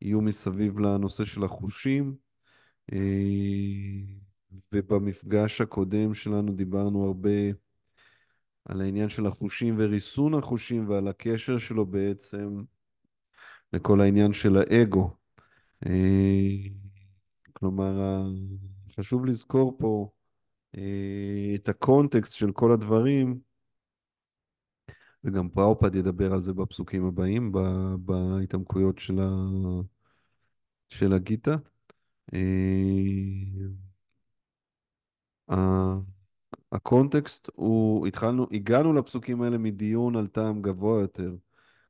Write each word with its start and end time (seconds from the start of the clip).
יהיו 0.00 0.20
מסביב 0.20 0.78
לנושא 0.78 1.24
של 1.24 1.44
החושים. 1.44 2.16
ובמפגש 4.72 5.60
הקודם 5.60 6.14
שלנו 6.14 6.52
דיברנו 6.52 7.06
הרבה 7.06 7.30
על 8.64 8.80
העניין 8.80 9.08
של 9.08 9.26
החושים 9.26 9.74
וריסון 9.78 10.34
החושים 10.34 10.88
ועל 10.88 11.08
הקשר 11.08 11.58
שלו 11.58 11.86
בעצם 11.86 12.62
לכל 13.72 14.00
העניין 14.00 14.32
של 14.32 14.56
האגו. 14.56 15.16
כלומר, 17.52 18.22
חשוב 18.90 19.26
לזכור 19.26 19.78
פה 19.78 20.10
את 21.54 21.68
הקונטקסט 21.68 22.32
של 22.32 22.52
כל 22.52 22.72
הדברים, 22.72 23.40
וגם 25.24 25.48
פראופד 25.48 25.94
ידבר 25.94 26.32
על 26.32 26.40
זה 26.40 26.52
בפסוקים 26.52 27.04
הבאים, 27.04 27.52
בהתעמקויות 27.98 28.98
של, 28.98 29.20
ה... 29.20 29.28
של 30.88 31.12
הגיטה. 31.12 31.56
הקונטקסט 36.72 37.48
הוא, 37.54 38.06
התחלנו, 38.06 38.46
הגענו 38.52 38.92
לפסוקים 38.92 39.42
האלה 39.42 39.58
מדיון 39.58 40.16
על 40.16 40.26
טעם 40.26 40.62
גבוה 40.62 41.00
יותר. 41.00 41.34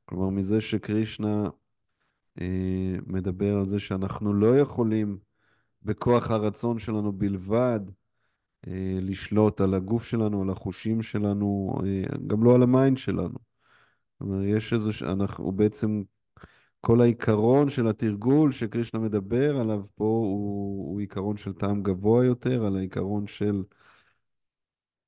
כלומר, 0.05 0.29
מזה 0.29 0.61
שקרישנה 0.61 1.49
אה, 2.41 2.95
מדבר 3.07 3.57
על 3.57 3.65
זה 3.67 3.79
שאנחנו 3.79 4.33
לא 4.33 4.57
יכולים 4.57 5.17
בכוח 5.83 6.31
הרצון 6.31 6.79
שלנו 6.79 7.11
בלבד 7.11 7.79
אה, 8.67 8.97
לשלוט 9.01 9.61
על 9.61 9.73
הגוף 9.73 10.03
שלנו, 10.03 10.41
על 10.41 10.49
החושים 10.49 11.01
שלנו, 11.01 11.77
אה, 11.85 12.17
גם 12.27 12.43
לא 12.43 12.55
על 12.55 12.63
ה 12.63 12.70
mind 12.70 12.97
שלנו. 12.97 13.39
אומרת, 14.21 14.45
יש 14.45 14.73
איזה, 14.73 14.91
אנחנו, 15.11 15.43
הוא 15.43 15.53
בעצם 15.53 16.03
כל 16.85 17.01
העיקרון 17.01 17.69
של 17.69 17.87
התרגול 17.87 18.51
שקרישנה 18.51 18.99
מדבר 18.99 19.57
עליו 19.59 19.85
פה 19.95 20.03
הוא, 20.03 20.89
הוא 20.89 20.99
עיקרון 20.99 21.37
של 21.37 21.53
טעם 21.53 21.83
גבוה 21.83 22.25
יותר, 22.25 22.65
על 22.65 22.77
העיקרון 22.77 23.27
של 23.27 23.63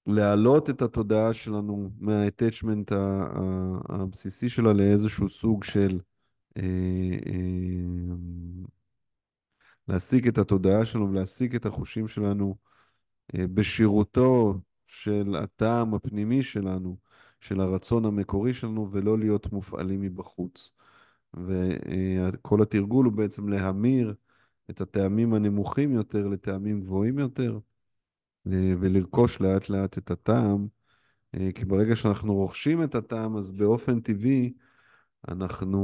להעלות 0.07 0.69
את 0.69 0.81
התודעה 0.81 1.33
שלנו 1.33 1.89
מה 1.99 2.14
attachment 2.14 2.91
הבסיסי 3.89 4.49
שלה 4.49 4.73
לאיזשהו 4.73 5.29
סוג 5.29 5.63
של 5.63 5.99
אה, 6.57 6.63
אה, 7.25 8.15
להשיג 9.87 10.27
את 10.27 10.37
התודעה 10.37 10.85
שלנו 10.85 11.09
ולהשיג 11.11 11.55
את 11.55 11.65
החושים 11.65 12.07
שלנו 12.07 12.55
אה, 13.35 13.47
בשירותו 13.47 14.59
של 14.87 15.35
הטעם 15.35 15.93
הפנימי 15.93 16.43
שלנו, 16.43 16.97
של 17.39 17.61
הרצון 17.61 18.05
המקורי 18.05 18.53
שלנו, 18.53 18.91
ולא 18.91 19.19
להיות 19.19 19.51
מופעלים 19.51 20.01
מבחוץ. 20.01 20.74
וכל 21.35 22.61
התרגול 22.61 23.05
הוא 23.05 23.13
בעצם 23.13 23.47
להמיר 23.49 24.13
את 24.69 24.81
הטעמים 24.81 25.33
הנמוכים 25.33 25.91
יותר 25.91 26.27
לטעמים 26.27 26.81
גבוהים 26.81 27.19
יותר, 27.19 27.59
ולרכוש 28.45 29.41
לאט 29.41 29.69
לאט 29.69 29.97
את 29.97 30.11
הטעם, 30.11 30.67
כי 31.55 31.65
ברגע 31.65 31.95
שאנחנו 31.95 32.33
רוכשים 32.33 32.83
את 32.83 32.95
הטעם, 32.95 33.37
אז 33.37 33.51
באופן 33.51 33.99
טבעי 33.99 34.53
אנחנו 35.27 35.79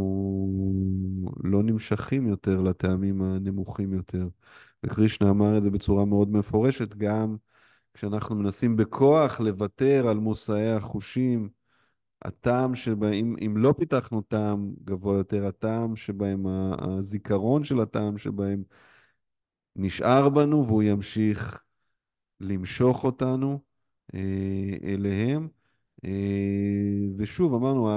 לא 1.43 1.63
נמשכים 1.63 2.27
יותר 2.27 2.61
לטעמים 2.61 3.21
הנמוכים 3.21 3.93
יותר. 3.93 4.27
וקרישנה 4.83 5.29
אמר 5.29 5.57
את 5.57 5.63
זה 5.63 5.69
בצורה 5.69 6.05
מאוד 6.05 6.31
מפורשת, 6.31 6.93
גם 6.95 7.35
כשאנחנו 7.93 8.35
מנסים 8.35 8.75
בכוח 8.75 9.39
לוותר 9.39 10.07
על 10.07 10.17
מושאי 10.17 10.71
החושים, 10.71 11.49
הטעם 12.21 12.75
שבהם, 12.75 13.35
אם 13.45 13.57
לא 13.57 13.73
פיתחנו 13.77 14.21
טעם 14.21 14.73
גבוה 14.83 15.17
יותר, 15.17 15.45
הטעם 15.45 15.95
שבהם, 15.95 16.45
הזיכרון 16.79 17.63
של 17.63 17.79
הטעם 17.79 18.17
שבהם 18.17 18.63
נשאר 19.75 20.29
בנו 20.29 20.65
והוא 20.65 20.83
ימשיך 20.83 21.61
למשוך 22.39 23.03
אותנו 23.03 23.61
אה, 24.13 24.77
אליהם. 24.83 25.47
אה, 26.05 26.09
ושוב, 27.17 27.53
אמרנו, 27.53 27.89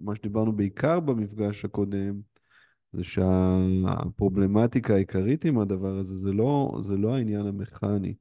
מה 0.00 0.14
שדיברנו 0.14 0.56
בעיקר 0.56 1.00
במפגש 1.00 1.64
הקודם, 1.64 2.20
זה 2.92 3.04
שהפרובלמטיקה 3.04 4.94
העיקרית 4.94 5.44
עם 5.44 5.58
הדבר 5.58 5.98
הזה, 5.98 6.16
זה 6.16 6.32
לא, 6.32 6.78
זה 6.82 6.96
לא 6.96 7.14
העניין 7.14 7.46
המכני, 7.46 8.14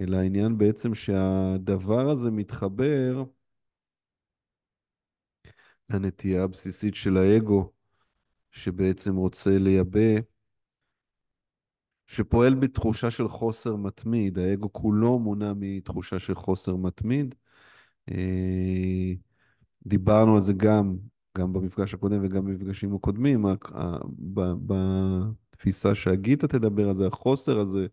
אלא 0.00 0.16
העניין 0.16 0.58
בעצם 0.58 0.94
שהדבר 0.94 2.10
הזה 2.10 2.30
מתחבר 2.30 3.24
לנטייה 5.90 6.42
הבסיסית 6.42 6.94
של 6.94 7.16
האגו, 7.16 7.72
שבעצם 8.52 9.16
רוצה 9.16 9.58
לייבא, 9.58 10.20
שפועל 12.06 12.54
בתחושה 12.54 13.10
של 13.10 13.28
חוסר 13.28 13.76
מתמיד. 13.76 14.38
האגו 14.38 14.72
כולו 14.72 15.18
מונע 15.18 15.52
מתחושה 15.56 16.18
של 16.18 16.34
חוסר 16.34 16.76
מתמיד. 16.76 17.34
אה, 18.10 19.12
דיברנו 19.86 20.34
על 20.34 20.40
זה 20.40 20.52
גם, 20.52 20.96
גם 21.38 21.52
במפגש 21.52 21.94
הקודם 21.94 22.20
וגם 22.22 22.44
במפגשים 22.44 22.94
הקודמים, 22.94 23.44
בתפיסה 25.50 25.94
שהגיטה 25.94 26.48
תדבר 26.48 26.88
על 26.88 26.96
זה, 26.96 27.06
החוסר 27.06 27.58
הזה, 27.58 27.86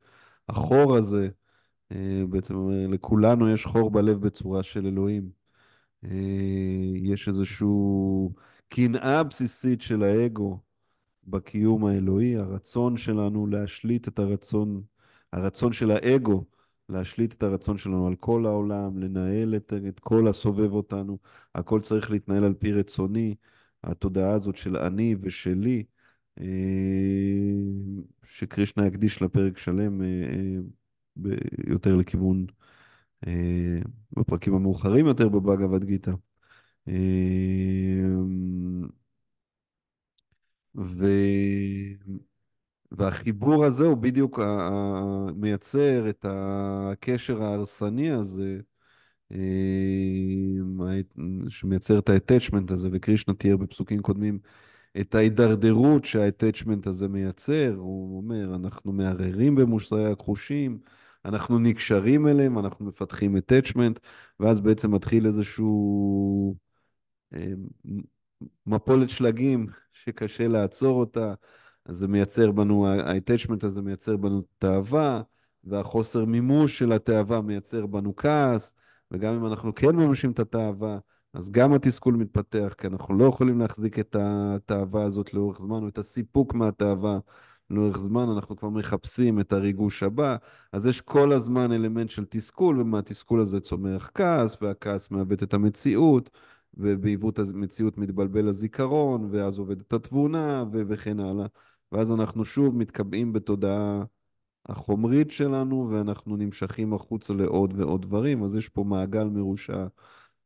החור 0.50 0.96
הזה, 0.96 1.30
אה, 1.92 2.24
בעצם 2.30 2.56
לכולנו 2.70 3.50
יש 3.50 3.66
חור 3.66 3.92
בלב 3.92 4.22
בצורה 4.22 4.64
של 4.64 4.86
אלוהים. 4.86 5.45
אה, 6.04 6.10
יש 6.96 7.28
איזושהי 7.28 7.68
קנאה 8.70 9.24
בסיסית 9.24 9.82
של 9.82 10.04
האגו 10.04 10.60
בקיום 11.28 11.86
האלוהי, 11.86 12.36
הרצון 12.36 12.98
שלנו 12.98 13.48
להשליט 13.48 14.08
את 14.08 14.20
הרצון, 14.20 14.84
הרצון 15.34 15.74
של 15.74 15.92
האגו 15.92 16.46
להשליט 16.90 17.34
את 17.34 17.44
הרצון 17.44 17.78
שלנו 17.78 18.08
על 18.08 18.16
כל 18.16 18.46
העולם, 18.46 18.98
לנהל 19.00 19.56
את, 19.56 19.74
את 19.88 20.00
כל 20.00 20.28
הסובב 20.28 20.72
אותנו, 20.74 21.18
הכל 21.56 21.80
צריך 21.80 22.12
להתנהל 22.12 22.44
על 22.44 22.54
פי 22.54 22.74
רצוני, 22.74 23.36
התודעה 23.84 24.34
הזאת 24.34 24.58
של 24.58 24.78
אני 24.78 25.16
ושלי, 25.22 25.84
אה, 26.40 26.46
שקרישנה 28.24 28.88
יקדיש 28.88 29.22
לפרק 29.22 29.58
שלם 29.58 30.02
אה, 30.02 30.08
יותר 31.68 31.96
לכיוון, 31.96 32.46
בפרקים 34.18 34.54
המאוחרים 34.56 35.06
יותר 35.06 35.30
בבאגavad 35.30 35.86
גיתא. 35.86 36.12
ו... 40.76 41.06
והחיבור 42.92 43.66
הזה 43.66 43.86
הוא 43.86 43.98
בדיוק 43.98 44.40
מייצר 45.36 46.10
את 46.10 46.26
הקשר 46.30 47.44
ההרסני 47.44 48.12
הזה, 48.12 48.60
אה, 49.32 49.38
שמייצר 51.50 52.00
את 52.00 52.10
ה-attachment 52.10 52.74
הזה, 52.74 52.90
וקרישנה 52.92 53.34
תיאר 53.34 53.58
בפסוקים 53.58 54.02
קודמים 54.02 54.40
את 55.00 55.16
ההידרדרות 55.16 56.06
שה-attachment 56.06 56.90
הזה 56.90 57.08
מייצר. 57.08 57.76
הוא 57.78 58.18
אומר, 58.18 58.56
אנחנו 58.56 58.94
מערערים 58.94 59.56
במושאי 59.56 60.06
החושים, 60.06 60.80
אנחנו 61.26 61.60
נקשרים 61.60 62.28
אליהם, 62.28 62.60
אנחנו 62.60 62.86
מפתחים 62.86 63.36
attachment, 63.38 64.00
ואז 64.40 64.60
בעצם 64.60 64.92
מתחיל 64.92 65.26
איזשהו 65.26 66.56
אה, 67.34 67.54
מפולת 68.68 69.10
שלגים 69.10 69.68
שקשה 70.04 70.48
לעצור 70.48 71.00
אותה, 71.00 71.34
אז 71.86 71.98
זה 71.98 72.08
מייצר 72.08 72.52
בנו, 72.52 72.88
ה-attachment 72.88 73.66
הזה 73.66 73.82
מייצר 73.82 74.18
בנו 74.18 74.44
תאווה, 74.58 75.22
והחוסר 75.64 76.26
מימוש 76.26 76.80
של 76.80 76.92
התאווה 76.92 77.42
מייצר 77.42 77.86
בנו 77.86 78.16
כעס, 78.16 78.76
וגם 79.12 79.34
אם 79.34 79.46
אנחנו 79.46 79.76
כן 79.76 79.96
מממשים 79.96 80.32
את 80.32 80.40
התאווה, 80.40 80.98
אז 81.34 81.52
גם 81.52 81.74
התסכול 81.74 82.14
מתפתח, 82.14 82.74
כי 82.78 82.88
אנחנו 82.88 83.18
לא 83.18 83.26
יכולים 83.26 83.60
להחזיק 83.60 84.00
את 84.00 84.16
התאווה 84.20 85.04
הזאת 85.04 85.34
לאורך 85.34 85.62
זמן, 85.62 85.84
או 85.84 85.88
את 85.88 85.98
הסיפוק 85.98 86.54
מהתאווה 86.54 87.20
לאורך 87.70 87.98
זמן, 87.98 88.30
אנחנו 88.30 88.56
כבר 88.56 88.70
מחפשים 88.70 89.40
את 89.40 89.54
הריגוש 89.54 90.04
הבא, 90.04 90.36
אז 90.72 90.86
יש 90.86 91.02
כל 91.02 91.32
הזמן 91.32 91.72
אלמנט 91.72 92.10
של 92.10 92.26
תסכול, 92.26 92.82
ומהתסכול 92.82 93.42
הזה 93.42 93.60
צומח 93.60 94.10
כעס, 94.14 94.58
והכעס 94.62 95.12
מעוות 95.12 95.44
את 95.44 95.54
המציאות, 95.54 96.30
ובעיוות 96.74 97.40
המציאות 97.40 97.98
מתבלבל 97.98 98.48
הזיכרון, 98.48 99.30
ואז 99.32 99.60
עובדת 99.60 99.94
התבונה, 99.94 100.64
ו- 100.74 100.82
וכן 100.88 101.20
הלאה. 101.20 101.46
ואז 101.92 102.12
אנחנו 102.12 102.46
שוב 102.46 102.76
מתקבעים 102.78 103.34
בתודעה 103.34 104.04
החומרית 104.66 105.32
שלנו, 105.32 105.90
ואנחנו 105.92 106.38
נמשכים 106.38 106.94
החוצה 106.94 107.34
לעוד 107.34 107.74
ועוד 107.78 108.02
דברים. 108.02 108.44
אז 108.44 108.56
יש 108.56 108.70
פה 108.70 108.84
מעגל 108.84 109.24
מרושע 109.24 109.86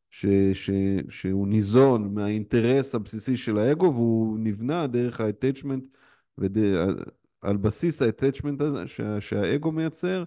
ש- 0.10 0.25
ש- 0.54 0.69
שהוא 1.10 1.48
ניזון 1.48 2.13
מהאינטרס 2.13 2.95
הבסיסי 2.95 3.38
של 3.38 3.57
האגו, 3.57 3.86
והוא 3.94 4.39
נבנה 4.39 4.88
דרך 4.88 5.22
ה-attachment, 5.22 5.98
וד- 6.39 6.57
על 7.41 7.57
בסיס 7.57 8.01
ה-attachment 8.01 8.63
הזה 8.63 8.88
שה- 8.88 9.21
שהאגו 9.21 9.71
מייצר, 9.71 10.24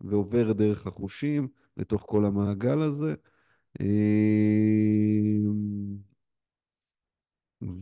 ועובר 0.00 0.52
דרך 0.52 0.86
החושים 0.86 1.48
לתוך 1.76 2.04
כל 2.08 2.24
המעגל 2.24 2.82
הזה. 2.82 3.14
אמ, 3.80 3.86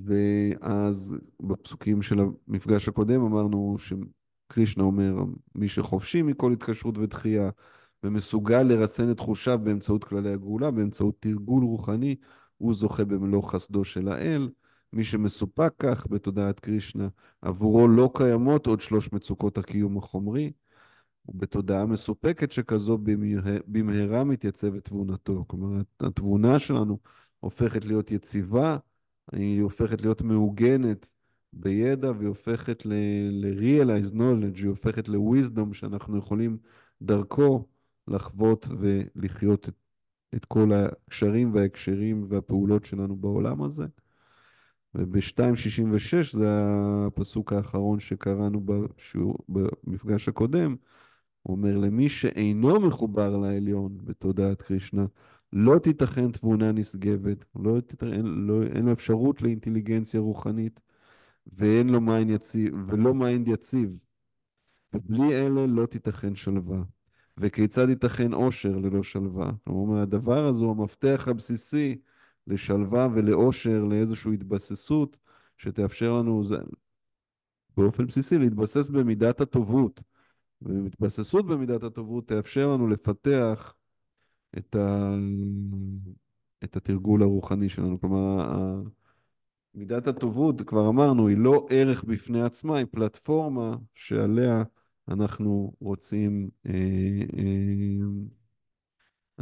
ואז 0.05 1.17
בפסוקים 1.41 2.03
של 2.03 2.19
המפגש 2.49 2.89
הקודם 2.89 3.21
אמרנו 3.21 3.77
שקרישנה 3.79 4.85
אומר, 4.85 5.15
מי 5.55 5.69
שחופשי 5.69 6.23
מכל 6.23 6.53
התקשרות 6.53 6.99
ודחייה 6.99 7.51
ומסוגל 8.03 8.63
לרסן 8.63 9.11
את 9.11 9.17
תחושיו 9.17 9.59
באמצעות 9.63 10.05
כללי 10.05 10.33
הגאולה, 10.33 10.71
באמצעות 10.71 11.17
תרגול 11.21 11.65
רוחני, 11.65 12.17
הוא 12.57 12.75
זוכה 12.75 13.05
במלוא 13.05 13.43
חסדו 13.43 13.85
של 13.85 14.09
האל. 14.09 14.49
מי 14.93 15.05
שמסופק 15.05 15.73
כך 15.79 16.07
בתודעת 16.11 16.61
קרישנה, 16.61 17.09
עבורו 17.43 17.89
לא 17.89 18.11
קיימות 18.15 18.67
עוד 18.67 18.81
שלוש 18.81 19.13
מצוקות 19.13 19.59
הקיום 19.59 19.99
החומרי, 19.99 20.53
ובתודעה 21.29 21.87
מסופקת 21.87 22.53
שכזו 22.53 22.99
במהרה, 22.99 23.57
במהרה 23.67 24.25
מתייצבת 24.25 24.85
תבונתו. 24.85 25.45
כלומר, 25.49 25.83
התבונה 26.01 26.59
שלנו 26.59 26.99
הופכת 27.41 27.85
להיות 27.85 28.11
יציבה, 28.11 28.77
היא 29.33 29.63
הופכת 29.63 30.03
להיות 30.03 30.23
מעוגנת 30.23 31.13
בידע, 31.53 32.11
והיא 32.11 32.29
הופכת 32.29 32.87
ל-realize 32.87 34.13
knowledge, 34.13 34.59
היא 34.59 34.69
הופכת 34.69 35.09
ל-wisdom 35.09 35.75
שאנחנו 35.75 36.19
יכולים 36.19 36.59
דרכו 37.03 37.67
לחוות 38.09 38.69
ולחיות 38.79 39.69
את, 39.69 39.75
את 40.35 40.45
כל 40.45 40.71
הקשרים 40.73 41.55
וההקשרים 41.55 42.23
והפעולות 42.27 42.85
שלנו 42.85 43.17
בעולם 43.17 43.63
הזה. 43.63 43.87
וב-266 44.95 46.33
זה 46.33 46.49
הפסוק 47.07 47.53
האחרון 47.53 48.01
שקראנו 48.01 48.61
בשיעור, 48.65 49.39
במפגש 49.49 50.29
הקודם, 50.29 50.77
הוא 51.43 51.57
אומר, 51.57 51.79
למי 51.79 52.09
שאינו 52.09 52.81
מחובר 52.81 53.37
לעליון 53.37 53.99
בתודעת 54.05 54.63
קרישנה, 54.63 55.07
לא 55.53 55.79
תיתכן 55.79 56.31
תבונה 56.31 56.73
נשגבת, 56.73 57.45
לא 57.57 57.81
תיתכן, 57.81 58.27
לא, 58.27 58.63
אין 58.63 58.85
לו 58.85 58.93
אפשרות 58.93 59.43
לאינטליגנציה 59.43 60.21
רוחנית, 60.21 60.81
ואין 61.47 61.89
לו 61.89 62.01
mind 62.01 62.31
יציב, 62.31 62.75
ולא 62.87 63.15
mind 63.15 63.49
יציב. 63.49 64.03
ובלי 64.95 65.35
אלה 65.35 65.67
לא 65.67 65.87
תיתכן 65.87 66.35
שלווה. 66.35 66.83
וכיצד 67.39 67.89
ייתכן 67.89 68.33
עושר 68.33 68.77
ללא 68.77 69.03
שלווה? 69.03 69.51
כלומר, 69.65 69.99
הדבר 69.99 70.47
הזה 70.47 70.61
הוא 70.61 70.71
המפתח 70.71 71.29
הבסיסי 71.31 71.99
לשלווה 72.47 73.09
ולעושר, 73.15 73.85
לאיזושהי 73.85 74.35
התבססות 74.35 75.19
שתאפשר 75.57 76.13
לנו, 76.13 76.45
זה, 76.45 76.57
באופן 77.77 78.07
בסיסי, 78.07 78.39
להתבסס 78.39 78.89
במידת 78.89 79.41
הטובות. 79.41 80.03
והתבססות 80.63 81.47
במידת 81.47 81.83
הטובות 81.83 82.29
תאפשר 82.29 82.69
לנו 82.69 82.89
לפתח 82.89 83.75
את, 84.59 84.77
ה... 84.77 85.15
את 86.65 86.77
התרגול 86.77 87.23
הרוחני 87.23 87.69
שלנו. 87.69 88.01
כלומר, 88.01 88.83
מידת 89.75 90.07
הטובות, 90.07 90.63
כבר 90.63 90.89
אמרנו, 90.89 91.29
היא 91.29 91.37
לא 91.37 91.67
ערך 91.71 92.05
בפני 92.05 92.43
עצמה, 92.43 92.77
היא 92.77 92.87
פלטפורמה 92.91 93.77
שעליה 93.95 94.63
אנחנו 95.09 95.73
רוצים, 95.81 96.49
אה, 96.67 96.73
אה, 97.39 98.07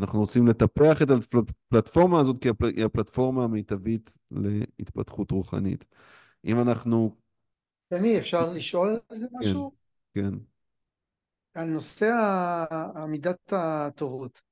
אנחנו 0.00 0.20
רוצים 0.20 0.46
לטפח 0.46 1.02
את 1.02 1.08
הפלטפורמה 1.10 2.20
הזאת, 2.20 2.38
כי 2.38 2.48
היא 2.76 2.84
הפלטפורמה 2.84 3.44
המיטבית 3.44 4.18
להתפתחות 4.30 5.30
רוחנית. 5.30 5.86
אם 6.44 6.60
אנחנו... 6.60 7.16
תמי, 7.88 8.18
אפשר 8.18 8.46
לשאול 8.54 9.00
על 9.08 9.16
זה 9.16 9.26
משהו? 9.40 9.72
כן, 10.14 10.30
כן. 10.30 10.38
על 11.54 11.68
נושא 11.68 12.12
עמידת 12.96 13.52
הטובות. 13.52 14.42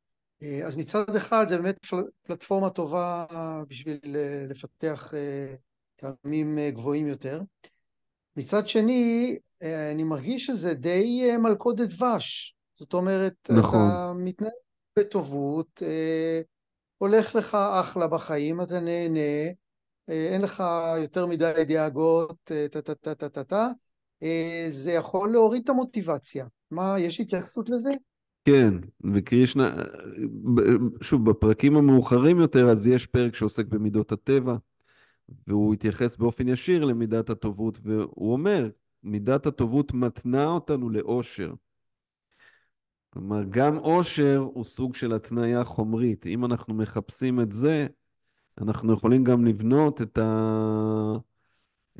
אז 0.65 0.77
מצד 0.77 1.17
אחד 1.17 1.47
זה 1.49 1.59
באמת 1.59 1.87
פלטפורמה 2.23 2.71
טובה 2.71 3.25
בשביל 3.69 3.99
לפתח 4.49 5.12
טעמים 5.97 6.59
גבוהים 6.71 7.06
יותר. 7.06 7.43
מצד 8.37 8.69
שני, 8.69 9.37
אני 9.62 10.05
מרגיש 10.05 10.47
שזה 10.47 10.75
די 10.75 11.37
מלכודת 11.37 11.89
דבש. 11.89 12.56
זאת 12.75 12.95
אומרת, 12.95 13.50
נכון. 13.50 13.89
אתה 13.89 14.12
מתנהל 14.17 14.50
בטובות, 14.99 15.83
הולך 16.99 17.35
לך 17.35 17.55
אחלה 17.55 18.07
בחיים, 18.07 18.61
אתה 18.61 18.81
נהנה, 18.81 19.50
אין 20.09 20.43
לך 20.43 20.62
יותר 21.02 21.26
מדי 21.26 21.52
דאגות, 21.69 22.50
טה-טה-טה-טה-טה, 22.71 23.69
זה 24.69 24.93
יכול 24.93 25.33
להוריד 25.33 25.62
את 25.62 25.69
המוטיבציה. 25.69 26.47
מה, 26.71 27.00
יש 27.00 27.21
התייחסות 27.21 27.69
לזה? 27.69 27.90
כן, 28.45 28.75
וקרישנה, 29.14 29.76
שוב, 31.00 31.31
בפרקים 31.31 31.76
המאוחרים 31.76 32.38
יותר, 32.38 32.71
אז 32.71 32.87
יש 32.87 33.07
פרק 33.07 33.35
שעוסק 33.35 33.67
במידות 33.67 34.12
הטבע, 34.12 34.55
והוא 35.47 35.75
התייחס 35.75 36.17
באופן 36.17 36.49
ישיר 36.49 36.85
למידת 36.85 37.31
הטובות, 37.31 37.78
והוא 37.83 38.33
אומר, 38.33 38.69
מידת 39.02 39.47
הטובות 39.47 39.93
מתנה 39.93 40.47
אותנו 40.47 40.90
לאושר. 40.90 41.52
כלומר, 43.11 43.43
גם 43.50 43.79
אושר 43.79 44.37
הוא 44.55 44.65
סוג 44.65 44.95
של 44.95 45.12
התניה 45.12 45.65
חומרית. 45.65 46.27
אם 46.27 46.45
אנחנו 46.45 46.75
מחפשים 46.75 47.41
את 47.41 47.53
זה, 47.53 47.87
אנחנו 48.61 48.93
יכולים 48.93 49.25
גם 49.25 49.45
לבנות 49.45 50.03
את, 50.03 50.19
ה... 50.19 51.17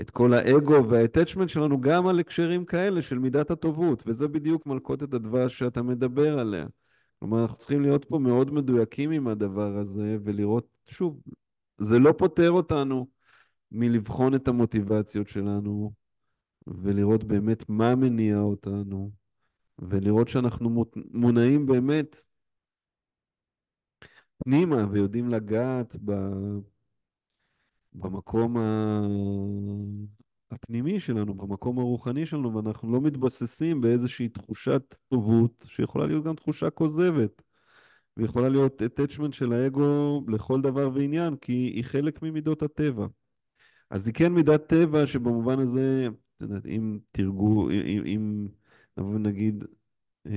את 0.01 0.11
כל 0.11 0.35
האגו 0.35 0.89
והאטצ'מנט 0.89 1.49
שלנו 1.49 1.81
גם 1.81 2.07
על 2.07 2.19
הקשרים 2.19 2.65
כאלה 2.65 3.03
של 3.03 3.19
מידת 3.19 3.51
הטובות, 3.51 4.03
וזה 4.07 4.29
בדיוק 4.29 4.67
מלכודת 4.67 5.15
הדבש 5.15 5.59
שאתה 5.59 5.83
מדבר 5.83 6.39
עליה. 6.39 6.67
כלומר, 7.19 7.43
אנחנו 7.43 7.57
צריכים 7.57 7.83
להיות 7.83 8.05
פה 8.05 8.19
מאוד 8.19 8.55
מדויקים 8.55 9.11
עם 9.11 9.29
הדבר 9.29 9.77
הזה, 9.77 10.17
ולראות, 10.25 10.67
שוב, 10.87 11.21
זה 11.79 11.99
לא 11.99 12.15
פותר 12.19 12.51
אותנו 12.51 13.07
מלבחון 13.73 14.35
את 14.35 14.49
המוטיבציות 14.49 15.29
שלנו, 15.29 15.93
ולראות 16.67 17.25
באמת 17.25 17.69
מה 17.69 17.95
מניע 17.95 18.39
אותנו, 18.39 19.11
ולראות 19.79 20.29
שאנחנו 20.29 20.85
מונעים 21.13 21.67
באמת 21.67 22.17
פנימה 24.45 24.87
ויודעים 24.93 25.29
לגעת 25.29 25.97
ב... 26.05 26.13
במקום 27.93 28.57
הפנימי 30.51 31.01
שלנו, 31.01 31.35
במקום 31.35 31.79
הרוחני 31.79 32.27
שלנו, 32.27 32.55
ואנחנו 32.55 32.93
לא 32.93 33.01
מתבססים 33.01 33.81
באיזושהי 33.81 34.29
תחושת 34.29 34.95
טובות, 35.09 35.65
שיכולה 35.69 36.07
להיות 36.07 36.25
גם 36.25 36.35
תחושה 36.35 36.71
כוזבת, 36.71 37.43
ויכולה 38.17 38.49
להיות 38.49 38.83
attachment 38.83 39.33
של 39.33 39.53
האגו 39.53 40.23
לכל 40.29 40.61
דבר 40.61 40.91
ועניין, 40.95 41.37
כי 41.37 41.53
היא 41.53 41.85
חלק 41.85 42.23
ממידות 42.23 42.63
הטבע. 42.63 43.07
אז 43.91 44.07
היא 44.07 44.15
כן 44.15 44.33
מידת 44.33 44.67
טבע 44.67 45.07
שבמובן 45.07 45.59
הזה 45.59 46.09
את 46.37 46.43
יודעת, 46.43 46.67
אם 46.67 46.99
תרגו, 47.11 47.71
אם, 47.71 48.03
אם 48.07 48.49
נבוא 48.99 49.15
ונגיד, 49.15 49.65
אה, 50.27 50.33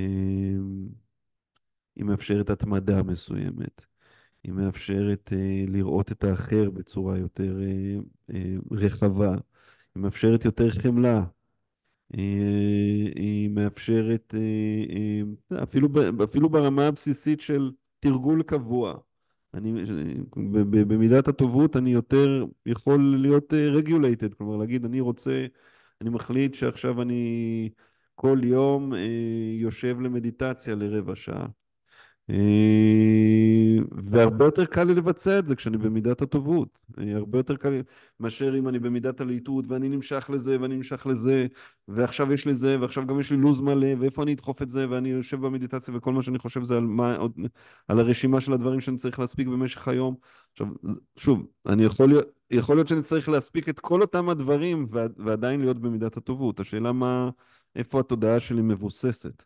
היא 1.96 2.06
מאפשרת 2.06 2.50
התמדה 2.50 3.03
מסוימת, 3.03 3.86
היא 4.44 4.53
מאפשרת 4.53 5.34
אה, 5.34 5.63
לראות 5.68 6.12
את 6.12 6.24
האחר 6.24 6.70
בצורה 6.70 7.18
יותר 7.18 7.62
אה, 7.62 8.00
אה, 8.34 8.56
רחבה, 8.72 9.32
היא 9.96 10.03
מאפשרת 10.03 10.46
יותר 10.46 10.72
חמלה, 10.72 11.24
היא, 12.13 13.50
מאפשרת 13.50 14.36
אפילו, 15.63 15.89
אפילו 16.24 16.50
ברמה 16.50 16.88
הבסיסית 16.88 17.41
של 17.41 17.72
תרגול 18.00 18.44
קבוע. 18.44 18.98
אני, 19.53 19.74
במידת 20.88 21.27
הטובות 21.27 21.75
אני 21.75 21.91
יותר 21.91 22.46
יכול 22.65 23.18
להיות 23.22 23.53
רגולייטד, 23.53 24.34
כלומר 24.34 24.58
להגיד 24.58 24.86
אני 24.86 25.00
רוצה, 25.00 25.46
אני 26.01 26.10
מחליט 26.10 26.53
שעכשיו 26.53 27.01
אני 27.01 27.70
כל 28.22 28.40
יום 28.44 28.94
אה, 28.94 29.00
יושב 29.54 30.01
למדיטציה 30.01 30.75
לרבע 30.75 31.16
שעה. 31.16 31.48
אה, 32.30 33.78
והרבה 33.92 34.46
יותר 34.46 34.66
קל 34.66 34.84
לי 34.84 34.96
לבצע 34.96 35.40
את 35.40 35.48
זה 35.48 35.56
כשאני 35.56 35.78
במידת 35.78 36.22
הטובות. 36.22 36.80
אה, 37.00 37.16
הרבה 37.16 37.40
יותר 37.40 37.56
קל 37.56 37.70
לי 37.70 37.82
מאשר 38.20 38.58
אם 38.58 38.68
אני 38.68 38.80
במידת 38.80 39.22
הלהיטות 39.22 39.66
ואני 39.68 39.90
נמשך 39.90 40.30
לזה 40.34 40.58
ואני 40.62 40.75
נמשך 40.75 41.08
לזה 41.08 41.48
ועכשיו 41.88 42.34
יש 42.34 42.46
לי 42.46 42.54
זה 42.54 42.78
ועכשיו 42.82 43.08
גם 43.08 43.20
יש 43.20 43.32
לי 43.32 43.38
לו"ז 43.38 43.62
מלא 43.62 43.88
ואיפה 44.00 44.24
אני 44.24 44.34
אדחוף 44.34 44.62
את 44.62 44.70
זה 44.70 44.90
ואני 44.90 45.10
יושב 45.10 45.42
במדיטציה 45.42 45.96
וכל 45.98 46.13
מה 46.13 46.24
שאני 46.24 46.40
חושב 46.40 46.63
זה 46.63 46.78
על, 46.78 46.86
מה, 46.86 47.18
על 47.88 48.00
הרשימה 48.00 48.42
של 48.42 48.54
הדברים 48.54 48.80
שאני 48.80 48.98
צריך 48.98 49.20
להספיק 49.20 49.48
במשך 49.48 49.88
היום. 49.88 50.16
עכשיו, 50.51 50.68
שוב, 51.16 51.48
אני 51.66 51.84
יכול 51.84 52.22
יכול 52.51 52.75
להיות 52.75 52.88
שאני 52.88 53.01
צריך 53.01 53.30
להספיק 53.30 53.70
את 53.70 53.80
כל 53.80 54.01
אותם 54.01 54.30
הדברים 54.30 54.86
ועדיין 55.18 55.62
להיות 55.62 55.80
במידת 55.80 56.18
הטובות. 56.18 56.60
השאלה 56.60 56.92
מה, 56.92 57.30
איפה 57.75 58.00
התודעה 58.00 58.40
שלי 58.40 58.62
מבוססת. 58.62 59.44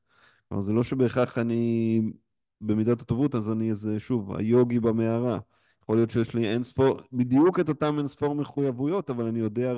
כלומר, 0.50 0.62
זה 0.62 0.74
לא 0.74 0.84
שבהכרח 0.84 1.38
אני 1.38 2.02
במידת 2.62 3.02
הטובות, 3.02 3.36
אז 3.36 3.52
אני 3.52 3.70
איזה, 3.70 4.00
שוב, 4.00 4.36
היוגי 4.36 4.80
במערה. 4.80 5.40
יכול 5.82 5.98
להיות 5.98 6.10
שיש 6.10 6.34
לי 6.36 6.48
אין 6.54 6.64
ספור, 6.64 7.00
בדיוק 7.14 7.60
את 7.60 7.70
אותם 7.70 7.98
אין 7.98 8.08
ספור 8.08 8.36
מחויבויות, 8.36 9.10
אבל 9.10 9.26
אני 9.26 9.40
יודע, 9.40 9.74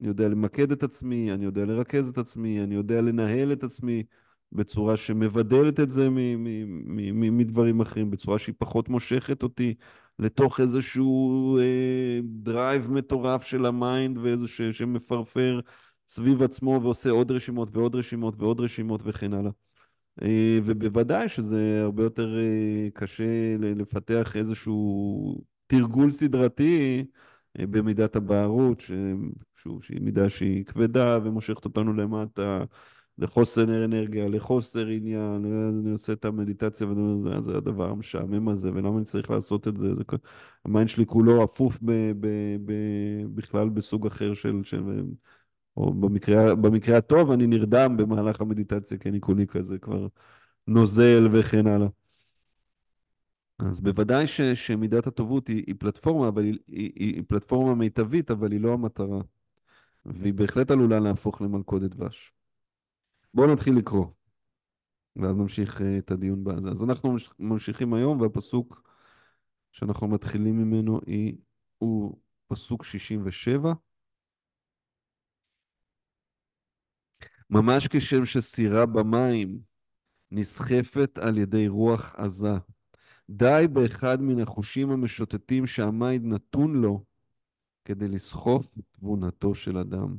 אני 0.00 0.08
יודע 0.08 0.28
למקד 0.28 0.72
את 0.72 0.82
עצמי, 0.82 1.32
אני 1.32 1.44
יודע 1.44 1.64
לרכז 1.64 2.08
את 2.08 2.18
עצמי, 2.18 2.62
אני 2.62 2.74
יודע 2.74 3.00
לנהל 3.00 3.52
את 3.52 3.64
עצמי 3.64 4.02
בצורה 4.52 4.96
שמבדלת 4.96 5.80
את 5.80 5.90
זה 5.90 6.08
מדברים 7.12 7.80
אחרים, 7.80 8.10
בצורה 8.10 8.38
שהיא 8.38 8.54
פחות 8.58 8.88
מושכת 8.88 9.42
אותי 9.42 9.74
לתוך 10.18 10.60
איזשהו 10.60 11.58
אה, 11.58 12.20
drive 12.24 12.90
מטורף 12.90 13.42
של 13.42 13.66
ה 13.66 13.76
mind 13.76 14.18
ואיזה 14.18 14.48
ש, 14.48 14.62
שמפרפר 14.62 15.60
סביב 16.08 16.42
עצמו 16.42 16.80
ועושה 16.82 17.10
עוד 17.10 17.30
רשימות 17.30 17.68
ועוד 17.76 17.94
רשימות 17.94 18.34
ועוד 18.38 18.60
רשימות 18.60 19.02
וכן 19.04 19.32
הלאה. 19.32 19.50
אה, 20.22 20.58
ובוודאי 20.64 21.28
שזה 21.28 21.80
הרבה 21.82 22.02
יותר 22.02 22.38
אה, 22.38 22.88
קשה 22.94 23.56
לפתח 23.58 24.36
איזשהו 24.36 25.40
תרגול 25.66 26.10
סדרתי 26.10 27.04
אה, 27.58 27.66
במידת 27.66 28.16
הבערות, 28.16 28.82
שוב, 29.54 29.82
שהיא 29.82 30.00
מידה 30.00 30.28
שהיא 30.28 30.64
כבדה 30.64 31.18
ומושכת 31.24 31.64
אותנו 31.64 31.92
למטה, 31.92 32.64
לחוסר 33.18 33.84
אנרגיה, 33.84 34.28
לחוסר 34.28 34.86
עניין, 34.86 35.44
אני 35.80 35.90
עושה 35.90 36.12
את 36.12 36.24
המדיטציה 36.24 36.86
וזה 36.86 37.40
זה 37.40 37.56
הדבר 37.56 37.90
המשעמם 37.90 38.48
הזה, 38.48 38.70
ולמה 38.74 38.96
אני 38.96 39.04
צריך 39.04 39.30
לעשות 39.30 39.68
את 39.68 39.76
זה? 39.76 39.94
זה 39.94 40.02
ה 40.64 40.69
mind 40.69 40.88
שלי 40.88 41.06
כולו 41.06 41.44
אפוף 41.44 41.78
ב, 41.82 41.92
ב, 42.20 42.26
ב, 42.64 42.72
בכלל 43.34 43.68
בסוג 43.68 44.06
אחר 44.06 44.34
של, 44.34 44.60
של 44.64 44.82
או 45.76 45.94
במקרה, 45.94 46.54
במקרה 46.54 46.96
הטוב 46.98 47.30
אני 47.30 47.46
נרדם 47.46 47.96
במהלך 47.96 48.40
המדיטציה, 48.40 48.98
כי 48.98 49.08
אני 49.08 49.20
כולי 49.20 49.46
כזה 49.46 49.78
כבר 49.78 50.06
נוזל 50.66 51.28
וכן 51.32 51.66
הלאה. 51.66 51.88
אז 53.58 53.80
בוודאי 53.80 54.26
ש, 54.26 54.40
שמידת 54.40 55.06
הטובות 55.06 55.48
היא, 55.48 55.64
היא 55.66 55.74
פלטפורמה, 55.78 56.28
אבל 56.28 56.44
היא, 56.44 56.58
היא, 56.66 56.90
היא 56.94 57.22
פלטפורמה 57.28 57.74
מיטבית, 57.74 58.30
אבל 58.30 58.52
היא 58.52 58.60
לא 58.60 58.72
המטרה. 58.72 59.20
והיא 60.06 60.34
בהחלט 60.34 60.70
עלולה 60.70 61.00
להפוך 61.00 61.42
למלכודת 61.42 61.90
דבש. 61.90 62.32
בואו 63.34 63.52
נתחיל 63.52 63.76
לקרוא, 63.76 64.06
ואז 65.16 65.36
נמשיך 65.36 65.80
uh, 65.80 65.84
את 65.98 66.10
הדיון 66.10 66.44
בזה. 66.44 66.70
אז 66.70 66.84
אנחנו 66.84 67.16
ממשיכים 67.38 67.94
היום, 67.94 68.20
והפסוק 68.20 68.82
שאנחנו 69.72 70.08
מתחילים 70.08 70.58
ממנו 70.58 71.00
היא, 71.06 71.36
הוא 71.78 72.18
פסוק 72.48 72.84
67. 72.84 73.72
ממש 77.50 77.88
כשם 77.88 78.24
שסירה 78.24 78.86
במים 78.86 79.58
נסחפת 80.30 81.18
על 81.18 81.38
ידי 81.38 81.68
רוח 81.68 82.14
עזה. 82.16 82.54
די 83.30 83.64
באחד 83.72 84.22
מן 84.22 84.40
החושים 84.40 84.90
המשוטטים 84.90 85.66
שהמיד 85.66 86.24
נתון 86.24 86.74
לו 86.74 87.04
כדי 87.84 88.08
לסחוף 88.08 88.78
תבונתו 88.92 89.54
של 89.54 89.78
אדם. 89.78 90.16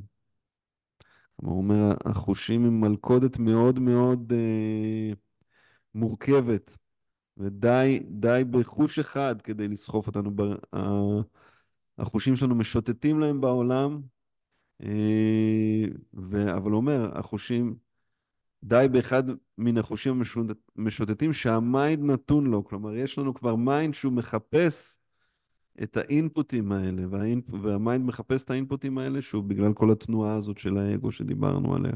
כלומר, 1.36 1.52
הוא 1.52 1.62
אומר, 1.62 1.96
החושים 2.04 2.64
הם 2.64 2.80
מלכודת 2.80 3.38
מאוד 3.38 3.78
מאוד 3.78 4.32
אה, 4.32 5.12
מורכבת, 5.94 6.78
ודי 7.36 8.00
די 8.10 8.42
בחוש 8.50 8.98
אחד 8.98 9.42
כדי 9.42 9.68
לסחוף 9.68 10.06
אותנו. 10.06 10.36
ב, 10.36 10.40
אה, 10.74 11.20
החושים 11.98 12.36
שלנו 12.36 12.54
משוטטים 12.54 13.20
להם 13.20 13.40
בעולם, 13.40 14.00
ו... 14.82 16.54
אבל 16.56 16.70
הוא 16.70 16.76
אומר, 16.76 17.18
החושים, 17.18 17.76
די 18.64 18.86
באחד 18.92 19.22
מן 19.58 19.78
החושים 19.78 20.22
המשוטטים 20.76 21.32
שה 21.32 21.63
mind 21.63 22.04
נתון 22.04 22.46
לו. 22.46 22.64
כלומר, 22.64 22.94
יש 22.94 23.18
לנו 23.18 23.34
כבר 23.34 23.56
mind 23.56 23.94
שהוא 23.94 24.12
מחפש 24.12 25.00
את 25.82 25.96
האינפוטים 25.96 26.72
האלה, 26.72 27.02
והאינפ... 27.10 27.44
והמיינד 27.62 28.04
מחפש 28.04 28.44
את 28.44 28.50
האינפוטים 28.50 28.98
האלה, 28.98 29.22
שוב, 29.22 29.48
בגלל 29.48 29.72
כל 29.72 29.90
התנועה 29.90 30.34
הזאת 30.34 30.58
של 30.58 30.78
האגו 30.78 31.12
שדיברנו 31.12 31.74
עליה. 31.74 31.92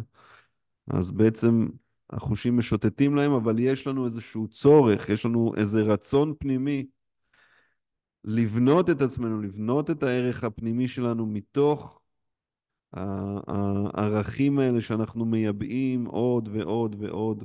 אז 0.86 1.12
בעצם 1.12 1.68
החושים 2.10 2.56
משוטטים 2.56 3.14
להם, 3.14 3.32
אבל 3.32 3.58
יש 3.58 3.86
לנו 3.86 4.04
איזשהו 4.04 4.48
צורך, 4.48 5.08
יש 5.08 5.26
לנו 5.26 5.52
איזה 5.56 5.82
רצון 5.82 6.34
פנימי 6.38 6.86
לבנות 8.24 8.90
את 8.90 9.02
עצמנו, 9.02 9.42
לבנות 9.42 9.90
את 9.90 10.02
הערך 10.02 10.44
הפנימי 10.44 10.88
שלנו 10.88 11.26
מתוך 11.26 12.01
הערכים 12.92 14.58
האלה 14.58 14.82
שאנחנו 14.82 15.24
מייבאים 15.24 16.06
עוד 16.06 16.48
ועוד 16.52 16.96
ועוד 16.98 17.44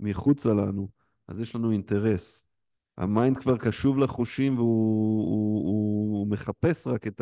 מחוצה 0.00 0.54
לנו, 0.54 0.88
אז 1.28 1.40
יש 1.40 1.54
לנו 1.54 1.70
אינטרס. 1.70 2.44
ה 2.98 3.06
mind 3.06 3.38
כבר 3.38 3.56
קשוב 3.56 3.98
לחושים 3.98 4.58
והוא 4.58 5.24
הוא, 5.28 5.66
הוא, 5.66 6.18
הוא 6.18 6.28
מחפש 6.28 6.86
רק 6.86 7.06
את 7.06 7.20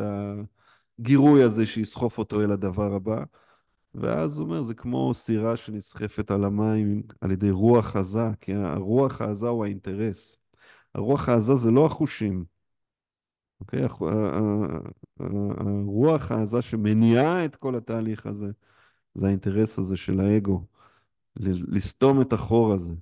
הגירוי 1.01 1.43
הזה 1.43 1.67
שיסחוף 1.67 2.19
אותו 2.19 2.43
אל 2.43 2.53
הדבר 2.53 2.95
הבא. 2.95 3.25
ואז 3.95 4.39
הוא 4.39 4.47
אומר, 4.47 4.63
זה 4.63 4.75
כמו 4.75 5.15
סירה 5.15 5.57
שנסחפת 5.57 6.31
על 6.31 6.45
המים 6.45 7.03
על 7.21 7.31
ידי 7.31 7.51
רוח 7.51 7.97
עזה, 7.97 8.31
כי 8.41 8.55
הרוח 8.55 9.21
העזה 9.21 9.49
הוא 9.49 9.65
האינטרס. 9.65 10.39
הרוח 10.95 11.29
העזה 11.29 11.55
זה 11.55 11.71
לא 11.71 11.87
החושים. 11.87 12.56
אוקיי? 13.61 13.81
הרוח 15.21 16.31
העזה 16.33 16.63
שמניעה 16.63 17.45
את 17.45 17.57
כל 17.57 17.77
התהליך 17.77 18.27
הזה, 18.27 18.51
זה 19.15 19.27
האינטרס 19.27 19.79
הזה 19.79 19.97
של 19.97 20.21
האגו. 20.21 20.65
לסתום 21.69 22.21
את 22.21 22.33
החור 22.33 22.73
הזה, 22.73 22.93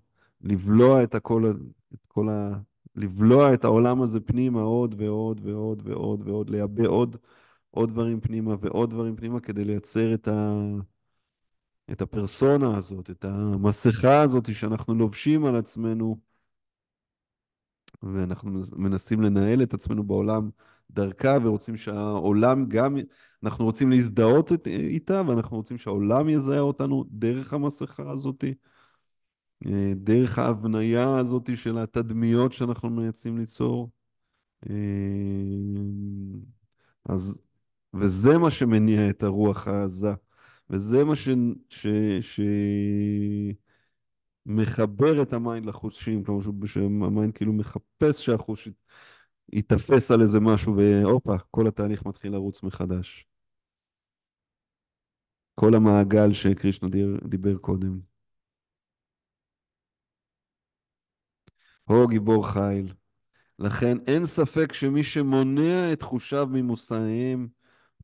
לבלוע 0.41 1.03
את 1.03 1.15
הכל, 1.15 1.53
את 1.95 2.07
כל 2.09 2.29
ה... 2.29 2.61
לבלוע 2.97 3.55
את 3.55 3.65
העולם 3.65 4.03
הזה 4.03 4.21
פנימה 4.21 4.63
עוד 4.63 4.95
ועוד 4.99 5.41
ועוד 5.45 5.83
ועוד 5.85 6.29
ועוד, 6.29 6.51
לייבא 6.51 6.87
עוד, 6.87 7.17
עוד 7.71 7.89
דברים 7.91 8.21
פנימה 8.21 8.55
ועוד 8.61 8.91
דברים 8.91 9.17
פנימה 9.17 9.41
כדי 9.41 9.65
לייצר 9.65 10.15
את, 10.15 10.29
ה... 10.29 10.61
את 11.93 12.03
הפרסונה 12.03 12.77
הזאת, 12.77 13.11
את 13.11 13.25
המסכה 13.25 14.23
הזאת 14.23 14.55
שאנחנו 14.55 14.95
לובשים 14.95 15.45
על 15.45 15.57
עצמנו 15.57 16.19
ואנחנו 18.13 18.61
מנסים 18.77 19.23
לנהל 19.23 19.63
את 19.63 19.75
עצמנו 19.75 20.05
בעולם 20.05 20.51
דרכה, 20.91 21.37
ורוצים 21.43 21.77
שהעולם 21.77 22.67
גם, 22.69 22.97
אנחנו 23.43 23.65
רוצים 23.65 23.91
להזדהות 23.91 24.53
איתה, 24.67 25.23
ואנחנו 25.29 25.57
רוצים 25.57 25.79
שהעולם 25.79 26.29
יזהה 26.29 26.61
אותנו 26.61 27.05
דרך 27.11 27.53
המסכה 27.53 28.11
הזאת, 28.11 28.45
אה, 29.67 29.93
דרך 29.97 30.39
ההבניה 30.39 31.17
הזאת 31.17 31.57
של 31.57 31.79
התדמיות 31.79 32.53
שאנחנו 32.53 32.91
מנסים 32.91 33.39
ליצור. 33.39 33.91
אה, 34.71 34.75
אז, 37.05 37.41
וזה 37.95 38.39
מה 38.39 38.51
שמניע 38.51 39.11
את 39.11 39.23
הרוח 39.23 39.69
העזה, 39.69 40.13
וזה 40.71 41.05
מה 41.05 41.17
ש... 41.17 41.29
ש, 41.69 41.87
ש 42.21 42.41
מחבר 44.47 45.23
את 45.23 45.33
ה 45.33 45.40
mind 45.40 45.67
לחושים, 45.67 46.25
כלומר 46.25 46.41
שה 46.67 46.96
mind 46.96 47.35
כאילו 47.35 47.53
מחפש 47.53 48.25
שהחוש 48.25 48.69
ייתפס 49.53 50.11
על 50.11 50.23
איזה 50.23 50.41
משהו, 50.41 50.77
והופה, 50.77 51.39
כל 51.51 51.67
התהליך 51.67 52.07
מתחיל 52.07 52.33
לרוץ 52.33 52.63
מחדש. 52.63 53.27
כל 55.55 55.75
המעגל 55.75 56.33
שקרישנה 56.33 56.89
דיבר 57.29 57.57
קודם. 57.59 58.01
הו 61.85 62.09
גיבור 62.09 62.49
חיל. 62.49 62.95
לכן 63.59 63.99
אין 64.07 64.27
ספק 64.27 64.73
שמי 64.73 65.03
שמונע 65.05 65.93
את 65.93 66.03
חושיו 66.03 66.49
ממושאיהם 66.53 67.49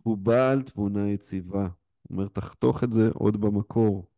הוא 0.02 0.18
בעל 0.18 0.62
תבונה 0.62 1.10
יציבה. 1.10 1.62
הוא 1.62 1.68
אומר, 2.10 2.28
תחתוך 2.28 2.84
את 2.84 2.92
זה 2.92 3.10
עוד 3.14 3.40
במקור. 3.40 4.09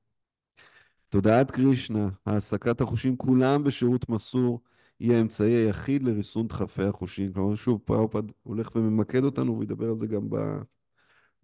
תודעת 1.13 1.51
קרישנה, 1.51 2.09
העסקת 2.27 2.81
החושים 2.81 3.17
כולם 3.17 3.65
בשירות 3.65 4.09
מסור, 4.09 4.61
היא 4.99 5.13
האמצעי 5.13 5.53
היחיד 5.53 6.03
לריסון 6.03 6.49
דחפי 6.49 6.83
החושים. 6.83 7.33
כלומר, 7.33 7.55
שוב, 7.55 7.81
פראופד 7.85 8.23
הולך 8.43 8.71
וממקד 8.75 9.25
אותנו, 9.25 9.53
הוא 9.53 9.63
ידבר 9.63 9.89
על 9.89 9.99
זה 9.99 10.07
גם 10.07 10.31
ב... 10.31 10.37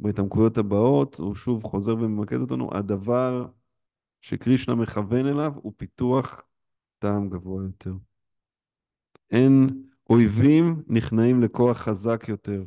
בהתעמקויות 0.00 0.58
הבאות, 0.58 1.14
הוא 1.14 1.34
שוב 1.34 1.64
חוזר 1.64 1.94
וממקד 1.96 2.36
אותנו, 2.36 2.70
הדבר 2.72 3.46
שקרישנה 4.20 4.74
מכוון 4.74 5.26
אליו 5.26 5.52
הוא 5.56 5.72
פיתוח 5.76 6.42
טעם 6.98 7.28
גבוה 7.30 7.62
יותר. 7.62 7.94
אין 9.30 9.68
אויבים 10.10 10.82
נכנעים 10.86 11.42
לכוח 11.42 11.78
חזק 11.78 12.24
יותר, 12.28 12.64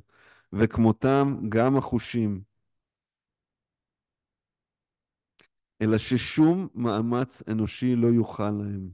וכמותם 0.53 1.37
גם 1.49 1.77
החושים. 1.77 2.50
אלא 5.81 5.97
ששום 5.97 6.67
מאמץ 6.75 7.43
אנושי 7.47 7.95
לא 7.95 8.07
יוכל 8.07 8.51
להם. 8.51 8.89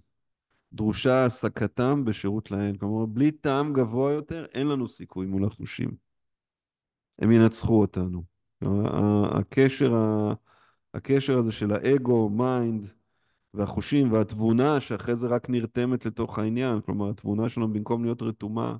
דרושה 0.74 1.14
העסקתם 1.14 2.06
בשירות 2.06 2.52
לאל. 2.52 2.78
כלומר, 2.80 3.06
בלי 3.06 3.32
טעם 3.32 3.74
גבוה 3.74 4.12
יותר, 4.12 4.46
אין 4.54 4.68
לנו 4.68 4.88
סיכוי 4.88 5.26
מול 5.26 5.46
החושים. 5.46 5.90
הם 7.20 7.32
ינצחו 7.32 7.82
אותנו. 7.82 8.24
הקשר, 9.32 9.96
הקשר 10.94 11.38
הזה 11.38 11.52
של 11.52 11.72
האגו, 11.72 12.30
mind, 12.30 12.88
והחושים 13.54 14.12
והתבונה 14.12 14.80
שאחרי 14.80 15.16
זה 15.16 15.28
רק 15.28 15.50
נרתמת 15.50 16.06
לתוך 16.06 16.40
העניין. 16.40 16.82
כלומר, 16.82 17.10
התבונה 17.10 17.50
שלנו 17.50 17.74
במקום 17.74 18.04
להיות 18.04 18.22
רתומה 18.22 18.76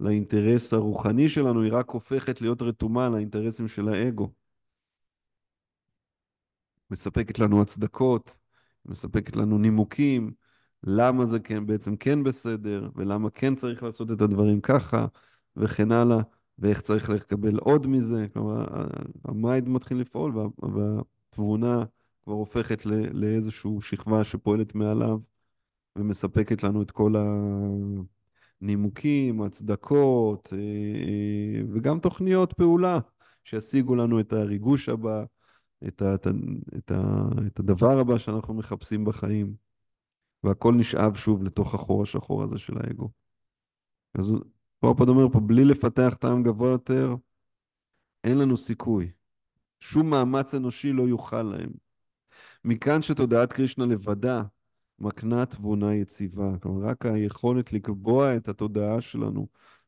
לאינטרס 0.00 0.72
הרוחני 0.72 1.28
שלנו, 1.28 1.62
היא 1.62 1.72
רק 1.72 1.90
הופכת 1.90 2.40
להיות 2.40 2.62
רתומה 2.62 3.08
לאינטרסים 3.08 3.68
של 3.68 3.88
האגו. 3.88 4.41
מספקת 6.92 7.38
לנו 7.38 7.62
הצדקות, 7.62 8.34
מספקת 8.86 9.36
לנו 9.36 9.58
נימוקים, 9.58 10.32
למה 10.84 11.26
זה 11.26 11.40
כן, 11.40 11.66
בעצם 11.66 11.96
כן 11.96 12.22
בסדר, 12.22 12.90
ולמה 12.96 13.30
כן 13.30 13.54
צריך 13.54 13.82
לעשות 13.82 14.10
את 14.10 14.20
הדברים 14.22 14.60
ככה, 14.60 15.06
וכן 15.56 15.92
הלאה, 15.92 16.18
ואיך 16.58 16.80
צריך 16.80 17.10
לקבל 17.10 17.58
עוד 17.58 17.86
מזה. 17.86 18.26
כלומר, 18.32 18.64
ה 19.24 19.33
mind 19.33 19.68
מתחיל 19.68 20.00
לפעול, 20.00 20.38
וה, 20.38 20.46
והתבונה 20.58 21.84
כבר 22.24 22.34
הופכת 22.34 22.86
לאיזושהי 23.12 23.70
שכבה 23.80 24.24
שפועלת 24.24 24.74
מעליו, 24.74 25.18
ומספקת 25.96 26.62
לנו 26.62 26.82
את 26.82 26.90
כל 26.90 27.14
הנימוקים, 28.60 29.42
הצדקות, 29.42 30.48
אה, 30.52 30.58
אה, 30.58 31.62
וגם 31.72 32.00
תוכניות 32.00 32.52
פעולה 32.52 32.98
שישיגו 33.44 33.94
לנו 33.94 34.20
את 34.20 34.32
הריגוש 34.32 34.88
הבא. 34.88 35.24
את, 35.88 36.02
ה, 36.02 36.14
את, 36.14 36.26
ה, 36.26 36.30
את, 36.78 36.90
ה, 36.90 37.02
את 37.46 37.58
הדבר 37.58 37.98
הבא 37.98 38.18
שאנחנו 38.18 38.54
מחפשים 38.54 39.04
בחיים, 39.04 39.54
והכל 40.44 40.74
נשאב 40.74 41.16
שוב 41.16 41.42
לתוך 41.42 41.74
החור 41.74 42.02
השחור 42.02 42.42
הזה 42.42 42.58
של 42.58 42.72
האגו. 42.78 43.10
אז 44.14 44.32
פרופד 44.80 45.08
אומר 45.08 45.28
פה, 45.32 45.40
בלי 45.40 45.64
לפתח 45.64 46.14
טעם 46.20 46.42
גבוה 46.42 46.70
יותר, 46.70 47.14
אין 48.24 48.38
לנו 48.38 48.56
סיכוי. 48.56 49.10
שום 49.80 50.10
מאמץ 50.10 50.54
אנושי 50.54 50.92
לא 50.92 51.02
יוכל 51.02 51.42
להם. 51.42 51.70
מכאן 52.64 53.02
שתודעת 53.02 53.52
קרישנה 53.52 53.86
לבדה 53.86 54.42
מקנה 54.98 55.46
תבונה 55.46 55.94
יציבה. 55.94 56.58
כלומר, 56.62 56.86
רק 56.86 57.06
היכולת 57.06 57.72
לקבוע 57.72 58.36
את 58.36 58.48
התודעה 58.48 59.00
שלנו 59.00 59.46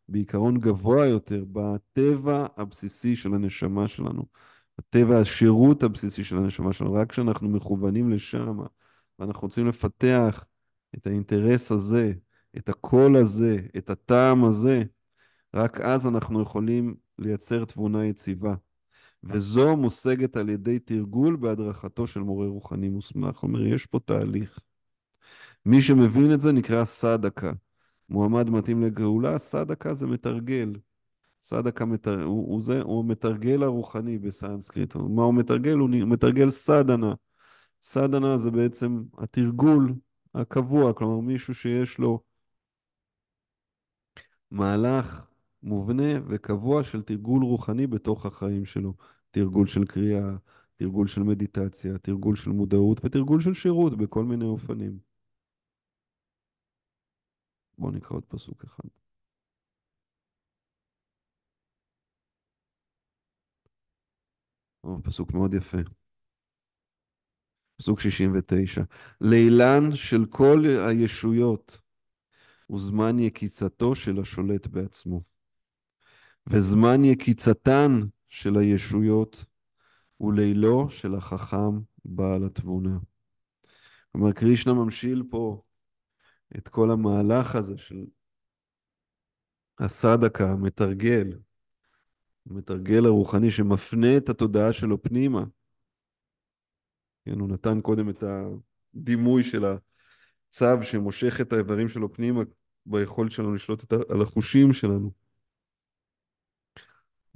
בעיקרון 0.08 0.60
גבוה 0.60 1.06
יותר, 1.06 1.44
בטבע 1.52 2.46
הבסיסי 2.56 3.16
של 3.16 3.34
הנשמה 3.34 3.88
שלנו, 3.88 4.26
הטבע, 4.78 5.18
השירות 5.18 5.82
הבסיסי 5.82 6.24
של 6.24 6.36
הנשמה 6.36 6.72
שלנו, 6.72 6.92
רק 6.92 7.10
כשאנחנו 7.10 7.48
מכוונים 7.48 8.10
לשם, 8.10 8.58
ואנחנו 9.18 9.42
רוצים 9.42 9.66
לפתח 9.66 10.44
את 10.94 11.06
האינטרס 11.06 11.72
הזה, 11.72 12.12
את 12.56 12.68
הקול 12.68 13.16
הזה, 13.16 13.58
את 13.76 13.90
הטעם 13.90 14.44
הזה, 14.44 14.82
רק 15.54 15.80
אז 15.80 16.06
אנחנו 16.06 16.42
יכולים 16.42 16.94
לייצר 17.18 17.64
תבונה 17.64 18.06
יציבה. 18.06 18.54
וזו 19.24 19.76
מושגת 19.76 20.36
על 20.36 20.48
ידי 20.48 20.78
תרגול 20.78 21.36
בהדרכתו 21.36 22.06
של 22.06 22.20
מורה 22.20 22.46
רוחני 22.46 22.88
מוסמך. 22.88 23.34
זאת 23.34 23.42
אומרת, 23.42 23.66
יש 23.66 23.86
פה 23.86 23.98
תהליך. 24.04 24.58
מי 25.66 25.82
שמבין 25.82 26.32
את 26.32 26.40
זה 26.40 26.52
נקרא 26.52 26.84
סדקה. 26.84 27.52
מועמד 28.08 28.50
מתאים 28.50 28.82
לגאולה, 28.82 29.38
סדקה 29.38 29.94
זה 29.94 30.06
מתרגל. 30.06 30.72
סדקה 31.44 31.84
מתר... 31.84 32.22
הוא, 32.22 32.48
הוא, 32.52 32.62
זה, 32.62 32.82
הוא 32.82 33.00
המתרגל 33.04 33.62
הרוחני 33.62 34.18
בסנסקריט. 34.18 34.96
מה 34.96 35.22
הוא 35.22 35.34
מתרגל? 35.34 35.76
הוא 35.76 35.90
מתרגל 35.90 36.50
סדנה. 36.50 37.14
סדנה 37.82 38.36
זה 38.36 38.50
בעצם 38.50 39.02
התרגול 39.18 39.94
הקבוע, 40.34 40.92
כלומר 40.92 41.20
מישהו 41.20 41.54
שיש 41.54 41.98
לו 41.98 42.20
מהלך 44.50 45.26
מובנה 45.62 46.12
וקבוע 46.28 46.84
של 46.84 47.02
תרגול 47.02 47.42
רוחני 47.42 47.86
בתוך 47.86 48.26
החיים 48.26 48.64
שלו. 48.64 48.94
תרגול 49.30 49.66
של 49.66 49.84
קריאה, 49.84 50.36
תרגול 50.76 51.06
של 51.06 51.22
מדיטציה, 51.22 51.98
תרגול 51.98 52.36
של 52.36 52.50
מודעות 52.50 53.04
ותרגול 53.04 53.40
של 53.40 53.54
שירות 53.54 53.98
בכל 53.98 54.24
מיני 54.24 54.44
אופנים. 54.44 54.98
בואו 57.78 57.90
נקרא 57.90 58.16
עוד 58.16 58.24
פסוק 58.24 58.64
אחד. 58.64 59.03
פסוק 65.02 65.32
מאוד 65.32 65.54
יפה. 65.54 65.78
פסוק 67.76 68.00
69. 68.00 68.82
לילן 69.20 69.94
של 69.94 70.24
כל 70.30 70.64
הישויות 70.88 71.80
הוא 72.66 72.80
זמן 72.80 73.18
יקיצתו 73.18 73.94
של 73.94 74.20
השולט 74.20 74.66
בעצמו, 74.66 75.22
וזמן 76.46 77.04
יקיצתן 77.04 77.90
של 78.28 78.56
הישויות 78.56 79.44
הוא 80.16 80.32
לילו 80.32 80.88
של 80.88 81.14
החכם 81.14 81.80
בעל 82.04 82.44
התבונה. 82.46 82.98
כלומר, 84.12 84.32
קרישנה 84.32 84.72
ממשיל 84.74 85.22
פה 85.30 85.62
את 86.58 86.68
כל 86.68 86.90
המהלך 86.90 87.54
הזה 87.54 87.78
של 87.78 88.04
הסדקה, 89.78 90.50
המתרגל, 90.50 91.38
המתרגל 92.50 93.06
הרוחני 93.06 93.50
שמפנה 93.50 94.16
את 94.16 94.28
התודעה 94.28 94.72
שלו 94.72 95.02
פנימה. 95.02 95.44
כן, 97.24 97.40
הוא 97.40 97.48
נתן 97.48 97.80
קודם 97.80 98.10
את 98.10 98.24
הדימוי 98.94 99.44
של 99.44 99.64
הצו 99.64 100.82
שמושך 100.82 101.40
את 101.40 101.52
האיברים 101.52 101.88
שלו 101.88 102.12
פנימה 102.12 102.42
ביכולת 102.86 103.32
שלנו 103.32 103.54
לשלוט 103.54 103.92
על 104.10 104.22
החושים 104.22 104.72
שלנו. 104.72 105.10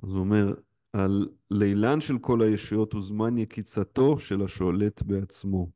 אז 0.02 0.10
הוא 0.10 0.18
אומר, 0.18 0.54
על 0.92 1.28
לילן 1.50 2.00
של 2.00 2.18
כל 2.18 2.42
הישויות 2.42 2.92
הוא 2.92 3.02
זמן 3.02 3.38
יקיצתו 3.38 4.18
של 4.18 4.42
השולט 4.42 5.02
בעצמו. 5.02 5.70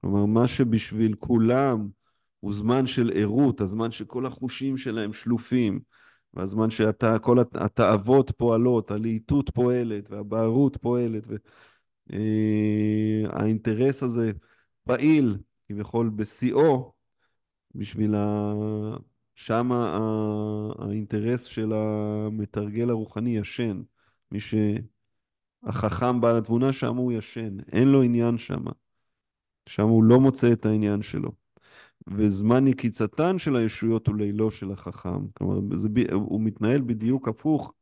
כלומר, 0.00 0.26
מה 0.26 0.48
שבשביל 0.48 1.14
כולם 1.18 1.88
הוא 2.40 2.54
זמן 2.54 2.86
של 2.86 3.10
ערות, 3.14 3.60
הזמן 3.60 3.90
שכל 3.90 4.26
החושים 4.26 4.76
שלהם 4.76 5.12
שלופים, 5.12 5.80
והזמן 6.34 6.70
שכל 6.70 7.38
התאוות 7.54 8.30
פועלות, 8.36 8.90
הלהיטות 8.90 9.50
פועלת, 9.50 10.10
והבערות 10.10 10.76
פועלת, 10.76 11.24
והאינטרס 12.06 14.02
הזה 14.02 14.32
פעיל, 14.84 15.36
כביכול 15.68 16.10
בשיאו, 16.10 16.92
בשביל 17.74 18.14
ה... 18.14 18.52
שם 19.36 19.72
האינטרס 20.78 21.44
של 21.44 21.72
המתרגל 21.72 22.90
הרוחני 22.90 23.36
ישן. 23.36 23.82
מי 24.32 24.38
שהחכם 24.40 26.20
בעל 26.20 26.36
התבונה, 26.36 26.72
שם 26.72 26.96
הוא 26.96 27.12
ישן. 27.12 27.56
אין 27.72 27.88
לו 27.88 28.02
עניין 28.02 28.38
שם. 28.38 28.64
שם 29.66 29.88
הוא 29.88 30.04
לא 30.04 30.20
מוצא 30.20 30.52
את 30.52 30.66
העניין 30.66 31.02
שלו. 31.02 31.45
וזמן 32.06 32.66
יקיצתן 32.66 33.38
של 33.38 33.56
הישויות 33.56 34.06
הוא 34.06 34.16
לילו 34.16 34.50
של 34.50 34.72
החכם. 34.72 35.28
כלומר, 35.38 35.76
זה, 35.76 35.88
הוא 36.12 36.40
מתנהל 36.40 36.80
בדיוק 36.80 37.28
הפוך, 37.28 37.72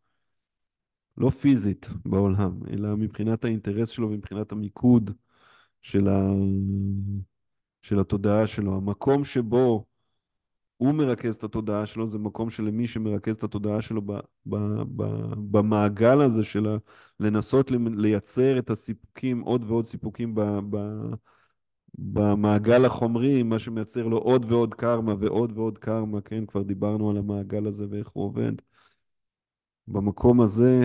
לא 1.17 1.31
פיזית 1.31 1.89
בעולם, 2.05 2.53
אלא 2.71 2.97
מבחינת 2.97 3.45
האינטרס 3.45 3.89
שלו 3.89 4.09
ומבחינת 4.09 4.53
המיקוד 4.53 5.11
של, 5.83 6.09
ה... 6.09 6.31
של 7.83 7.99
התודעה 7.99 8.47
שלו. 8.47 8.77
המקום 8.77 9.25
שבו 9.25 9.85
הוא 10.77 10.93
מרכז 10.93 11.37
את 11.37 11.45
התודעה 11.45 11.87
שלו, 11.87 12.07
זה 12.07 12.19
מקום 12.19 12.51
שלמי 12.51 12.87
שמרכז 12.87 13.37
את 13.37 13.45
התודעה 13.45 13.83
שלו 13.83 14.03
ב, 14.03 14.13
ב, 14.47 14.57
ב, 14.97 15.05
במעגל 15.51 16.21
הזה 16.21 16.45
של 16.45 16.77
לנסות 17.21 17.71
לייצר 17.97 18.59
את 18.59 18.71
הסיפוקים, 18.71 19.41
עוד 19.41 19.65
ועוד 19.65 19.87
סיפוקים 19.87 20.35
ב, 20.35 20.41
ב, 20.71 20.79
במעגל 21.99 22.85
החומרי, 22.85 23.43
מה 23.43 23.59
שמייצר 23.59 24.07
לו 24.07 24.19
עוד 24.19 24.53
ועוד 24.53 24.75
קרמה 24.75 25.15
ועוד 25.21 25.59
ועוד 25.59 25.79
קרמה, 25.79 26.21
כן? 26.21 26.47
כבר 26.47 26.63
דיברנו 26.63 27.11
על 27.11 27.17
המעגל 27.17 27.67
הזה 27.67 27.87
ואיך 27.91 28.09
הוא 28.09 28.25
עובד. 28.25 28.53
במקום 29.89 30.41
הזה 30.41 30.85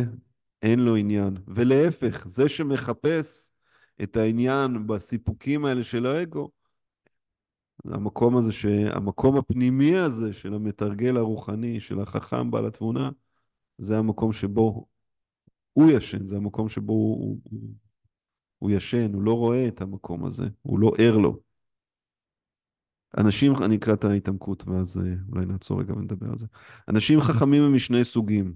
אין 0.61 0.79
לו 0.79 0.95
עניין. 0.95 1.37
ולהפך, 1.47 2.27
זה 2.27 2.49
שמחפש 2.49 3.51
את 4.03 4.17
העניין 4.17 4.87
בסיפוקים 4.87 5.65
האלה 5.65 5.83
של 5.83 6.05
האגו, 6.05 6.49
המקום 7.85 8.37
הזה, 8.37 8.51
ש... 8.51 8.65
המקום 8.65 9.37
הפנימי 9.37 9.97
הזה 9.97 10.33
של 10.33 10.53
המתרגל 10.53 11.17
הרוחני, 11.17 11.79
של 11.79 11.99
החכם 11.99 12.51
בעל 12.51 12.65
התבונה, 12.65 13.09
זה 13.77 13.97
המקום 13.97 14.31
שבו 14.31 14.85
הוא 15.73 15.91
ישן, 15.91 16.25
זה 16.25 16.37
המקום 16.37 16.69
שבו 16.69 16.93
הוא, 16.93 17.39
הוא, 17.43 17.59
ישן, 18.67 19.13
הוא 19.13 19.21
לא 19.21 19.33
רואה 19.33 19.67
את 19.67 19.81
המקום 19.81 20.25
הזה, 20.25 20.45
הוא 20.61 20.79
לא 20.79 20.91
ער 20.97 21.17
לו. 21.17 21.39
אנשים, 23.17 23.53
אני 23.63 23.75
אקרא 23.75 23.93
את 23.93 24.03
ההתעמקות 24.03 24.67
ואז 24.67 24.97
אה, 24.97 25.13
אולי 25.31 25.45
נעצור 25.45 25.79
רגע 25.79 25.93
ונדבר 25.93 26.31
על 26.31 26.37
זה. 26.37 26.47
אנשים 26.87 27.21
חכמים 27.21 27.63
הם 27.63 27.75
משני 27.75 28.03
סוגים. 28.03 28.53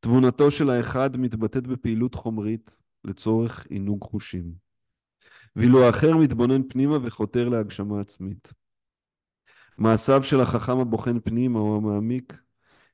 תבונתו 0.00 0.50
של 0.50 0.70
האחד 0.70 1.16
מתבטאת 1.16 1.66
בפעילות 1.66 2.14
חומרית 2.14 2.76
לצורך 3.04 3.66
עינוג 3.66 4.04
חושים. 4.04 4.52
ואילו 5.56 5.84
האחר 5.84 6.16
מתבונן 6.16 6.68
פנימה 6.68 6.98
וחותר 7.02 7.48
להגשמה 7.48 8.00
עצמית. 8.00 8.52
מעשיו 9.78 10.22
של 10.22 10.40
החכם 10.40 10.78
הבוחן 10.78 11.20
פנימה 11.20 11.58
או 11.58 11.76
המעמיק 11.76 12.42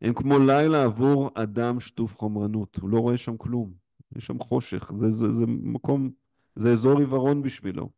הם 0.03 0.14
כמו 0.14 0.38
לילה 0.38 0.83
עבור 0.83 1.31
אדם 1.35 1.81
שטוף 1.81 2.17
חומרנות, 2.17 2.77
הוא 2.77 2.91
לא 2.91 2.99
רואה 2.99 3.17
שם 3.17 3.37
כלום, 3.37 3.88
יש 4.16 4.27
שם 4.27 4.38
חושך, 4.38 4.92
זה, 4.99 5.09
זה, 5.11 5.33
זה 5.33 5.44
מקום, 5.47 6.11
זה 6.57 6.73
אזור 6.73 6.99
עיוורון 6.99 7.42
בשבילו. 7.42 7.90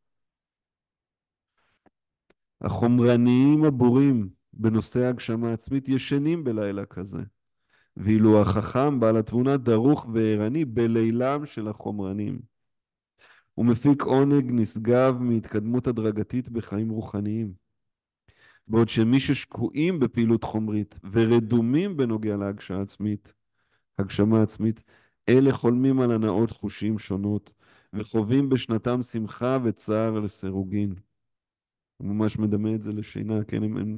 החומרניים 2.60 3.64
הבורים 3.64 4.28
בנושא 4.52 5.00
הגשמה 5.00 5.52
עצמית 5.52 5.88
ישנים 5.88 6.44
בלילה 6.44 6.86
כזה, 6.86 7.18
ואילו 7.96 8.40
החכם 8.40 9.00
בעל 9.00 9.16
התבונה 9.16 9.56
דרוך 9.56 10.06
וערני 10.14 10.64
בלילם 10.64 11.46
של 11.46 11.68
החומרנים. 11.68 12.40
הוא 13.54 13.66
מפיק 13.66 14.02
עונג 14.02 14.50
נשגב 14.52 15.16
מהתקדמות 15.20 15.86
הדרגתית 15.86 16.48
בחיים 16.48 16.90
רוחניים. 16.90 17.52
בעוד 18.68 18.88
שמי 18.88 19.20
ששקועים 19.20 20.00
בפעילות 20.00 20.44
חומרית 20.44 20.98
ורדומים 21.12 21.96
בנוגע 21.96 22.36
להגשמה 22.36 22.80
עצמית, 22.80 23.32
הגשמה 23.98 24.42
עצמית, 24.42 24.82
אלה 25.28 25.52
חולמים 25.52 26.00
על 26.00 26.12
הנאות 26.12 26.50
חושים 26.50 26.98
שונות, 26.98 27.52
וחווים 27.92 28.48
בשנתם 28.48 29.02
שמחה 29.02 29.58
וצער 29.64 30.20
לסירוגין. 30.20 30.94
הוא 31.96 32.08
ממש 32.08 32.38
מדמה 32.38 32.74
את 32.74 32.82
זה 32.82 32.92
לשינה, 32.92 33.44
כן? 33.44 33.62
הם, 33.62 33.76
הם, 33.76 33.96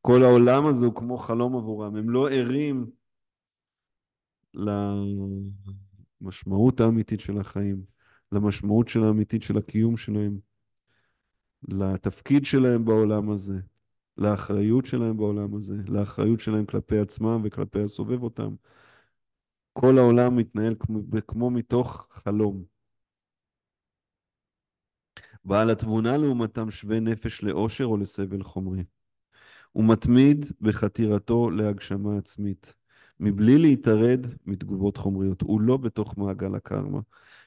כל 0.00 0.22
העולם 0.22 0.66
הזה 0.66 0.86
הוא 0.86 0.94
כמו 0.94 1.18
חלום 1.18 1.56
עבורם, 1.56 1.96
הם 1.96 2.10
לא 2.10 2.28
ערים 2.30 2.90
למשמעות 6.20 6.80
האמיתית 6.80 7.20
של 7.20 7.38
החיים, 7.40 7.82
למשמעות 8.32 8.88
של 8.88 9.04
האמיתית 9.04 9.42
של 9.42 9.58
הקיום 9.58 9.96
שלהם, 9.96 10.38
לתפקיד 11.68 12.44
שלהם 12.44 12.84
בעולם 12.84 13.30
הזה, 13.30 13.58
לאחריות 14.18 14.86
שלהם 14.86 15.16
בעולם 15.16 15.54
הזה, 15.54 15.76
לאחריות 15.88 16.40
שלהם 16.40 16.66
כלפי 16.66 16.98
עצמם 16.98 17.40
וכלפי 17.44 17.82
הסובב 17.82 18.22
אותם. 18.22 18.54
כל 19.72 19.98
העולם 19.98 20.36
מתנהל 20.36 20.74
כמו, 20.80 21.00
כמו 21.28 21.50
מתוך 21.50 22.06
חלום. 22.10 22.64
בעל 25.44 25.70
התבונה 25.70 26.16
לעומתם 26.16 26.70
שווה 26.70 27.00
נפש 27.00 27.42
לאושר 27.42 27.84
או 27.84 27.96
לסבל 27.96 28.42
חומרי. 28.42 28.84
הוא 29.72 29.84
מתמיד 29.84 30.46
בחתירתו 30.60 31.50
להגשמה 31.50 32.18
עצמית, 32.18 32.74
מבלי 33.20 33.58
להתערד 33.58 34.26
מתגובות 34.46 34.96
חומריות. 34.96 35.42
הוא 35.42 35.60
לא 35.60 35.76
בתוך 35.76 36.18
מעגל 36.18 36.54
הקרמה. 36.54 37.00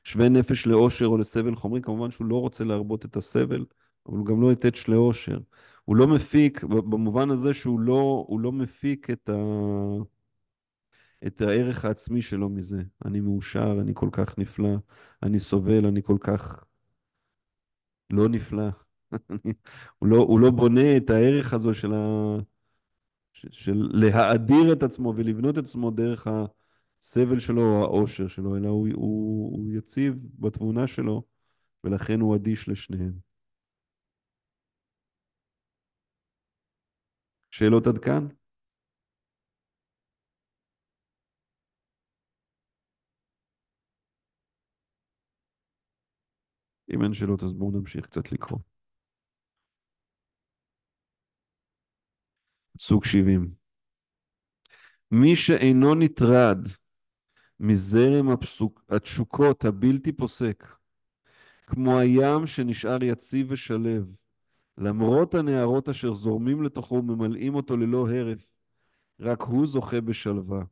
שווה 0.04 0.30
נפש 0.30 0.68
לאושר 0.68 1.06
או 1.06 1.18
לסבל 1.18 1.56
חומרי, 1.56 1.82
כמובן 1.82 2.12
שהוא 2.12 2.28
לא 2.28 2.42
רוצה 2.42 2.64
להרבות 2.64 3.06
את 3.06 3.18
הסבל, 3.18 3.66
אבל 4.06 4.18
הוא 4.18 4.26
גם 4.26 4.42
לא 4.42 4.52
יתץ' 4.52 4.88
לאושר. 4.88 5.40
הוא 5.86 5.96
לא 5.96 6.08
מפיק, 6.08 6.64
במובן 6.64 7.30
הזה 7.30 7.54
שהוא 7.54 7.80
לא, 7.80 8.28
לא 8.40 8.52
מפיק 8.52 9.10
את, 9.10 9.30
ה, 9.30 9.34
את 11.28 11.42
הערך 11.42 11.86
העצמי 11.86 12.22
שלו 12.22 12.50
מזה. 12.50 12.84
אני 13.06 13.20
מאושר, 13.20 13.78
אני 13.82 13.92
כל 13.96 14.10
כך 14.12 14.38
נפלא, 14.38 14.76
אני 15.24 15.40
סובל, 15.40 15.86
אני 15.86 16.04
כל 16.04 16.18
כך 16.20 16.64
לא 18.10 18.30
נפלא. 18.30 18.70
הוא, 20.00 20.10
לא, 20.10 20.18
הוא 20.18 20.40
לא 20.40 20.50
בונה 20.52 20.98
את 20.98 21.10
הערך 21.10 21.54
הזו 21.54 21.74
של, 21.74 21.94
ה, 21.94 22.38
של, 23.34 23.48
של 23.52 23.90
להאדיר 23.94 24.74
את 24.74 24.84
עצמו 24.84 25.14
ולבנות 25.18 25.58
את 25.58 25.64
עצמו 25.64 25.92
דרך 25.92 26.28
הסבל 26.28 27.40
שלו 27.40 27.62
או 27.62 27.84
העושר 27.84 28.28
שלו, 28.28 28.58
אלא 28.58 28.68
הוא, 28.70 28.88
הוא, 28.94 29.58
הוא 29.58 29.72
יציב 29.72 30.16
בתבונה 30.40 30.88
שלו, 30.88 31.24
ולכן 31.84 32.20
הוא 32.20 32.36
אדיש 32.36 32.70
לשניהם. 32.70 33.14
שאלות 37.52 37.88
עד 37.88 37.98
כאן? 37.98 38.28
אם 46.94 47.04
אין 47.04 47.14
שאלות 47.14 47.44
אז 47.44 47.54
בואו 47.54 47.72
נמשיך 47.72 48.06
קצת 48.06 48.32
לקרוא. 48.32 48.60
סוג 52.80 53.06
70. 53.06 53.54
מי 55.12 55.36
שאינו 55.36 55.96
נטרד 55.96 56.68
מזרם 57.60 58.30
הפסוק, 58.30 58.86
התשוקות 58.90 59.66
הבלתי 59.66 60.12
פוסק, 60.12 60.68
כמו 61.68 62.00
הים 62.00 62.48
שנשאר 62.48 63.04
יציב 63.04 63.48
ושלב, 63.50 64.16
למרות 64.78 65.34
הנהרות 65.34 65.90
אשר 65.90 66.14
זורמים 66.14 66.64
לתוכו 66.64 66.96
וממלאים 66.96 67.56
אותו 67.56 67.78
ללא 67.78 68.10
הרף, 68.10 68.54
רק 69.20 69.42
הוא 69.42 69.68
זוכה 69.68 70.02
בשלווה, 70.02 70.64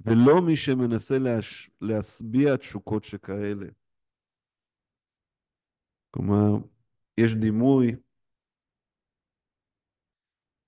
ולא 0.00 0.42
מי 0.42 0.56
שמנסה 0.56 1.18
להש... 1.18 1.70
להשביע 1.80 2.56
תשוקות 2.56 3.04
שכאלה. 3.04 3.66
כלומר, 6.10 6.56
יש 7.18 7.34
דימוי 7.34 7.96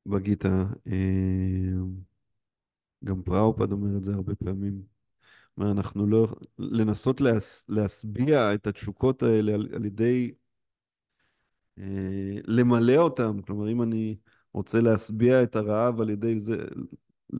בגיטה, 0.06 0.64
אה, 0.86 1.72
גם 3.04 3.22
פראופד 3.22 3.72
אומר 3.72 3.96
את 3.96 4.04
זה 4.04 4.14
הרבה 4.14 4.34
פעמים. 4.34 4.82
כלומר, 5.54 5.72
אנחנו 5.72 6.06
לא... 6.06 6.28
לנסות 6.58 7.20
להס... 7.20 7.66
להשביע 7.68 8.54
את 8.54 8.66
התשוקות 8.66 9.22
האלה 9.22 9.54
על, 9.54 9.68
על 9.74 9.84
ידי 9.84 10.32
אה, 11.78 12.38
למלא 12.44 12.96
אותם, 12.96 13.42
כלומר 13.46 13.72
אם 13.72 13.82
אני 13.82 14.16
רוצה 14.52 14.80
להשביע 14.80 15.42
את 15.42 15.56
הרעב 15.56 16.00
על 16.00 16.10
ידי 16.10 16.40
זה, 16.40 16.56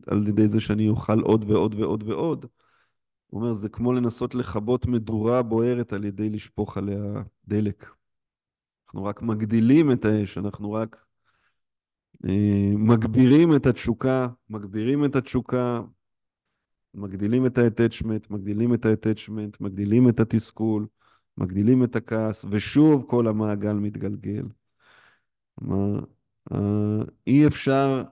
על 0.07 0.29
ידי 0.29 0.47
זה 0.47 0.61
שאני 0.61 0.89
אוכל 0.89 1.21
עוד 1.21 1.51
ועוד 1.51 1.75
ועוד 1.75 2.03
ועוד, 2.03 2.47
הוא 3.31 3.41
אומר 3.43 3.53
זה 3.53 3.69
כמו 3.69 3.93
לנסות 3.93 4.35
לכבות 4.35 4.87
מדורה 4.87 5.43
בוערת 5.43 5.93
על 5.93 6.05
ידי 6.05 6.31
לשפוך 6.31 6.77
עליה 6.77 7.23
דלק. 7.49 7.91
אנחנו 8.87 9.05
רק 9.05 9.23
מגדילים 9.23 9.93
את 9.93 10.05
האש, 10.05 10.39
אנחנו 10.39 10.73
רק 10.73 11.05
אה, 12.29 12.73
מגבירים 12.77 13.57
את 13.57 13.67
התשוקה, 13.67 14.27
מגבירים 14.51 15.05
את 15.05 15.17
התשוקה, 15.17 15.81
מגדילים 16.95 17.47
את 17.47 17.59
ה-attachment, 17.59 18.27
מגדילים 18.31 18.75
את 18.75 18.87
ה-attachment, 18.87 19.57
מגדילים 19.61 20.09
את 20.09 20.21
התסכול, 20.21 20.87
מגדילים 21.39 21.85
את 21.85 21.97
הכעס, 21.97 22.45
ושוב 22.51 23.05
כל 23.09 23.27
המעגל 23.29 23.73
מתגלגל. 23.73 24.45
כלומר, 25.55 26.01
אה, 26.53 27.05
אי 27.27 27.47
אפשר 27.47 28.05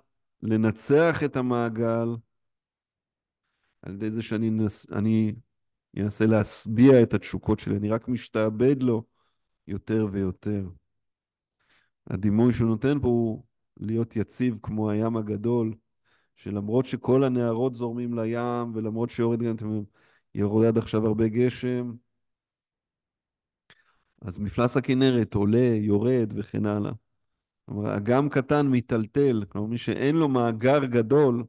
לנצח 0.42 1.22
את 1.24 1.36
המעגל 1.36 2.08
על 3.88 3.94
ידי 3.94 4.10
זה 4.10 4.22
שאני 4.22 4.50
נס, 4.50 4.92
אני 4.92 5.34
אנסה 5.98 6.26
להשביע 6.26 7.02
את 7.02 7.14
התשוקות 7.14 7.58
שלי, 7.58 7.76
אני 7.76 7.88
רק 7.88 8.08
משתעבד 8.08 8.82
לו 8.82 9.04
יותר 9.66 10.06
ויותר. 10.12 10.68
הדימוי 12.06 12.52
שהוא 12.52 12.68
נותן 12.68 13.00
פה 13.00 13.08
הוא 13.08 13.44
להיות 13.76 14.16
יציב 14.16 14.58
כמו 14.62 14.90
הים 14.90 15.16
הגדול, 15.16 15.74
שלמרות 16.36 16.86
שכל 16.86 17.24
הנהרות 17.24 17.74
זורמים 17.74 18.18
לים, 18.18 18.74
ולמרות 18.74 19.10
שיורד 19.10 19.42
גם, 19.42 19.56
יורד 20.34 20.66
עד 20.66 20.78
עכשיו 20.78 21.06
הרבה 21.06 21.28
גשם, 21.28 21.92
אז 24.22 24.38
מפלס 24.38 24.76
הכנרת 24.76 25.34
עולה, 25.34 25.74
יורד 25.80 26.32
וכן 26.36 26.66
הלאה. 26.66 26.92
כלומר, 27.64 27.96
אגם 27.96 28.28
קטן 28.28 28.66
מיטלטל, 28.66 29.44
כלומר, 29.48 29.66
מי 29.66 29.78
שאין 29.78 30.16
לו 30.16 30.28
מאגר 30.28 30.84
גדול, 30.84 31.44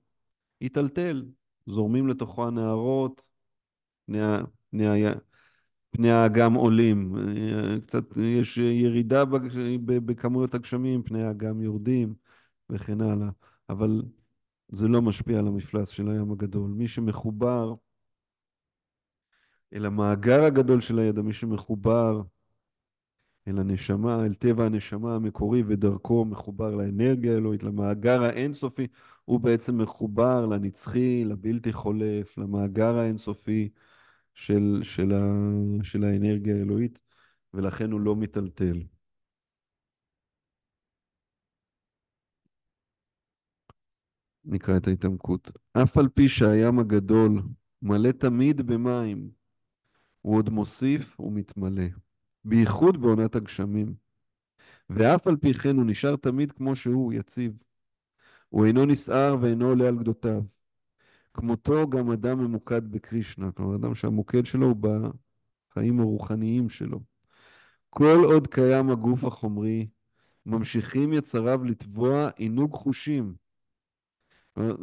יטלטל. 0.61 1.25
זורמים 1.69 2.07
לתוכו 2.07 2.47
הנהרות, 2.47 3.29
פני, 4.05 4.19
פני, 4.69 5.03
פני 5.89 6.11
האגם 6.11 6.53
עולים. 6.53 7.15
קצת, 7.81 8.17
יש 8.17 8.57
ירידה 8.57 9.23
בכמויות 9.85 10.53
הגשמים, 10.53 11.03
פני 11.03 11.23
האגם 11.23 11.61
יורדים, 11.61 12.13
וכן 12.69 13.01
הלאה. 13.01 13.29
אבל 13.69 14.03
זה 14.67 14.87
לא 14.87 15.01
משפיע 15.01 15.39
על 15.39 15.47
המפלס 15.47 15.89
של 15.89 16.09
הים 16.09 16.31
הגדול. 16.31 16.71
מי 16.71 16.87
שמחובר 16.87 17.73
אל 19.73 19.85
המאגר 19.85 20.43
הגדול 20.43 20.81
של 20.81 20.99
הידע, 20.99 21.21
מי 21.21 21.33
שמחובר 21.33 22.21
אל 23.49 23.59
הנשמה, 23.59 24.25
אל 24.25 24.33
טבע 24.33 24.65
הנשמה 24.65 25.15
המקורי 25.15 25.63
ודרכו 25.67 26.25
מחובר 26.25 26.75
לאנרגיה 26.75 27.33
האלוהית, 27.33 27.63
למאגר 27.63 28.23
האינסופי, 28.23 28.87
הוא 29.25 29.39
בעצם 29.39 29.81
מחובר 29.81 30.45
לנצחי, 30.45 31.25
לבלתי 31.25 31.73
חולף, 31.73 32.37
למאגר 32.37 32.97
האינסופי 32.97 33.69
של, 34.33 34.79
של, 34.83 35.13
ה, 35.13 35.23
של 35.83 36.03
האנרגיה 36.03 36.55
האלוהית, 36.55 37.01
ולכן 37.53 37.91
הוא 37.91 37.99
לא 38.01 38.15
מיטלטל. 38.15 38.83
נקרא 44.45 44.77
את 44.77 44.87
ההתעמקות. 44.87 45.51
אף 45.83 45.97
על 45.97 46.07
פי 46.09 46.29
שהים 46.29 46.79
הגדול 46.79 47.41
מלא 47.81 48.11
תמיד 48.11 48.61
במים, 48.61 49.29
הוא 50.21 50.37
עוד 50.37 50.49
מוסיף 50.49 51.19
ומתמלא, 51.19 51.83
בייחוד 52.49 53.01
בעונת 53.01 53.35
הגשמים. 53.35 53.93
ואף 54.89 55.27
על 55.27 55.37
פי 55.37 55.53
כן 55.53 55.75
הוא 55.75 55.85
נשאר 55.85 56.15
תמיד 56.15 56.51
כמו 56.51 56.75
שהוא, 56.75 57.13
יציב. 57.13 57.63
הוא 58.49 58.65
אינו 58.65 58.85
נסער 58.85 59.37
ואינו 59.41 59.65
עולה 59.65 59.87
על 59.87 59.97
גדותיו. 59.97 60.41
כמותו 61.33 61.89
גם 61.89 62.11
אדם 62.11 62.39
ממוקד 62.39 62.91
בקרישנה, 62.91 63.51
כלומר 63.51 63.75
אדם 63.75 63.95
שהמוקד 63.95 64.45
שלו 64.45 64.65
הוא 64.65 64.75
בחיים 64.75 65.99
הרוחניים 65.99 66.69
שלו. 66.69 66.99
כל 67.89 68.21
עוד 68.23 68.47
קיים 68.47 68.89
הגוף 68.89 69.23
החומרי, 69.23 69.87
ממשיכים 70.45 71.13
יצריו 71.13 71.63
לתבוע 71.63 72.29
עינוג 72.29 72.73
חושים. 72.73 73.35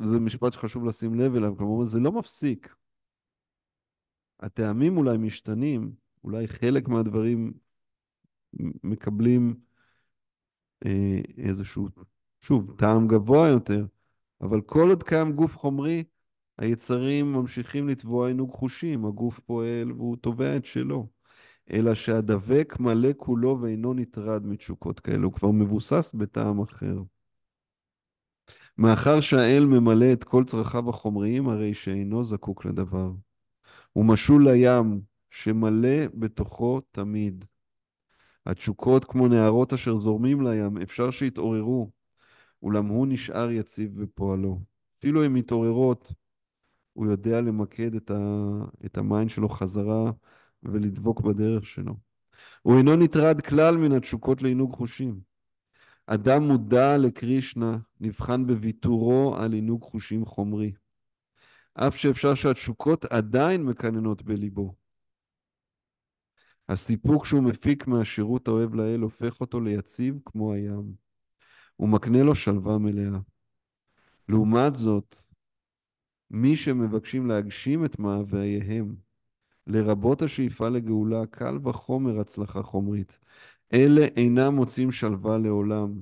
זה 0.03 0.21
משפט 0.21 0.53
שחשוב 0.53 0.85
לשים 0.85 1.15
לב 1.15 1.35
אליו, 1.35 1.57
כלומר 1.57 1.85
זה 1.85 2.01
לא 2.01 2.13
מפסיק. 2.13 2.75
הטעמים 4.41 4.97
אולי 4.97 5.17
משתנים, 5.17 5.93
אולי 6.27 6.49
חלק 6.49 6.89
מהדברים 6.89 7.53
מקבלים 8.85 9.55
אה, 10.87 11.21
איזשהו, 11.39 11.89
שוב, 12.41 12.75
טעם 12.79 13.09
גבוה 13.09 13.49
יותר, 13.49 13.87
אבל 14.41 14.61
כל 14.61 14.91
עוד 14.91 15.03
קיים 15.03 15.33
גוף 15.33 15.59
חומרי, 15.59 16.05
היצרים 16.59 17.33
ממשיכים 17.33 17.89
לתבוע 17.89 18.29
עינוג 18.29 18.53
חושים, 18.53 19.05
הגוף 19.05 19.41
פועל 19.41 19.93
והוא 19.93 20.17
תובע 20.17 20.57
את 20.57 20.65
שלו. 20.65 21.09
אלא 21.71 21.95
שהדבק 21.95 22.77
מלא 22.81 23.09
כולו 23.17 23.59
ואינו 23.61 23.95
נטרד 23.95 24.47
מתשוקות 24.47 25.01
כאלה, 25.01 25.25
הוא 25.25 25.33
כבר 25.33 25.51
מבוסס 25.51 26.13
בטעם 26.15 26.61
אחר. 26.61 27.03
מאחר 28.79 29.21
שהאל 29.21 29.65
ממלא 29.67 30.13
את 30.13 30.25
כל 30.25 30.45
צרכיו 30.45 30.91
החומריים, 30.91 31.49
הרי 31.49 31.75
שאינו 31.75 32.25
זקוק 32.25 32.65
לדבר. 32.65 33.11
הוא 33.93 34.05
משול 34.05 34.49
לים, 34.51 35.01
שמלא 35.31 36.09
בתוכו 36.15 36.81
תמיד. 36.81 37.45
התשוקות 38.47 39.05
כמו 39.05 39.29
נהרות 39.29 39.73
אשר 39.73 39.97
זורמים 39.97 40.41
לים, 40.41 40.79
אפשר 40.79 41.11
שיתעוררו, 41.11 41.91
אולם 42.63 42.87
הוא 42.87 43.07
נשאר 43.07 43.51
יציב 43.51 44.03
בפועלו. 44.03 44.61
אפילו 44.99 45.27
אם 45.27 45.35
מתעוררות, 45.35 46.13
הוא 46.93 47.07
יודע 47.07 47.41
למקד 47.41 47.95
את, 47.95 48.11
ה... 48.11 48.41
את 48.87 48.99
ה 48.99 49.05
mind 49.05 49.31
שלו 49.31 49.49
חזרה 49.49 50.13
ולדבוק 50.63 51.21
בדרך 51.21 51.67
שלו. 51.67 51.95
הוא 52.63 52.79
אינו 52.79 52.97
נטרד 52.97 53.41
כלל 53.41 53.77
מן 53.77 53.93
התשוקות 53.93 54.43
לעינוג 54.43 54.73
חושים. 54.73 55.21
אדם 56.07 56.43
מודע 56.43 56.99
לקרישנה 56.99 57.79
נבחן 58.01 58.47
בוויתורו 58.47 59.37
על 59.39 59.53
עינוג 59.53 59.83
חושים 59.83 60.25
חומרי. 60.25 60.73
אף 61.75 61.97
שאפשר 61.97 62.35
שהתשוקות 62.35 63.05
עדיין 63.05 63.63
מקננות 63.63 64.23
בליבו. 64.23 64.75
הסיפוק 66.69 67.27
שהוא 67.27 67.43
מפיק 67.43 67.87
מהשירות 67.87 68.49
האוהב 68.49 68.75
לאל 68.75 69.01
הופך 69.01 69.41
אותו 69.41 69.61
ליציב 69.61 70.19
כמו 70.25 70.53
הים. 70.53 70.95
הוא 71.77 71.89
מקנה 71.89 72.23
לו 72.23 72.35
שלווה 72.35 72.79
מלאה. 72.79 73.19
לעומת 74.29 74.77
זאת, 74.77 75.17
מי 76.31 76.57
שמבקשים 76.57 77.27
להגשים 77.27 77.85
את 77.85 77.99
מאווייהם, 77.99 78.95
לרבות 79.67 80.23
השאיפה 80.23 80.69
לגאולה, 80.69 81.27
קל 81.27 81.59
וחומר 81.65 82.21
הצלחה 82.21 82.63
חומרית. 82.63 83.19
אלה 83.73 84.07
אינם 84.17 84.55
מוצאים 84.55 84.93
שלווה 84.93 85.39
לעולם. 85.39 86.01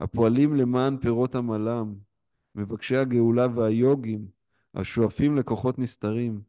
הפועלים 0.00 0.54
למען 0.54 0.96
פירות 0.98 1.34
עמלם, 1.34 1.94
מבקשי 2.54 2.96
הגאולה 2.96 3.46
והיוגים, 3.54 4.26
השואפים 4.74 5.36
לכוחות 5.36 5.78
נסתרים, 5.78 6.40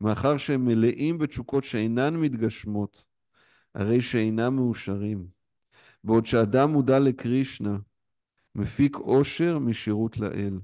מאחר 0.00 0.36
שהם 0.36 0.64
מלאים 0.64 1.18
בתשוקות 1.18 1.64
שאינן 1.64 2.16
מתגשמות, 2.16 3.04
הרי 3.74 4.00
שאינם 4.00 4.56
מאושרים. 4.56 5.26
בעוד 6.04 6.26
שאדם 6.26 6.70
מודע 6.70 6.98
לקרישנה, 6.98 7.78
מפיק 8.54 8.96
אושר 8.96 9.58
משירות 9.58 10.18
לאל, 10.18 10.58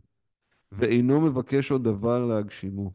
ואינו 0.73 1.21
מבקש 1.21 1.71
עוד 1.71 1.85
דבר 1.85 2.27
להגשימו. 2.27 2.93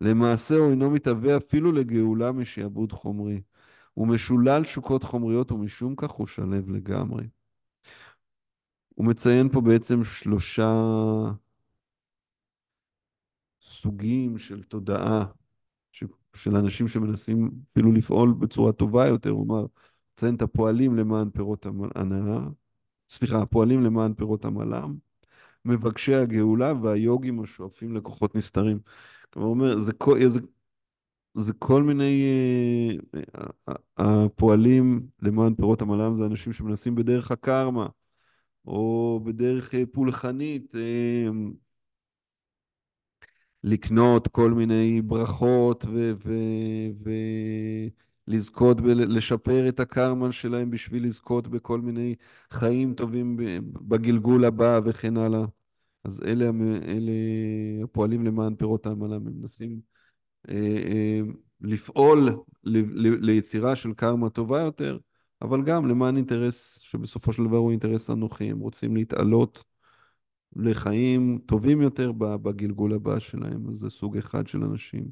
למעשה 0.00 0.54
הוא 0.54 0.70
אינו 0.70 0.90
מתהווה 0.90 1.36
אפילו 1.36 1.72
לגאולה 1.72 2.32
משעבוד 2.32 2.92
חומרי. 2.92 3.42
הוא 3.94 4.08
משולל 4.08 4.64
תשוקות 4.64 5.02
חומריות 5.02 5.52
ומשום 5.52 5.94
כך 5.96 6.10
הוא 6.10 6.26
שלב 6.26 6.70
לגמרי. 6.70 7.28
הוא 8.88 9.06
מציין 9.06 9.48
פה 9.48 9.60
בעצם 9.60 10.04
שלושה 10.04 10.72
סוגים 13.62 14.38
של 14.38 14.62
תודעה. 14.62 15.24
של 16.36 16.56
אנשים 16.56 16.88
שמנסים 16.88 17.50
אפילו 17.72 17.92
לפעול 17.92 18.34
בצורה 18.38 18.72
טובה 18.72 19.06
יותר, 19.06 19.30
הוא 19.30 19.44
אמר, 19.44 19.66
מציין 20.12 20.34
את 20.34 20.42
הפועלים 20.42 20.96
למען 20.96 21.30
פירות 21.30 21.66
הנאה, 21.94 22.40
סליחה, 23.08 23.42
הפועלים 23.42 23.82
למען 23.82 24.14
פירות 24.14 24.44
עמלם, 24.44 24.94
מבקשי 25.64 26.14
הגאולה 26.14 26.72
והיוגים 26.82 27.40
השואפים 27.40 27.96
לכוחות 27.96 28.34
נסתרים. 28.34 28.78
כלומר, 29.32 29.48
אומר, 29.48 29.78
זה 29.78 29.92
כל, 29.92 30.28
זה, 30.28 30.40
זה 31.34 31.52
כל 31.58 31.82
מיני, 31.82 32.24
uh, 33.16 33.72
הפועלים 33.96 35.06
למען 35.22 35.54
פירות 35.54 35.82
עמלם 35.82 36.14
זה 36.14 36.26
אנשים 36.26 36.52
שמנסים 36.52 36.94
בדרך 36.94 37.30
הקרמה, 37.30 37.86
או 38.66 39.20
בדרך 39.24 39.74
uh, 39.74 39.76
פולחנית, 39.92 40.74
uh, 40.74 41.58
לקנות 43.64 44.28
כל 44.28 44.50
מיני 44.50 45.02
ברכות 45.02 45.84
ולזכות, 48.28 48.76
לשפר 48.84 49.68
את 49.68 49.80
הקרמה 49.80 50.32
שלהם 50.32 50.70
בשביל 50.70 51.06
לזכות 51.06 51.48
בכל 51.48 51.80
מיני 51.80 52.14
חיים 52.50 52.94
טובים 52.94 53.36
בגלגול 53.72 54.44
הבא 54.44 54.80
וכן 54.84 55.16
הלאה. 55.16 55.44
אז 56.04 56.22
אלה, 56.22 56.50
אלה 56.84 57.12
הפועלים 57.84 58.24
למען 58.24 58.54
פירות 58.54 58.86
העמלה, 58.86 59.16
הם 59.16 59.24
מנסים 59.24 59.80
אה, 60.48 60.54
אה, 60.54 61.20
לפעול 61.60 62.28
ל, 62.64 62.78
ל, 62.78 63.26
ליצירה 63.26 63.76
של 63.76 63.94
קרמה 63.94 64.30
טובה 64.30 64.60
יותר, 64.60 64.98
אבל 65.42 65.62
גם 65.62 65.88
למען 65.88 66.16
אינטרס 66.16 66.78
שבסופו 66.78 67.32
של 67.32 67.44
דבר 67.44 67.56
הוא 67.56 67.70
אינטרס 67.70 68.10
אנוכי, 68.10 68.50
הם 68.50 68.58
רוצים 68.58 68.96
להתעלות 68.96 69.64
לחיים 70.56 71.38
טובים 71.46 71.80
יותר 71.80 72.12
בגלגול 72.12 72.94
הבא 72.94 73.18
שלהם. 73.18 73.68
אז 73.68 73.74
זה 73.74 73.90
סוג 73.90 74.16
אחד 74.16 74.46
של 74.46 74.64
אנשים 74.64 75.10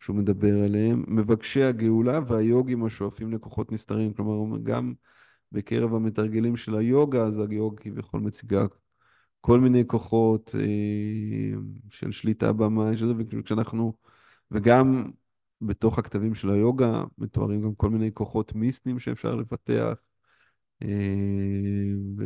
שהוא 0.00 0.16
מדבר 0.16 0.64
עליהם. 0.64 1.04
מבקשי 1.08 1.62
הגאולה 1.62 2.20
והיוגים 2.26 2.84
השואפים 2.84 3.32
לכוחות 3.32 3.72
נסתרים. 3.72 4.12
כלומר, 4.12 4.58
גם 4.62 4.94
בקרב 5.52 5.94
המתרגלים 5.94 6.56
של 6.56 6.76
היוגה, 6.76 7.24
אז 7.24 7.38
היוגה 7.38 7.82
כביכול 7.82 8.20
מציגה 8.20 8.66
כל 9.40 9.60
מיני 9.60 9.86
כוחות 9.86 10.54
אה, 10.58 11.58
של 11.90 12.12
שליטה 12.12 12.52
במים, 12.52 12.96
שזה, 12.96 13.12
וכשאנחנו, 13.18 13.92
וגם 14.50 15.04
בתוך 15.60 15.98
הכתבים 15.98 16.34
של 16.34 16.50
היוגה 16.50 17.04
מתוארים 17.18 17.62
גם 17.62 17.74
כל 17.74 17.90
מיני 17.90 18.10
כוחות 18.14 18.54
מיסטיים 18.54 18.98
שאפשר 18.98 19.34
לפתח. 19.34 19.94
אה, 20.82 20.88
ו... 22.18 22.24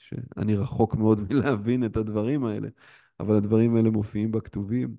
שאני 0.00 0.56
רחוק 0.56 0.94
מאוד 0.94 1.20
מלהבין 1.30 1.84
את 1.84 1.96
הדברים 1.96 2.44
האלה, 2.44 2.68
אבל 3.20 3.34
הדברים 3.36 3.76
האלה 3.76 3.90
מופיעים 3.90 4.32
בכתובים. 4.32 4.96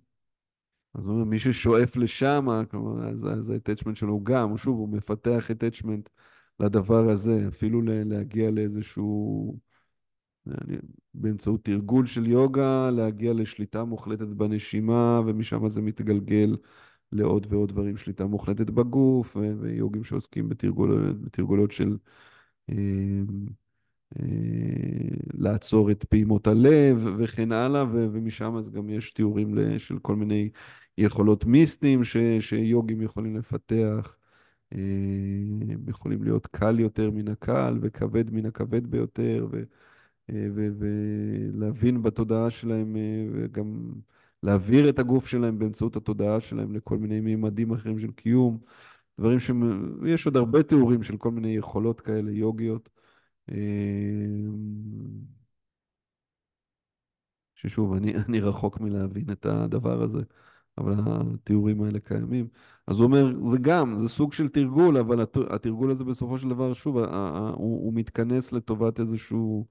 אז 0.93 1.07
הוא 1.07 1.13
אומר, 1.13 1.25
מי 1.25 1.39
ששואף 1.39 1.95
לשם, 1.95 2.47
כלומר, 2.71 3.07
אז, 3.07 3.27
אז 3.33 3.49
ה-attachment 3.49 3.95
שלו 3.95 4.23
גם, 4.23 4.57
שוב, 4.57 4.77
הוא 4.77 4.89
מפתח 4.89 5.49
attachment 5.51 6.09
לדבר 6.59 7.09
הזה, 7.09 7.45
אפילו 7.47 7.81
להגיע 7.85 8.51
לאיזשהו, 8.51 9.57
אני- 10.47 10.77
באמצעות 11.13 11.63
תרגול 11.65 12.05
של 12.05 12.27
יוגה, 12.27 12.91
להגיע 12.91 13.33
לשליטה 13.33 13.83
מוחלטת 13.83 14.27
בנשימה, 14.27 15.21
ומשם 15.25 15.67
זה 15.67 15.81
מתגלגל 15.81 16.57
לעוד 17.11 17.47
ועוד 17.49 17.69
דברים, 17.69 17.97
שליטה 17.97 18.25
מוחלטת 18.25 18.69
בגוף, 18.69 19.37
ויוגים 19.59 20.03
שעוסקים 20.03 20.49
בתרגול, 20.49 21.13
בתרגולות 21.21 21.71
של 21.71 21.97
אה, 22.69 22.75
לעצור 25.33 25.91
את 25.91 26.03
פעימות 26.03 26.47
הלב 26.47 27.07
וכן 27.17 27.51
הלאה, 27.51 27.83
ו- 27.83 28.07
ומשם 28.13 28.55
אז 28.55 28.71
גם 28.71 28.89
יש 28.89 29.11
תיאורים 29.11 29.55
של 29.79 29.99
כל 29.99 30.15
מיני 30.15 30.49
יכולות 30.97 31.45
מיסטיים 31.45 32.03
ש- 32.03 32.17
שיוגים 32.39 33.01
יכולים 33.01 33.37
לפתח. 33.37 34.15
אה, 34.73 34.77
הם 35.69 35.89
יכולים 35.89 36.23
להיות 36.23 36.47
קל 36.47 36.79
יותר 36.79 37.11
מן 37.11 37.27
הקל 37.27 37.79
וכבד 37.81 38.31
מן 38.33 38.45
הכבד 38.45 38.87
ביותר, 38.87 39.47
ו- 39.51 39.63
אה, 40.29 40.47
ו- 40.55 40.69
ולהבין 40.79 42.03
בתודעה 42.03 42.49
שלהם 42.49 42.95
אה, 42.97 43.27
וגם 43.33 43.93
להעביר 44.43 44.89
את 44.89 44.99
הגוף 44.99 45.27
שלהם 45.27 45.59
באמצעות 45.59 45.95
התודעה 45.95 46.39
שלהם 46.39 46.73
לכל 46.73 46.97
מיני 46.97 47.21
מימדים 47.21 47.71
אחרים 47.73 47.99
של 47.99 48.11
קיום. 48.11 48.59
דברים 49.19 49.39
ש... 49.39 49.51
יש 50.05 50.25
עוד 50.25 50.37
הרבה 50.37 50.63
תיאורים 50.63 51.03
של 51.03 51.17
כל 51.17 51.31
מיני 51.31 51.55
יכולות 51.55 52.01
כאלה, 52.01 52.31
יוגיות. 52.31 52.89
אה, 53.49 53.55
ששוב, 57.55 57.93
אני, 57.93 58.13
אני 58.27 58.39
רחוק 58.39 58.79
מלהבין 58.79 59.31
את 59.31 59.45
הדבר 59.45 60.01
הזה, 60.01 60.21
אבל 60.77 60.93
התיאורים 60.97 61.83
האלה 61.83 61.99
קיימים. 61.99 62.47
אז 62.87 62.97
הוא 62.99 63.05
אומר, 63.05 63.43
זה 63.43 63.57
גם, 63.61 63.97
זה 63.97 64.09
סוג 64.09 64.33
של 64.33 64.47
תרגול, 64.49 64.97
אבל 64.97 65.21
הת- 65.21 65.37
התרגול 65.37 65.91
הזה 65.91 66.03
בסופו 66.03 66.37
של 66.37 66.49
דבר, 66.49 66.73
שוב, 66.73 66.97
הוא, 66.97 67.55
הוא 67.55 67.93
מתכנס 67.93 68.51
לטובת 68.51 68.99
איזשהו 68.99 69.67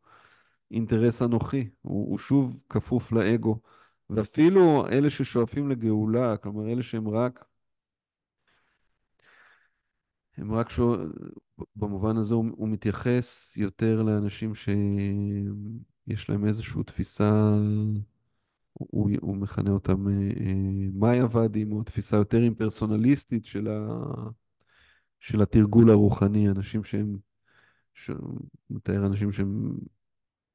אינטרס 0.71 1.23
אנוכי, 1.23 1.71
הוא, 1.83 2.11
הוא 2.11 2.19
שוב 2.19 2.65
כפוף 2.69 3.13
לאגו. 3.13 3.61
ואפילו 4.11 4.87
אלה 4.89 5.11
ששואפים 5.11 5.71
לגאולה, 5.71 6.37
כלומר, 6.37 6.73
אלה 6.73 6.83
שהם 6.83 7.09
רק 7.09 7.45
הם 10.37 10.53
רק 10.55 10.71
שואל, 10.71 11.13
במובן 11.77 12.17
הזה 12.17 12.35
הוא, 12.35 12.45
הוא 12.57 12.69
מתייחס 12.69 13.57
יותר 13.57 14.03
לאנשים 14.03 14.55
שיש 14.55 16.31
להם 16.31 16.47
איזושהי 16.47 16.83
תפיסה, 16.83 17.55
הוא, 18.73 19.11
הוא 19.21 19.37
מכנה 19.37 19.71
אותם 19.71 20.09
אה, 20.09 20.13
אה, 20.13 20.53
מאיה 20.95 21.27
ואדים, 21.31 21.73
או 21.73 21.83
תפיסה 21.83 22.17
יותר 22.17 22.43
אימפרסונליסטית 22.43 23.45
של, 23.45 23.69
ה, 23.69 24.03
של 25.21 25.43
התרגול 25.43 25.91
הרוחני, 25.91 26.51
אנשים 26.51 26.85
שהם, 26.85 27.19
ש- 27.95 28.11
מתאר 28.71 29.07
אנשים 29.07 29.33
שהם 29.33 29.77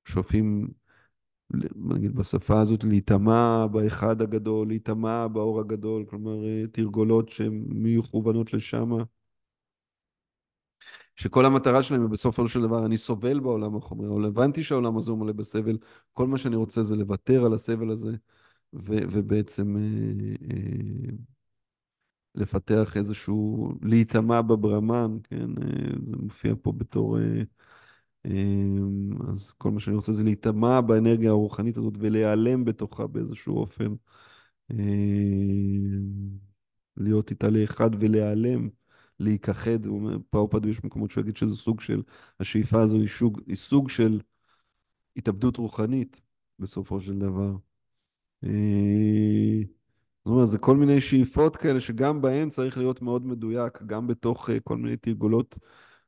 שואפים, 0.05 0.67
נגיד 1.75 2.15
בשפה 2.15 2.61
הזאת, 2.61 2.83
להיטמע 2.83 3.67
באחד 3.67 4.21
הגדול, 4.21 4.67
להיטמע 4.67 5.27
באור 5.27 5.59
הגדול, 5.59 6.05
כלומר 6.09 6.45
אה, 6.45 6.63
תרגולות 6.71 7.29
שהן 7.29 7.65
מכוונות 7.69 8.53
לשם. 8.53 8.91
שכל 11.15 11.45
המטרה 11.45 11.83
שלהם 11.83 12.01
היא 12.01 12.09
בסופו 12.09 12.47
של 12.47 12.61
דבר, 12.61 12.85
אני 12.85 12.97
סובל 12.97 13.39
בעולם 13.39 13.75
החומרי, 13.75 14.07
אבל 14.07 14.25
הבנתי 14.25 14.63
שהעולם 14.63 14.97
הזה 14.97 15.11
הוא 15.11 15.19
מלא 15.19 15.33
בסבל, 15.33 15.77
כל 16.13 16.27
מה 16.27 16.37
שאני 16.37 16.55
רוצה 16.55 16.83
זה 16.83 16.95
לוותר 16.95 17.45
על 17.45 17.53
הסבל 17.53 17.91
הזה, 17.91 18.11
ו- 18.73 19.05
ובעצם 19.11 19.77
אה, 19.77 19.81
אה, 20.51 21.15
לפתח 22.35 22.97
איזשהו, 22.97 23.69
להיטמע 23.81 24.41
בברמן, 24.41 25.17
כן, 25.23 25.49
אה, 25.61 25.89
זה 26.03 26.15
מופיע 26.17 26.53
פה 26.61 26.71
בתור, 26.71 27.19
אה, 27.19 27.43
אה, 28.25 28.31
אז 29.33 29.51
כל 29.51 29.71
מה 29.71 29.79
שאני 29.79 29.95
רוצה 29.95 30.13
זה 30.13 30.23
להיטמע 30.23 30.81
באנרגיה 30.81 31.29
הרוחנית 31.29 31.77
הזאת 31.77 31.93
ולהיעלם 31.99 32.65
בתוכה 32.65 33.07
באיזשהו 33.07 33.57
אופן, 33.57 33.93
אה, 34.71 34.77
להיות 36.97 37.29
איתה 37.29 37.49
לאחד 37.49 37.89
ולהיעלם. 37.99 38.69
להיכחד, 39.19 39.85
הוא 39.85 39.99
אומר, 39.99 40.17
פראופד 40.29 40.65
יש 40.65 40.83
מקומות 40.83 41.11
שהוא 41.11 41.21
יגיד 41.21 41.37
שזה 41.37 41.55
סוג 41.55 41.81
של, 41.81 42.01
השאיפה 42.39 42.81
הזו 42.81 42.97
היא, 42.97 43.07
שוג, 43.07 43.41
היא 43.47 43.55
סוג 43.55 43.89
של 43.89 44.21
התאבדות 45.17 45.57
רוחנית 45.57 46.21
בסופו 46.59 46.99
של 47.01 47.19
דבר. 47.19 47.55
אה, 48.43 49.61
זאת 50.25 50.31
אומרת, 50.31 50.47
זה 50.47 50.57
כל 50.57 50.77
מיני 50.77 51.01
שאיפות 51.01 51.57
כאלה 51.57 51.79
שגם 51.79 52.21
בהן 52.21 52.49
צריך 52.49 52.77
להיות 52.77 53.01
מאוד 53.01 53.25
מדויק, 53.25 53.81
גם 53.81 54.07
בתוך 54.07 54.49
אה, 54.49 54.59
כל 54.59 54.77
מיני 54.77 54.97
תרגולות 54.97 55.57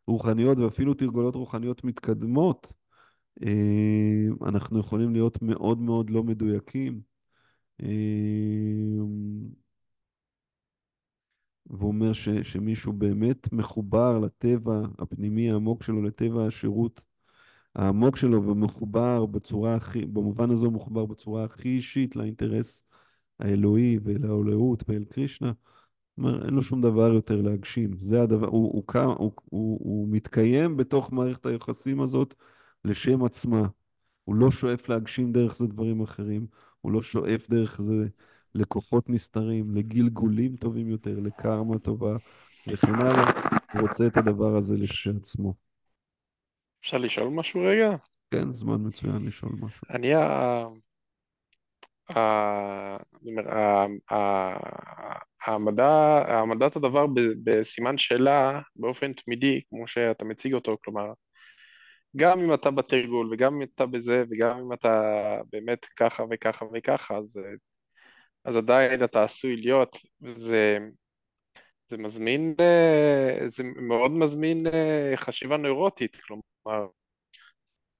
רוחניות 0.07 0.57
ואפילו 0.57 0.93
תרגולות 0.93 1.35
רוחניות 1.35 1.83
מתקדמות, 1.83 2.73
אה, 3.43 4.47
אנחנו 4.49 4.79
יכולים 4.79 5.13
להיות 5.13 5.41
מאוד 5.41 5.81
מאוד 5.81 6.09
לא 6.09 6.23
מדויקים. 6.23 7.01
אה, 11.71 11.75
והוא 11.75 11.87
אומר 11.87 12.13
ש, 12.13 12.29
שמישהו 12.29 12.93
באמת 12.93 13.53
מחובר 13.53 14.19
לטבע 14.19 14.81
הפנימי 14.99 15.51
העמוק 15.51 15.83
שלו, 15.83 16.01
לטבע 16.01 16.47
השירות 16.47 17.05
העמוק 17.75 18.15
שלו, 18.15 18.43
ומחובר 18.43 19.25
בצורה 19.25 19.75
הכי, 19.75 20.05
במובן 20.05 20.51
הזה 20.51 20.65
הוא 20.65 20.73
מחובר 20.73 21.05
בצורה 21.05 21.43
הכי 21.43 21.69
אישית 21.69 22.15
לאינטרס 22.15 22.83
האלוהי 23.39 23.99
ולאלוהות 24.03 24.83
ואל 24.87 25.05
קרישנה. 25.09 25.51
זאת 26.17 26.17
אומרת, 26.17 26.43
אין 26.45 26.53
לו 26.53 26.61
שום 26.61 26.81
דבר 26.81 27.13
יותר 27.13 27.41
להגשים. 27.41 27.91
זה 27.99 28.21
הדבר, 28.21 28.47
הוא, 28.47 28.73
הוא, 28.73 28.83
הוא, 28.93 29.15
הוא, 29.17 29.31
הוא, 29.45 29.79
הוא 29.81 30.07
מתקיים 30.11 30.77
בתוך 30.77 31.13
מערכת 31.13 31.45
היחסים 31.45 32.01
הזאת 32.01 32.33
לשם 32.85 33.23
עצמה. 33.23 33.67
הוא 34.23 34.35
לא 34.35 34.51
שואף 34.51 34.89
להגשים 34.89 35.31
דרך 35.31 35.55
זה 35.57 35.67
דברים 35.67 36.01
אחרים, 36.01 36.47
הוא 36.81 36.91
לא 36.91 37.01
שואף 37.01 37.49
דרך 37.49 37.81
זה 37.81 38.07
לכוחות 38.57 39.09
נסתרים, 39.09 39.75
לגלגולים 39.75 40.55
טובים 40.55 40.89
יותר, 40.89 41.19
לקרמה 41.19 41.79
טובה 41.79 42.17
וכן 42.67 42.95
הלאה. 42.95 43.31
הוא 43.73 43.81
רוצה 43.81 44.07
את 44.07 44.17
הדבר 44.17 44.55
הזה 44.55 44.77
לכשעצמו. 44.77 45.53
אפשר 46.83 46.97
לשאול 46.97 47.29
משהו 47.29 47.61
רגע? 47.61 47.95
כן, 48.31 48.53
זמן 48.53 48.77
מצוין 48.79 49.25
לשאול 49.25 49.51
משהו. 49.61 49.87
אני, 49.89 50.13
ה- 50.13 50.65
ה- 52.15 52.97
אני 53.21 53.31
אומר, 53.31 53.57
ה- 53.57 54.15
ה- 54.15 55.19
העמדה, 55.45 56.17
העמדת 56.27 56.75
הדבר 56.75 57.05
בסימן 57.43 57.97
שאלה 57.97 58.61
באופן 58.75 59.13
תמידי, 59.13 59.61
כמו 59.69 59.87
שאתה 59.87 60.25
מציג 60.25 60.53
אותו, 60.53 60.77
כלומר, 60.83 61.13
גם 62.17 62.39
אם 62.39 62.53
אתה 62.53 62.71
בתרגול 62.71 63.29
וגם 63.33 63.53
אם 63.53 63.61
אתה 63.75 63.85
בזה 63.85 64.23
וגם 64.31 64.59
אם 64.59 64.73
אתה 64.73 65.01
באמת 65.51 65.85
ככה 65.85 66.23
וככה 66.31 66.65
וככה, 66.73 67.17
אז, 67.17 67.39
אז 68.47 68.55
עדיין 68.55 69.03
אתה 69.03 69.23
עשוי 69.23 69.55
להיות, 69.55 69.97
זה, 70.19 70.77
זה 71.89 71.97
מזמין, 71.97 72.55
אה, 72.59 73.47
זה 73.47 73.63
מאוד 73.63 74.11
מזמין 74.11 74.67
אה, 74.67 75.13
חשיבה 75.15 75.57
נוירוטית, 75.57 76.15
כלומר, 76.15 76.87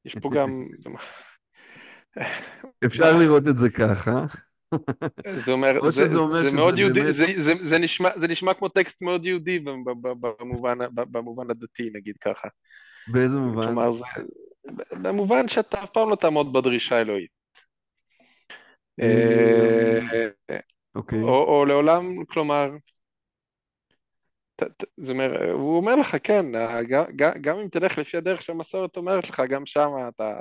יש 0.05 0.15
פה 0.15 0.29
גם, 0.36 0.67
זה- 0.79 0.89
אפשר 2.86 3.17
לראות 3.17 3.43
את 3.47 3.57
זה 3.57 3.69
ככה. 3.69 4.25
זה 5.45 5.51
אומר, 5.51 5.79
או 5.79 5.91
זה, 5.91 6.05
שזה 6.05 6.17
אומר 6.17 6.43
זה 6.43 6.55
מאוד 6.55 6.79
יהודי, 6.79 7.01
באמת- 7.01 7.15
זה, 7.15 7.25
זה, 7.38 7.53
זה, 7.62 7.79
נשמע, 7.79 8.10
זה 8.19 8.27
נשמע 8.27 8.53
כמו 8.53 8.69
טקסט 8.69 9.01
מאוד 9.01 9.25
יהודי 9.25 9.60
במובן, 10.39 10.77
במובן 10.93 11.49
הדתי, 11.51 11.89
נגיד 11.93 12.17
ככה. 12.17 12.47
באיזה 13.07 13.39
מובן? 13.39 13.63
כלומר, 13.63 13.91
זה, 13.91 14.03
במובן 15.01 15.47
שאתה 15.47 15.83
אף 15.83 15.89
פעם 15.89 16.10
לא 16.10 16.15
תעמוד 16.15 16.53
בדרישה 16.53 16.97
האלוהית. 16.97 17.37
אה, 19.01 20.27
אה, 20.49 20.57
אוקיי. 20.95 21.21
או, 21.23 21.43
או 21.43 21.65
לעולם, 21.65 22.25
כלומר, 22.25 22.71
ת, 24.55 24.63
ת, 24.63 24.83
זאת 24.97 25.10
אומרת, 25.10 25.39
הוא 25.53 25.77
אומר 25.77 25.95
לך, 25.95 26.15
כן, 26.23 26.45
גם, 26.89 27.03
גם, 27.41 27.60
אם 27.60 27.67
תלך 27.67 27.97
לפי 27.97 28.17
הדרך 28.17 28.41
שהמסורת 28.41 28.97
אומרת 28.97 29.29
לך, 29.29 29.41
גם 29.49 29.65
שם 29.65 29.89
אתה, 30.07 30.33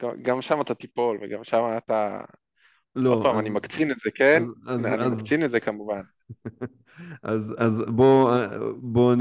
גם, 0.00 0.10
גם 0.22 0.42
שם 0.42 0.60
אתה 0.60 0.74
תיפול, 0.74 1.18
וגם 1.22 1.44
שם 1.44 1.62
אתה, 1.76 2.20
לא, 2.96 3.10
עוד 3.10 3.22
פעם, 3.22 3.38
אני 3.38 3.50
מקצין 3.50 3.90
את 3.90 3.96
זה, 4.04 4.10
כן? 4.14 4.42
אז- 4.66 4.86
אני 4.86 5.04
אז- 5.04 5.12
מקצין 5.12 5.44
את 5.44 5.50
זה 5.50 5.60
כמובן. 5.60 6.00
אז, 7.22 7.54
אז 7.58 7.84
בוא, 7.88 8.34
בוא 8.76 9.14
נ... 9.14 9.20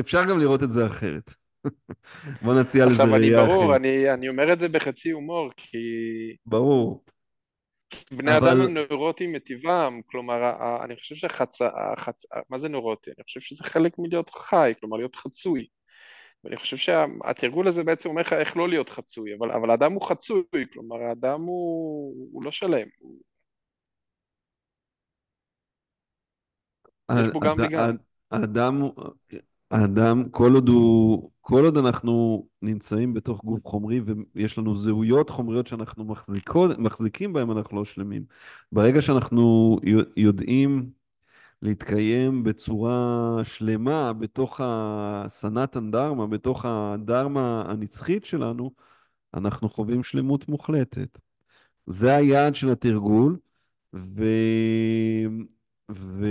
אפשר 0.00 0.24
גם 0.24 0.38
לראות 0.38 0.62
את 0.62 0.70
זה 0.70 0.86
אחרת. 0.86 1.32
בוא 2.42 2.60
נציע 2.60 2.86
לזה 2.86 2.92
עכשיו, 2.92 3.16
אני 3.16 3.30
ראייה 3.30 3.46
ברור, 3.46 3.64
אחרת. 3.64 3.80
אני, 3.80 4.14
אני 4.14 4.28
אומר 4.28 4.52
את 4.52 4.60
זה 4.60 4.68
בחצי 4.68 5.10
הומור, 5.10 5.50
כי 5.56 5.78
ברור. 6.46 7.04
בני 8.12 8.36
אבל- 8.36 8.48
אדם 8.48 8.60
הם 8.60 8.74
נוירוטים 8.74 9.32
מטבעם, 9.32 10.00
כלומר, 10.06 10.52
אני 10.84 10.96
חושב 10.96 11.14
שחצ... 11.14 11.62
החצ... 11.62 12.24
מה 12.50 12.58
זה 12.58 12.68
נוירוטי? 12.68 13.10
אני 13.18 13.24
חושב 13.24 13.40
שזה 13.40 13.64
חלק 13.64 13.92
מלהיות 13.98 14.30
חי, 14.30 14.72
כלומר 14.80 14.96
להיות 14.96 15.16
חצוי. 15.16 15.66
ואני 16.44 16.56
חושב 16.56 16.76
שהתרגול 16.76 17.68
הזה 17.68 17.84
בעצם 17.84 18.08
אומר 18.08 18.22
לך 18.22 18.32
איך 18.32 18.56
לא 18.56 18.68
להיות 18.68 18.88
חצוי, 18.88 19.34
אבל, 19.38 19.50
אבל 19.52 19.70
האדם 19.70 19.92
הוא 19.92 20.02
חצוי, 20.08 20.44
כלומר, 20.72 20.96
האדם 21.02 21.40
הוא, 21.40 22.28
הוא 22.32 22.44
לא 22.44 22.50
שלם. 22.50 22.88
הוא- 22.98 23.20
יש 27.20 27.32
בו 27.32 27.40
גם 27.40 27.56
וגם. 27.58 27.96
האדם 28.30 28.74
הוא... 28.74 28.92
האדם, 29.70 30.28
כל 30.30 30.54
עוד 30.54 30.68
הוא, 30.68 31.30
כל 31.40 31.64
עוד 31.64 31.76
אנחנו 31.78 32.46
נמצאים 32.62 33.14
בתוך 33.14 33.44
גוף 33.44 33.66
חומרי 33.66 34.00
ויש 34.34 34.58
לנו 34.58 34.76
זהויות 34.76 35.30
חומריות 35.30 35.66
שאנחנו 35.66 36.04
מחזיקות, 36.04 36.78
מחזיקים 36.78 37.32
בהן, 37.32 37.50
אנחנו 37.50 37.76
לא 37.76 37.84
שלמים. 37.84 38.24
ברגע 38.72 39.02
שאנחנו 39.02 39.76
יודעים 40.16 40.90
להתקיים 41.62 42.42
בצורה 42.44 43.40
שלמה 43.44 44.12
בתוך 44.12 44.60
הסנתן 44.64 45.90
דרמה, 45.90 46.26
בתוך 46.26 46.64
הדרמה 46.64 47.64
הנצחית 47.68 48.24
שלנו, 48.24 48.70
אנחנו 49.34 49.68
חווים 49.68 50.02
שלמות 50.02 50.48
מוחלטת. 50.48 51.18
זה 51.86 52.16
היעד 52.16 52.54
של 52.54 52.70
התרגול, 52.70 53.38
ו... 53.94 54.24
ו... 55.90 56.24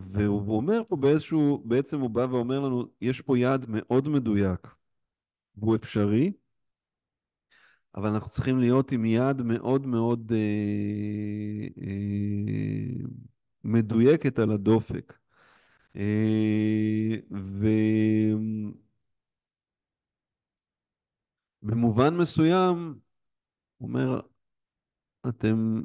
והוא 0.00 0.56
אומר 0.56 0.82
פה 0.88 0.96
באיזשהו, 0.96 1.62
בעצם 1.64 2.00
הוא 2.00 2.10
בא 2.10 2.26
ואומר 2.30 2.60
לנו, 2.60 2.84
יש 3.00 3.20
פה 3.20 3.38
יעד 3.38 3.66
מאוד 3.68 4.08
מדויק, 4.08 4.66
והוא 5.56 5.76
אפשרי, 5.76 6.32
אבל 7.94 8.08
אנחנו 8.08 8.30
צריכים 8.30 8.60
להיות 8.60 8.92
עם 8.92 9.04
יד 9.04 9.42
מאוד 9.42 9.86
מאוד 9.86 10.32
אה, 10.32 10.38
אה, 11.82 13.06
מדויקת 13.64 14.38
על 14.38 14.50
הדופק. 14.50 15.18
אה, 15.96 17.16
ובמובן 21.62 22.16
מסוים, 22.16 22.98
הוא 23.78 23.88
אומר, 23.88 24.20
אתם, 25.28 25.82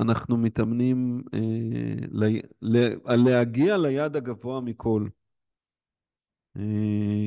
אנחנו 0.00 0.36
מתאמנים 0.36 1.22
אה, 1.34 1.38
לה, 2.10 2.26
לה, 2.62 3.16
להגיע 3.16 3.76
ליעד 3.76 4.16
הגבוה 4.16 4.60
מכל. 4.60 5.06
אה, 6.56 6.62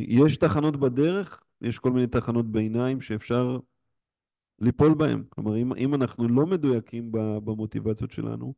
יש 0.07 0.37
תחנות 0.37 0.77
בדרך, 0.79 1.43
יש 1.61 1.79
כל 1.79 1.91
מיני 1.91 2.07
תחנות 2.07 2.51
ביניים 2.51 3.01
שאפשר 3.01 3.59
ליפול 4.59 4.93
בהם. 4.93 5.23
כלומר, 5.29 5.57
אם, 5.57 5.73
אם 5.73 5.93
אנחנו 5.93 6.27
לא 6.27 6.45
מדויקים 6.45 7.11
במוטיבציות 7.43 8.11
שלנו, 8.11 8.53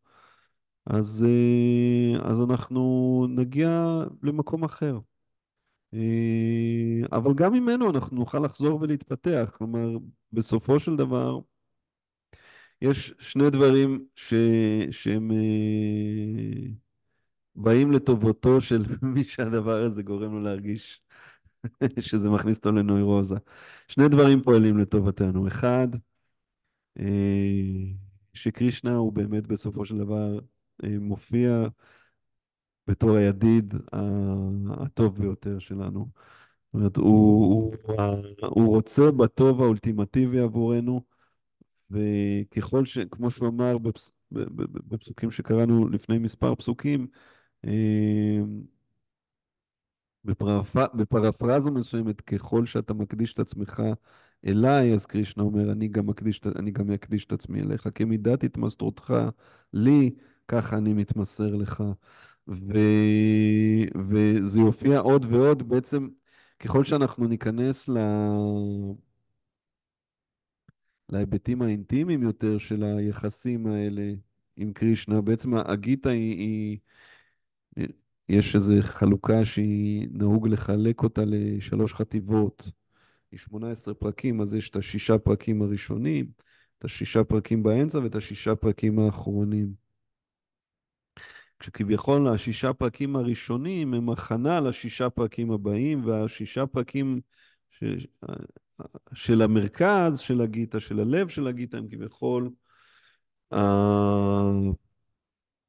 אז, 0.85 1.25
אה, 1.27 2.29
אז 2.29 2.41
אנחנו 2.41 3.25
נגיע 3.29 4.03
למקום 4.23 4.63
אחר. 4.63 4.99
אה, 5.93 7.01
אבל 7.11 7.33
גם 7.33 7.53
ממנו 7.53 7.89
אנחנו 7.89 8.17
נוכל 8.17 8.39
לחזור 8.39 8.81
ולהתפתח. 8.81 9.51
כלומר, 9.57 9.97
בסופו 10.31 10.79
של 10.79 10.95
דבר, 10.95 11.39
יש 12.81 13.13
שני 13.19 13.49
דברים 13.49 14.05
ש... 14.15 14.33
שהם 14.91 15.31
אה, 15.31 16.71
באים 17.55 17.91
לטובתו 17.91 18.61
של 18.61 18.83
מי 19.13 19.23
שהדבר 19.23 19.81
הזה 19.81 20.03
גורם 20.03 20.31
לו 20.31 20.41
להרגיש 20.41 21.01
שזה 21.99 22.29
מכניס 22.29 22.57
אותו 22.57 22.71
לנוירוזה. 22.71 23.35
שני 23.87 24.09
דברים 24.09 24.41
פועלים 24.41 24.77
לטובתנו. 24.77 25.47
אחד, 25.47 25.87
אה, 26.99 27.05
שקרישנה 28.33 28.95
הוא 28.95 29.13
באמת 29.13 29.47
בסופו 29.47 29.85
של 29.85 29.97
דבר 29.97 30.39
אה, 30.83 30.99
מופיע 30.99 31.67
בתור 32.87 33.15
הידיד 33.15 33.73
הטוב 34.69 35.17
ביותר 35.21 35.59
שלנו. 35.59 36.09
זאת 36.65 36.73
אומרת, 36.73 36.97
הוא, 36.97 37.75
הוא, 37.87 37.95
הוא 38.41 38.67
רוצה 38.67 39.11
בטוב 39.11 39.61
האולטימטיבי 39.61 40.39
עבורנו, 40.39 41.01
וככל 41.91 42.85
ש... 42.85 42.97
כמו 42.97 43.29
שהוא 43.29 43.49
אמר 43.49 43.77
בפס, 43.77 44.11
בפסוקים 44.89 45.31
שקראנו 45.31 45.89
לפני 45.89 46.17
מספר 46.17 46.55
פסוקים, 46.55 47.07
אה, 47.65 48.39
בפרפ... 50.25 50.75
בפרפרזה 50.93 51.71
מסוימת, 51.71 52.21
ככל 52.21 52.65
שאתה 52.65 52.93
מקדיש 52.93 53.33
את 53.33 53.39
עצמך 53.39 53.81
אליי, 54.45 54.93
אז 54.93 55.05
קרישנה 55.05 55.43
אומר, 55.43 55.71
אני 55.71 55.87
גם, 55.87 56.07
מקדיש, 56.07 56.41
אני 56.55 56.71
גם 56.71 56.91
אקדיש 56.91 57.25
את 57.25 57.31
עצמי 57.33 57.61
אליך. 57.61 57.87
כמידת 57.95 58.43
התמסרותך 58.43 59.13
לי, 59.73 60.11
ככה 60.47 60.77
אני 60.77 60.93
מתמסר 60.93 61.55
לך. 61.55 61.83
ו... 62.47 62.73
וזה 64.09 64.59
יופיע 64.59 64.99
עוד 64.99 65.25
ועוד, 65.29 65.69
בעצם 65.69 66.07
ככל 66.59 66.83
שאנחנו 66.83 67.27
ניכנס 67.27 67.89
ל... 67.89 67.97
להיבטים 71.09 71.61
האינטימיים 71.61 72.23
יותר 72.23 72.57
של 72.57 72.83
היחסים 72.83 73.67
האלה 73.67 74.13
עם 74.57 74.73
קרישנה, 74.73 75.21
בעצם 75.21 75.53
הגיטה 75.53 76.09
היא, 76.09 76.79
היא, 77.77 77.87
יש 78.29 78.55
איזו 78.55 78.73
חלוקה 78.81 79.45
שהיא 79.45 80.07
נהוג 80.11 80.47
לחלק 80.47 81.03
אותה 81.03 81.21
לשלוש 81.25 81.93
חטיבות, 81.93 82.71
היא 83.31 83.39
18 83.39 83.93
פרקים, 83.93 84.41
אז 84.41 84.53
יש 84.53 84.69
את 84.69 84.75
השישה 84.75 85.17
פרקים 85.17 85.61
הראשונים, 85.61 86.25
את 86.77 86.85
השישה 86.85 87.23
פרקים 87.23 87.63
באמצע 87.63 87.99
ואת 87.99 88.15
השישה 88.15 88.55
פרקים 88.55 88.99
האחרונים. 88.99 89.85
כשכביכול 91.59 92.27
השישה 92.27 92.73
פרקים 92.73 93.15
הראשונים 93.15 93.93
הם 93.93 94.09
הכנה 94.09 94.59
לשישה 94.59 95.09
פרקים 95.09 95.51
הבאים, 95.51 96.05
והשישה 96.05 96.65
פרקים 96.65 97.21
ש... 97.79 98.07
של 99.13 99.41
המרכז 99.41 100.19
של 100.19 100.41
הגיטה, 100.41 100.79
של 100.79 100.99
הלב 100.99 101.27
של 101.27 101.47
הגיטה, 101.47 101.77
הם 101.77 101.87
כביכול 101.87 102.49
uh, 103.53 103.57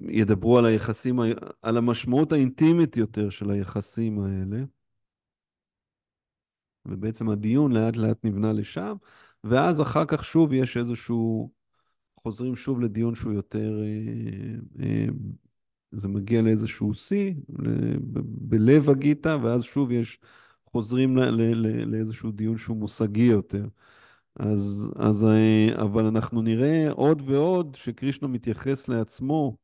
ידברו 0.00 0.58
על 0.58 0.66
היחסים, 0.66 1.18
על 1.62 1.76
המשמעות 1.76 2.32
האינטימית 2.32 2.96
יותר 2.96 3.30
של 3.30 3.50
היחסים 3.50 4.20
האלה. 4.20 4.64
ובעצם 6.86 7.28
הדיון 7.28 7.72
לאט 7.72 7.96
לאט 7.96 8.24
נבנה 8.24 8.52
לשם, 8.52 8.96
ואז 9.44 9.82
אחר 9.82 10.04
כך 10.08 10.24
שוב 10.24 10.52
יש 10.52 10.76
איזשהו, 10.76 11.50
חוזרים 12.16 12.56
שוב 12.56 12.80
לדיון 12.80 13.14
שהוא 13.14 13.32
יותר, 13.32 13.80
אה, 13.82 14.84
אה, 14.84 15.06
זה 15.92 16.08
מגיע 16.08 16.42
לאיזשהו 16.42 16.94
שיא, 16.94 17.34
בלב 18.24 18.90
הגיטה, 18.90 19.36
ואז 19.42 19.62
שוב 19.62 19.90
יש, 19.90 20.18
חוזרים 20.76 21.16
לאיזשהו 21.86 22.32
דיון 22.32 22.58
שהוא 22.58 22.76
מושגי 22.76 23.22
יותר. 23.22 23.66
אז, 24.36 24.92
אז, 24.96 25.24
אה, 25.24 25.82
אבל 25.82 26.04
אנחנו 26.04 26.42
נראה 26.42 26.90
עוד 26.90 27.22
ועוד 27.24 27.74
שקרישנה 27.74 28.28
מתייחס 28.28 28.88
לעצמו, 28.88 29.56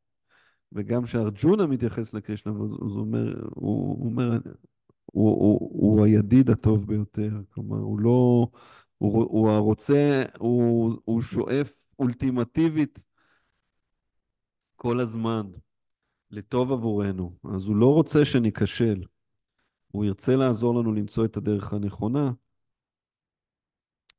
וגם 0.73 1.07
שארג'ונה 1.07 1.67
מתייחס 1.67 2.15
לקרישנה, 2.15 2.53
הוא 2.53 3.01
אומר, 3.01 3.35
הוא, 3.55 3.97
הוא 3.99 4.07
אומר, 4.07 4.39
הוא, 5.07 5.31
הוא, 5.31 5.71
הוא 5.73 6.05
הידיד 6.05 6.51
הטוב 6.51 6.87
ביותר. 6.87 7.31
כלומר, 7.51 7.79
הוא 7.79 8.01
לא... 8.01 8.49
הוא, 8.99 9.25
הוא 9.25 9.51
הרוצה, 9.51 10.23
הוא, 10.39 10.97
הוא 11.05 11.21
שואף 11.21 11.87
אולטימטיבית 11.99 13.05
כל 14.77 15.01
הזמן 15.01 15.43
לטוב 16.31 16.73
עבורנו. 16.73 17.37
אז 17.45 17.67
הוא 17.67 17.77
לא 17.77 17.95
רוצה 17.95 18.25
שניכשל. 18.25 19.03
הוא 19.93 20.05
ירצה 20.05 20.37
לעזור 20.37 20.81
לנו 20.81 20.93
למצוא 20.93 21.25
את 21.25 21.37
הדרך 21.37 21.73
הנכונה, 21.73 22.33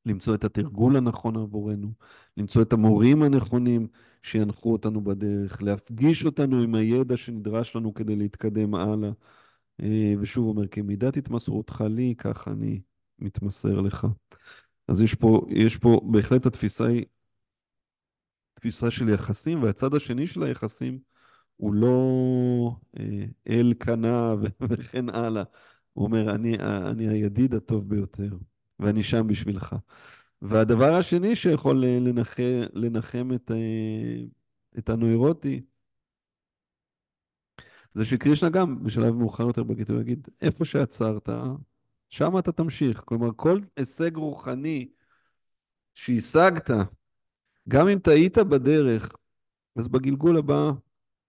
למצוא 0.05 0.35
את 0.35 0.43
התרגול 0.43 0.97
הנכון 0.97 1.37
עבורנו, 1.37 1.93
למצוא 2.37 2.61
את 2.61 2.73
המורים 2.73 3.23
הנכונים 3.23 3.87
שינחו 4.21 4.71
אותנו 4.71 5.03
בדרך, 5.03 5.61
להפגיש 5.61 6.25
אותנו 6.25 6.61
עם 6.61 6.75
הידע 6.75 7.17
שנדרש 7.17 7.75
לנו 7.75 7.93
כדי 7.93 8.15
להתקדם 8.15 8.75
הלאה. 8.75 9.11
אה, 9.81 10.13
ושוב 10.19 10.47
אומר, 10.47 10.67
כמידת 10.67 11.17
התמסרותך 11.17 11.83
לי, 11.89 12.15
כך 12.17 12.47
אני 12.47 12.81
מתמסר 13.19 13.81
לך. 13.81 14.07
אז 14.87 15.01
יש 15.01 15.15
פה, 15.15 15.41
יש 15.49 15.77
פה, 15.77 16.01
בהחלט 16.11 16.45
התפיסה 16.45 16.87
היא 16.87 17.05
תפיסה 18.53 18.91
של 18.91 19.09
יחסים, 19.09 19.63
והצד 19.63 19.93
השני 19.93 20.27
של 20.27 20.43
היחסים 20.43 20.99
הוא 21.57 21.73
לא 21.73 22.75
אה, 23.53 23.59
אל 23.59 23.73
קנה 23.73 24.35
וכן 24.69 25.09
הלאה. 25.09 25.43
הוא 25.93 26.05
אומר, 26.05 26.35
אני, 26.35 26.57
אני 26.91 27.07
הידיד 27.07 27.53
הטוב 27.53 27.89
ביותר, 27.89 28.37
ואני 28.79 29.03
שם 29.03 29.27
בשבילך. 29.27 29.75
והדבר 30.41 30.93
השני 30.93 31.35
שיכול 31.35 31.83
אה, 31.85 31.99
לנח, 31.99 32.35
לנחם 32.73 33.29
את, 33.35 33.51
את 34.77 34.89
הנוירוטי, 34.89 35.61
זה 37.93 38.05
שקרישנה 38.05 38.49
גם 38.49 38.83
בשלב 38.83 39.15
מאוחר 39.15 39.43
יותר 39.43 39.63
בגיטו 39.63 40.01
יגיד, 40.01 40.27
איפה 40.41 40.65
שעצרת, 40.65 41.29
שם 42.09 42.37
אתה 42.39 42.51
תמשיך. 42.51 43.01
כלומר, 43.05 43.29
כל 43.35 43.57
הישג 43.77 44.17
רוחני 44.17 44.89
שהשגת, 45.93 46.69
גם 47.69 47.87
אם 47.87 47.99
טעית 47.99 48.37
בדרך, 48.37 49.15
אז 49.75 49.87
בגלגול 49.87 50.37
הבא 50.37 50.71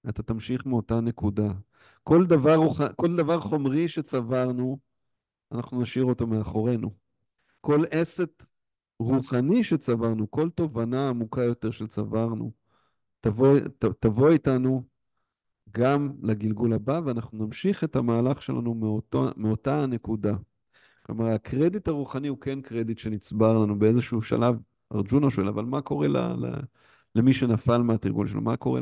אתה 0.08 0.22
תמשיך 0.22 0.66
מאותה 0.66 1.00
נקודה. 1.00 1.52
כל 2.04 2.26
דבר. 2.26 2.56
כל 2.96 3.16
דבר 3.16 3.40
חומרי 3.40 3.88
שצברנו, 3.88 4.78
אנחנו 5.52 5.82
נשאיר 5.82 6.04
אותו 6.04 6.26
מאחורינו. 6.26 6.90
כל 7.60 7.84
אסת 7.90 8.46
רוחני 8.98 9.64
שצברנו, 9.64 10.30
כל 10.30 10.50
תובנה 10.50 11.08
עמוקה 11.08 11.42
יותר 11.42 11.70
שצברנו, 11.70 12.52
תבוא, 13.20 13.58
ת, 13.78 13.84
תבוא 13.84 14.30
איתנו 14.30 14.84
גם 15.70 16.12
לגלגול 16.22 16.72
הבא, 16.72 17.00
ואנחנו 17.04 17.38
נמשיך 17.46 17.84
את 17.84 17.96
המהלך 17.96 18.42
שלנו 18.42 18.74
מאותו, 18.74 19.28
מאותה 19.36 19.82
הנקודה. 19.82 20.34
כלומר, 21.02 21.26
הקרדיט 21.26 21.88
הרוחני 21.88 22.28
הוא 22.28 22.40
כן 22.40 22.60
קרדיט 22.60 22.98
שנצבר 22.98 23.58
לנו 23.58 23.78
באיזשהו 23.78 24.22
שלב. 24.22 24.54
ארג'ונה 24.94 25.30
שואל, 25.30 25.48
אבל 25.48 25.64
מה 25.64 25.80
קורה 25.80 26.08
ל, 26.08 26.16
ל, 26.16 26.54
למי 27.14 27.32
שנפל 27.32 27.78
מהתרגול 27.78 28.26
שלו? 28.26 28.40
מה 28.40 28.56
קורה? 28.56 28.80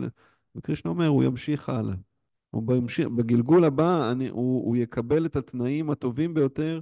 וקרישנה 0.56 0.90
אומר, 0.90 1.06
הוא 1.06 1.24
ימשיך 1.24 1.68
הלאה. 1.68 1.94
הוא 2.52 2.62
בימשיך, 2.62 3.08
בגלגול 3.08 3.64
הבא 3.64 4.12
אני, 4.12 4.28
הוא, 4.28 4.66
הוא 4.66 4.76
יקבל 4.76 5.26
את 5.26 5.36
התנאים 5.36 5.90
הטובים 5.90 6.34
ביותר 6.34 6.80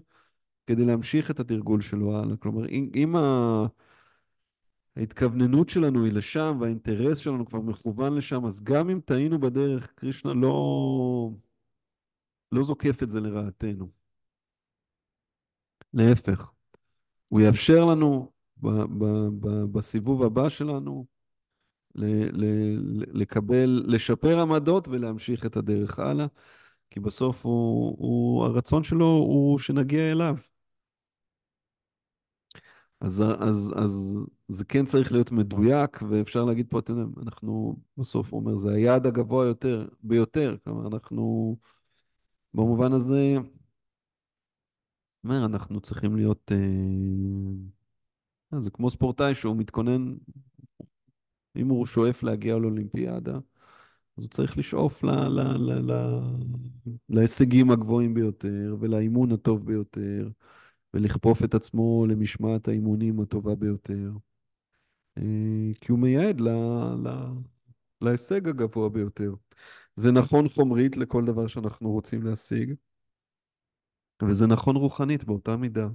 כדי 0.67 0.85
להמשיך 0.85 1.31
את 1.31 1.41
התרגול 1.41 1.81
שלו 1.81 2.17
הלאה. 2.17 2.37
כלומר, 2.37 2.69
אם, 2.69 2.91
אם. 2.95 3.17
ההתכווננות 4.97 5.69
שלנו 5.69 6.05
היא 6.05 6.13
לשם 6.13 6.57
והאינטרס 6.61 7.19
שלנו 7.19 7.47
כבר 7.47 7.61
מכוון 7.61 8.15
לשם, 8.15 8.47
אז 8.47 8.63
גם 8.63 8.91
אם 8.91 9.01
טעינו 9.05 9.41
בדרך, 9.41 9.93
קרישנה 9.95 10.35
לא, 10.35 11.31
לא 12.53 12.63
זוקף 12.63 13.03
את 13.03 13.11
זה 13.11 13.21
לרעתנו. 13.21 13.91
להפך, 15.95 16.53
הוא 17.29 17.41
יאפשר 17.41 17.85
לנו 17.85 18.33
ב, 18.57 18.69
ב, 18.69 19.05
ב, 19.41 19.49
בסיבוב 19.73 20.23
הבא 20.23 20.49
שלנו 20.49 21.07
ל, 21.95 22.05
ל, 22.33 22.45
לקבל, 23.21 23.85
לשפר 23.87 24.41
עמדות 24.41 24.89
ולהמשיך 24.89 25.47
את 25.47 25.57
הדרך 25.57 25.99
הלאה, 25.99 26.27
כי 26.91 27.01
בסוף 27.01 27.47
הוא, 27.47 27.97
הוא, 27.99 28.45
הרצון 28.45 28.83
שלו 28.83 29.07
הוא 29.07 29.59
שנגיע 29.59 30.13
אליו. 30.13 30.37
אז, 33.01 33.23
אז, 33.39 33.75
אז 33.77 34.27
זה 34.49 34.65
כן 34.65 34.85
צריך 34.85 35.13
להיות 35.13 35.33
מדויק, 35.33 36.01
ואפשר 36.09 36.45
להגיד 36.45 36.67
פה, 36.71 36.79
אתם 36.79 36.93
יודעים, 36.93 37.15
אנחנו, 37.23 37.77
בסוף 37.97 38.33
הוא 38.33 38.41
אומר, 38.41 38.57
זה 38.57 38.75
היעד 38.75 39.07
הגבוה 39.07 39.47
יותר, 39.47 39.89
ביותר, 40.03 40.57
כלומר, 40.65 40.89
אנחנו, 40.89 41.57
במובן 42.55 42.93
הזה, 42.93 43.37
אומר, 45.25 45.47
אנחנו 45.47 45.81
צריכים 45.81 46.17
להיות, 46.17 46.53
אה, 48.53 48.61
זה 48.61 48.71
כמו 48.71 48.91
ספורטאי 48.91 49.35
שהוא 49.35 49.57
מתכונן, 49.57 50.15
אם 51.57 51.69
הוא 51.69 51.87
שואף 51.87 52.23
להגיע 52.23 52.59
לאולימפיאדה, 52.59 53.35
אז 54.17 54.25
הוא 54.25 54.29
צריך 54.29 54.59
לשאוף 54.59 55.05
ל, 55.05 55.11
ל, 55.11 55.41
ל, 55.41 55.93
ל, 55.93 56.21
להישגים 57.09 57.71
הגבוהים 57.71 58.15
ביותר 58.15 58.77
ולאימון 58.81 59.33
הטוב 59.33 59.67
ביותר. 59.67 60.29
ולכפוף 60.95 61.45
את 61.45 61.55
עצמו 61.55 62.07
למשמעת 62.07 62.69
האימונים 62.69 63.21
הטובה 63.21 63.55
ביותר. 63.55 64.13
אה, 65.19 65.23
כי 65.81 65.93
הוא 65.93 65.99
מייעד 65.99 66.41
ל, 66.41 66.49
ל, 67.05 67.09
להישג 68.01 68.49
הגבוה 68.49 68.89
ביותר. 68.89 69.35
זה 69.97 70.13
נכון 70.13 70.49
חומרית 70.49 70.97
לכל 70.97 71.25
דבר 71.25 71.47
שאנחנו 71.47 71.91
רוצים 71.91 72.23
להשיג, 72.23 72.75
וזה 74.23 74.47
נכון 74.47 74.77
רוחנית 74.77 75.25
באותה 75.25 75.57
מידה. 75.57 75.89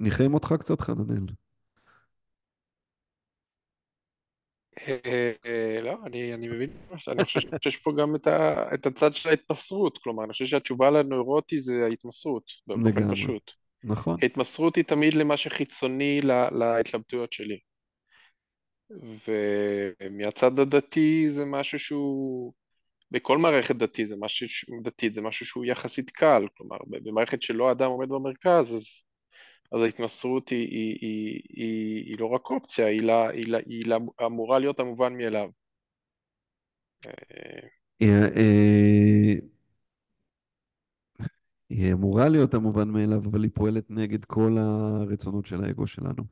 ניחם 0.00 0.34
אותך 0.34 0.54
קצת, 0.58 0.80
חננאל. 0.80 1.26
אה, 4.88 5.80
לא, 5.82 5.96
אני, 6.06 6.48
מבין, 6.48 6.70
אני 7.08 7.24
חושב 7.24 7.40
שיש 7.62 7.76
פה 7.76 7.92
גם 7.98 8.14
את, 8.74 8.86
הצד 8.86 9.14
של 9.14 9.28
ההתמסרות, 9.28 9.98
כלומר, 9.98 10.24
אני 10.24 10.32
חושב 10.32 10.46
שהתשובה 10.46 10.90
לנוירוטי 10.90 11.58
זה 11.58 11.72
ההתמסרות, 11.84 12.44
באופן. 12.66 13.14
פשוט. 13.14 13.50
נכון. 13.84 14.16
ההתמסרות 14.22 14.76
היא 14.76 14.84
תמיד 14.84 15.14
למה 15.14 15.36
שחיצוני 15.36 16.20
לה, 16.20 16.48
להתלבטויות 16.50 17.32
שלי. 17.32 17.58
ומהצד 20.08 20.58
הדתי 20.58 21.26
זה 21.30 21.44
משהו 21.44 21.78
שהוא, 21.78 22.52
בכל 23.10 23.38
מערכת 23.38 23.76
דתית 23.76 24.08
זה 24.08 24.16
משהו, 24.18 24.46
דתית 24.82 25.14
זה 25.14 25.22
משהו 25.22 25.46
שהוא 25.46 25.64
יחסית 25.64 26.10
קל, 26.10 26.46
כלומר, 26.56 26.76
במערכת 26.86 27.42
שלא 27.42 27.68
האדם 27.68 27.90
עומד 27.90 28.08
במרכז, 28.08 28.74
אז 28.74 29.02
אז 29.72 29.82
ההתמסרות 29.82 30.48
היא, 30.48 30.68
היא, 30.68 30.98
היא, 31.00 31.40
היא, 31.48 32.04
היא 32.06 32.16
לא 32.18 32.26
רק 32.26 32.50
אופציה, 32.50 32.86
היא, 32.86 33.02
לה, 33.02 33.28
היא, 33.28 33.46
לה, 33.46 33.58
היא 33.66 33.86
לה, 33.86 33.96
אמורה 34.26 34.58
להיות 34.58 34.80
המובן 34.80 35.16
מאליו. 35.16 35.48
היא, 38.00 38.10
אה, 38.10 39.34
היא 41.68 41.92
אמורה 41.92 42.28
להיות 42.28 42.54
המובן 42.54 42.88
מאליו, 42.88 43.20
אבל 43.30 43.42
היא 43.42 43.50
פועלת 43.54 43.90
נגד 43.90 44.24
כל 44.24 44.56
הרצונות 44.58 45.46
של 45.46 45.64
האגו 45.64 45.86
שלנו. 45.86 46.24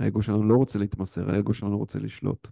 האגו 0.00 0.22
שלנו 0.22 0.48
לא 0.48 0.54
רוצה 0.54 0.78
להתמסר, 0.78 1.30
האגו 1.30 1.54
שלנו 1.54 1.78
רוצה 1.78 1.98
לשלוט. 1.98 2.48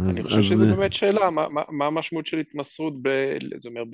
אני 0.00 0.22
חושב 0.22 0.42
שזו 0.42 0.76
באמת 0.76 0.92
שאלה, 0.92 1.30
מה, 1.30 1.48
מה, 1.48 1.62
מה 1.68 1.86
המשמעות 1.86 2.26
של 2.26 2.38
התמסרות, 2.38 2.94
ב, 3.02 3.08
זאת 3.56 3.66
אומרת, 3.66 3.88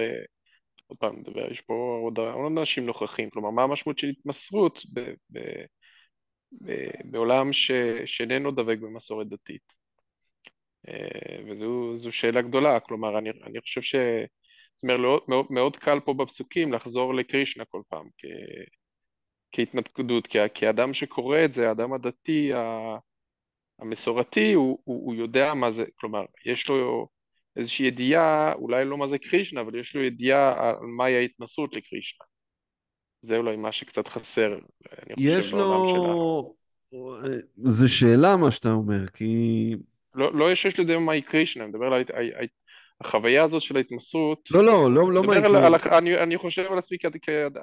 עוד 0.87 0.99
פעם 0.99 1.19
נדבר, 1.19 1.51
יש 1.51 1.61
פה 1.61 2.01
עוד 2.03 2.19
אנשים 2.59 2.87
נוכחים, 2.87 3.31
כלומר 3.31 3.51
מה 3.51 3.63
המשמעות 3.63 3.99
של 3.99 4.09
התמסרות 4.09 4.83
ב, 4.93 5.01
ב, 5.33 5.39
ב, 6.63 6.91
בעולם 7.05 7.53
ש, 7.53 7.71
שאיננו 8.07 8.51
דבק 8.51 8.79
במסורת 8.79 9.29
דתית. 9.29 9.73
אה, 10.89 11.43
וזו 11.49 12.13
שאלה 12.13 12.43
גדולה, 12.43 12.81
כלומר 12.81 13.19
אני, 13.19 13.31
אני 13.31 13.61
חושב 13.61 13.83
ש... 13.83 13.95
זאת 14.77 14.83
אומרת, 14.83 15.29
מאוד, 15.29 15.47
מאוד 15.51 15.77
קל 15.77 16.01
פה 16.01 16.15
בפסוקים 16.15 16.73
לחזור 16.73 17.15
לקרישנה 17.15 17.65
כל 17.65 17.83
פעם 17.89 18.09
כ, 18.19 18.25
כהתנגדות, 19.53 20.27
כי, 20.27 20.39
כי 20.55 20.67
האדם 20.67 20.95
שקורא 20.95 21.39
את 21.45 21.53
זה, 21.53 21.69
האדם 21.69 21.93
הדתי 21.93 22.53
המסורתי, 23.79 24.53
הוא, 24.53 24.79
הוא, 24.85 25.07
הוא 25.07 25.15
יודע 25.15 25.55
מה 25.55 25.71
זה, 25.71 25.85
כלומר, 25.95 26.25
יש 26.47 26.69
לו 26.69 27.09
איזושהי 27.57 27.87
ידיעה, 27.87 28.53
אולי 28.53 28.85
לא 28.85 28.99
מה 28.99 29.07
זה 29.07 29.19
קרישנה, 29.19 29.61
אבל 29.61 29.81
יש 29.81 29.97
לו 29.97 30.03
ידיעה 30.03 30.69
על 30.69 30.87
מהי 30.87 31.17
ההתנסות 31.17 31.77
לקרישנה. 31.77 32.25
זה 33.23 33.37
אולי 33.37 33.57
מה 33.57 33.73
שקצת 33.73 34.09
חסר, 34.09 34.59
אני 34.93 35.15
חושב, 35.15 35.39
יש 35.39 35.53
לו... 35.53 36.55
זה 37.65 37.89
שאלה 37.89 38.37
מה 38.37 38.51
שאתה 38.51 38.69
אומר, 38.69 39.07
כי... 39.07 39.77
לא, 40.15 40.35
לא 40.35 40.53
יש 40.53 40.67
לי 40.67 40.73
יודע 40.79 40.99
מהי 40.99 41.23
קרישנה, 41.23 41.65
אני 41.65 41.71
מדבר 41.71 41.87
על 41.87 42.03
החוויה 43.01 43.45
הזאת 43.45 43.63
של 43.63 43.77
ההתמסרות. 43.77 44.49
לא, 44.51 44.65
לא, 44.65 44.91
לא, 44.95 45.13
לא 45.13 45.23
מהי 45.23 45.43
קרישנה. 45.43 45.99
אני, 45.99 46.19
אני 46.19 46.39
חושב 46.39 46.73
על 46.73 46.79
עצמי 46.79 46.99
כאדם, 47.23 47.63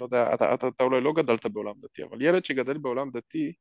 לא 0.00 0.04
יודע, 0.04 0.34
אתה, 0.34 0.54
אתה, 0.54 0.68
אתה 0.68 0.84
אולי 0.84 1.00
לא 1.00 1.12
גדלת 1.12 1.46
בעולם 1.46 1.74
דתי, 1.82 2.02
אבל 2.02 2.22
ילד 2.22 2.44
שגדל 2.44 2.78
בעולם 2.78 3.10
דתי, 3.10 3.52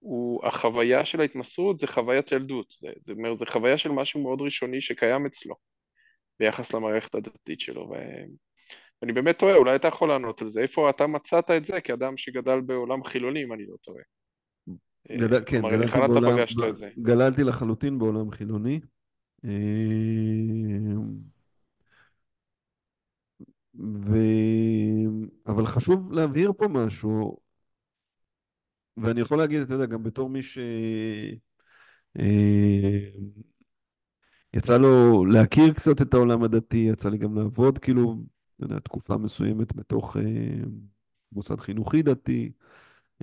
הוא, 0.00 0.46
החוויה 0.46 1.04
של 1.04 1.20
ההתמסרות 1.20 1.78
זה 1.78 1.86
חוויית 1.86 2.32
ילדות, 2.32 2.74
זה, 2.78 2.88
זה, 3.02 3.12
אומר, 3.12 3.34
זה 3.34 3.46
חוויה 3.46 3.78
של 3.78 3.90
משהו 3.90 4.22
מאוד 4.22 4.40
ראשוני 4.40 4.80
שקיים 4.80 5.26
אצלו 5.26 5.54
ביחס 6.40 6.74
למערכת 6.74 7.14
הדתית 7.14 7.60
שלו. 7.60 7.90
ו... 7.90 7.94
ואני 9.02 9.12
באמת 9.12 9.38
טועה, 9.38 9.54
אולי 9.54 9.76
אתה 9.76 9.88
יכול 9.88 10.08
לענות 10.08 10.42
על 10.42 10.48
זה, 10.48 10.60
איפה 10.60 10.90
אתה 10.90 11.06
מצאת 11.06 11.50
את 11.50 11.64
זה 11.64 11.80
כאדם 11.80 12.16
שגדל 12.16 12.60
בעולם 12.60 13.04
חילוני, 13.04 13.44
אם 13.44 13.52
אני 13.52 13.66
לא 13.66 13.76
טועה. 13.80 14.02
גדל, 15.08 15.34
אה, 15.34 15.44
כן, 15.44 15.62
גדלתי 15.70 15.98
בעולם, 15.98 16.38
גדלתי 16.98 17.44
לחלוטין 17.44 17.98
בעולם 17.98 18.30
חילוני. 18.30 18.80
אה, 19.44 19.50
ו... 23.80 24.16
אבל 25.46 25.66
חשוב 25.66 26.12
להבהיר 26.12 26.52
פה 26.56 26.68
משהו, 26.68 27.36
ואני 28.96 29.20
יכול 29.20 29.38
להגיד, 29.38 29.60
אתה 29.62 29.74
יודע, 29.74 29.86
גם 29.86 30.02
בתור 30.02 30.28
מי 30.30 30.42
ש... 30.42 30.58
אה, 32.18 32.98
יצא 34.54 34.78
לו 34.78 35.24
להכיר 35.24 35.72
קצת 35.72 36.02
את 36.02 36.14
העולם 36.14 36.42
הדתי, 36.42 36.76
יצא 36.76 37.08
לי 37.08 37.18
גם 37.18 37.34
לעבוד, 37.38 37.78
כאילו, 37.78 38.16
אתה 38.56 38.64
יודע, 38.64 38.78
תקופה 38.78 39.16
מסוימת 39.18 39.76
בתוך 39.76 40.16
אה, 40.16 40.22
מוסד 41.32 41.60
חינוכי 41.60 42.02
דתי. 42.02 42.52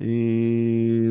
אה, 0.02 1.10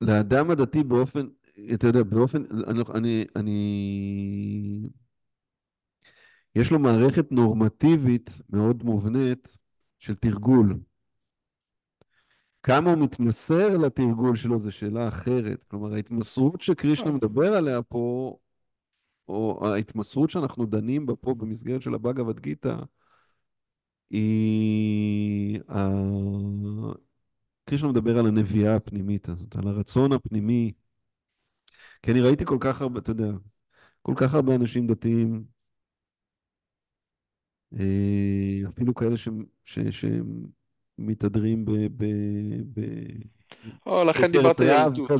לאדם 0.00 0.50
הדתי 0.50 0.84
באופן, 0.84 1.26
אתה 1.74 1.86
יודע, 1.86 2.02
באופן, 2.02 2.42
אני, 2.68 2.80
אני, 2.94 3.24
אני 3.36 4.90
יש 6.60 6.72
לו 6.72 6.78
מערכת 6.78 7.32
נורמטיבית 7.32 8.40
מאוד 8.50 8.82
מובנית 8.82 9.58
של 9.98 10.14
תרגול. 10.14 10.80
כמה 12.62 12.90
הוא 12.90 13.04
מתמסר 13.04 13.76
לתרגול 13.76 14.36
שלו 14.36 14.58
זו 14.58 14.72
שאלה 14.72 15.08
אחרת. 15.08 15.64
כלומר, 15.64 15.94
ההתמסרות 15.94 16.60
שקרישנה 16.60 17.12
מדבר 17.12 17.54
עליה 17.54 17.82
פה, 17.82 18.36
או 19.28 19.68
ההתמסרות 19.68 20.30
שאנחנו 20.30 20.66
דנים 20.66 21.06
בה 21.06 21.16
פה 21.16 21.34
במסגרת 21.34 21.82
של 21.82 21.94
הבאגavad 21.94 22.40
גיתא, 22.40 22.76
היא... 24.10 25.60
קרישנה 27.64 27.88
מדבר 27.88 28.18
על 28.18 28.26
הנביאה 28.26 28.76
הפנימית 28.76 29.28
הזאת, 29.28 29.56
על 29.56 29.68
הרצון 29.68 30.12
הפנימי. 30.12 30.72
כי 32.02 32.12
אני 32.12 32.20
ראיתי 32.20 32.44
כל 32.44 32.56
כך 32.60 32.80
הרבה, 32.80 33.00
אתה 33.00 33.10
יודע, 33.10 33.30
כל 34.02 34.14
כך 34.16 34.34
הרבה 34.34 34.54
אנשים 34.54 34.86
דתיים 34.86 35.57
אפילו 38.68 38.94
כאלה 38.94 39.16
שהם, 39.16 39.44
ש, 39.64 39.78
שהם 39.78 40.42
מתהדרים 40.98 41.64
ב... 41.64 41.70
ב, 41.70 42.04
ב 42.74 42.80
או, 43.86 44.04
לכן 44.04 44.32
דיברתי 44.32 44.70
על 44.70 44.86
ילדות. 44.86 45.10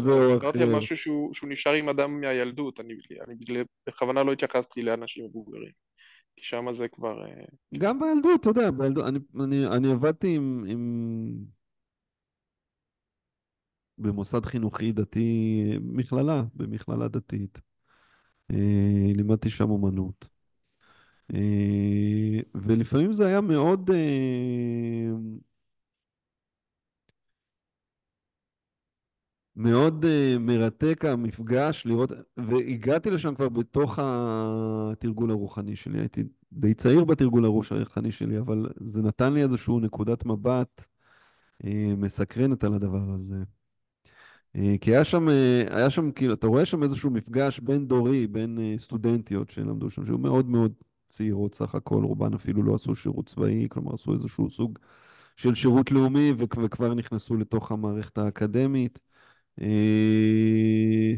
דיברתי 0.40 0.62
על. 0.62 0.76
משהו 0.76 0.96
שהוא 0.96 1.34
שהוא 1.34 1.50
נשאר 1.50 1.72
עם 1.72 1.88
אדם 1.88 2.20
מהילדות. 2.20 2.80
אני 2.80 2.94
אני 3.28 3.34
בכוונה 3.86 4.22
לא 4.22 4.32
התייחסתי 4.32 4.82
לאנשים 4.82 5.24
מבוגרים. 5.24 5.72
כי 6.36 6.44
שם 6.44 6.72
זה 6.72 6.88
כבר... 6.88 7.24
אה, 7.24 7.44
גם 7.78 8.00
בילדות, 8.00 8.40
אתה 8.40 8.48
יודע, 8.50 8.70
בילדות, 8.70 9.04
אני, 9.04 9.18
אני, 9.44 9.66
אני 9.66 9.92
עבדתי 9.92 10.36
עם, 10.36 10.64
עם... 10.68 11.34
במוסד 13.98 14.44
חינוכי 14.44 14.92
דתי, 14.92 15.62
מכללה, 15.80 16.42
במכללה 16.54 17.08
דתית. 17.08 17.60
אה, 18.50 19.12
לימדתי 19.14 19.50
שם 19.50 19.70
אומנות. 19.70 20.37
אה, 21.34 22.40
ולפעמים 22.54 23.12
זה 23.12 23.26
היה 23.26 23.40
מאוד... 23.40 23.90
אה, 23.90 25.10
מאוד 29.58 30.04
uh, 30.04 30.38
מרתק 30.38 31.04
המפגש, 31.04 31.86
לראות, 31.86 32.12
והגעתי 32.36 33.10
לשם 33.10 33.34
כבר 33.34 33.48
בתוך 33.48 33.98
התרגול 34.02 35.30
הרוחני 35.30 35.76
שלי, 35.76 35.98
הייתי 35.98 36.24
די 36.52 36.74
צעיר 36.74 37.04
בתרגול 37.04 37.44
הרוחני 37.44 38.12
שלי, 38.12 38.38
אבל 38.38 38.66
זה 38.80 39.02
נתן 39.02 39.32
לי 39.32 39.42
איזושהי 39.42 39.74
נקודת 39.80 40.24
מבט 40.26 40.86
uh, 41.62 41.66
מסקרנת 41.96 42.64
על 42.64 42.74
הדבר 42.74 43.10
הזה. 43.14 43.42
Uh, 44.56 44.60
כי 44.80 44.90
היה 44.90 45.04
שם, 45.04 45.28
uh, 45.28 45.74
היה 45.74 45.90
שם, 45.90 46.12
כאילו, 46.12 46.34
אתה 46.34 46.46
רואה 46.46 46.64
שם 46.64 46.82
איזשהו 46.82 47.10
מפגש 47.10 47.60
בין 47.60 47.86
דורי, 47.88 48.26
בין 48.26 48.58
uh, 48.58 48.80
סטודנטיות 48.80 49.50
שלמדו 49.50 49.90
שם, 49.90 50.04
שהיו 50.04 50.18
מאוד 50.18 50.48
מאוד 50.48 50.72
צעירות 51.08 51.54
סך 51.54 51.74
הכל, 51.74 52.04
רובן 52.04 52.34
אפילו 52.34 52.62
לא 52.62 52.74
עשו 52.74 52.94
שירות 52.94 53.26
צבאי, 53.26 53.66
כלומר 53.70 53.94
עשו 53.94 54.14
איזשהו 54.14 54.50
סוג 54.50 54.78
של 55.36 55.54
שירות 55.54 55.90
לאומי 55.90 56.32
וכבר 56.38 56.94
נכנסו 56.94 57.36
לתוך 57.36 57.72
המערכת 57.72 58.18
האקדמית. 58.18 59.00
אה, 59.60 61.14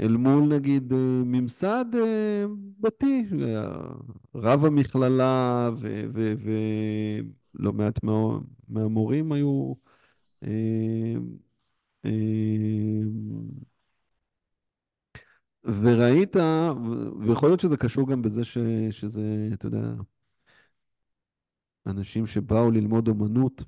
אל 0.00 0.16
מול 0.16 0.54
נגיד 0.54 0.92
אה, 0.92 0.98
ממסד 1.24 1.84
אה, 1.94 2.44
דתי, 2.80 3.26
רב 4.34 4.64
המכללה 4.64 5.70
ולא 7.54 7.72
מעט 7.72 8.04
מה, 8.04 8.38
מהמורים 8.68 9.32
היו 9.32 9.74
וראית, 15.64 16.36
ויכול 17.26 17.48
להיות 17.48 17.60
שזה 17.60 17.76
קשור 17.76 18.08
גם 18.08 18.22
בזה 18.22 18.44
ש, 18.44 18.58
שזה, 18.90 19.48
אתה 19.54 19.66
יודע, 19.66 19.92
אנשים 21.86 22.26
שבאו 22.26 22.70
ללמוד 22.70 23.08
אומנות, 23.08 23.64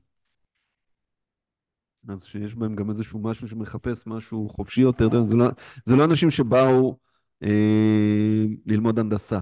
אז 2.09 2.25
שיש 2.25 2.55
בהם 2.55 2.77
גם 2.77 2.91
איזשהו 2.91 3.21
משהו 3.21 3.49
שמחפש 3.49 4.07
משהו 4.07 4.49
חופשי 4.49 4.81
יותר, 4.81 5.23
זה 5.23 5.35
לא, 5.35 5.49
זה 5.85 5.97
לא 5.97 6.05
אנשים 6.05 6.31
שבאו 6.31 6.99
אה, 7.43 8.45
ללמוד 8.67 8.99
הנדסה. 8.99 9.39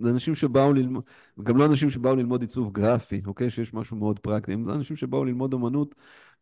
זה 0.00 0.10
אנשים 0.10 0.34
שבאו 0.34 0.72
ללמוד, 0.72 1.02
גם 1.42 1.56
לא 1.56 1.66
אנשים 1.66 1.90
שבאו 1.90 2.16
ללמוד 2.16 2.42
עיצוב 2.42 2.72
גרפי, 2.72 3.22
אוקיי? 3.26 3.50
שיש 3.50 3.74
משהו 3.74 3.96
מאוד 3.96 4.18
פרקטי. 4.18 4.52
זה 4.66 4.72
אנשים 4.72 4.96
שבאו 4.96 5.24
ללמוד 5.24 5.54
אמנות, 5.54 5.94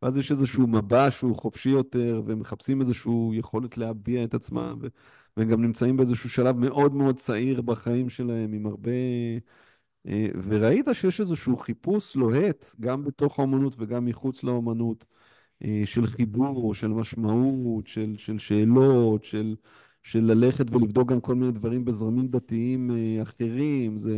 ואז 0.02 0.18
יש 0.18 0.30
איזשהו 0.32 0.66
מבע 0.66 1.10
שהוא 1.10 1.36
חופשי 1.36 1.68
יותר, 1.68 2.22
והם 2.26 2.40
מחפשים 2.40 2.80
איזושהי 2.80 3.12
יכולת 3.32 3.78
להביע 3.78 4.24
את 4.24 4.34
עצמם, 4.34 4.78
ו- 4.80 4.86
והם 5.36 5.48
גם 5.48 5.62
נמצאים 5.62 5.96
באיזשהו 5.96 6.30
שלב 6.30 6.56
מאוד 6.56 6.94
מאוד 6.94 7.16
צעיר 7.16 7.62
בחיים 7.62 8.08
שלהם, 8.08 8.52
עם 8.52 8.66
הרבה... 8.66 8.90
אה, 10.06 10.26
וראית 10.44 10.86
שיש 10.92 11.20
איזשהו 11.20 11.56
חיפוש 11.56 12.16
לוהט, 12.16 12.74
גם 12.80 13.04
בתוך 13.04 13.40
האמנות 13.40 13.74
וגם 13.78 14.04
מחוץ 14.04 14.44
לאמנות. 14.44 15.06
אה, 15.64 15.82
של 15.84 16.06
חיבור, 16.06 16.74
של 16.74 16.88
משמעות, 16.88 17.86
של, 17.86 18.14
של 18.18 18.38
שאלות, 18.38 19.24
של, 19.24 19.56
של 20.02 20.24
ללכת 20.24 20.74
ולבדוק 20.74 21.08
גם 21.08 21.20
כל 21.20 21.34
מיני 21.34 21.52
דברים 21.52 21.84
בזרמים 21.84 22.28
דתיים 22.28 22.90
אה, 22.90 23.22
אחרים. 23.22 23.98
זה, 23.98 24.16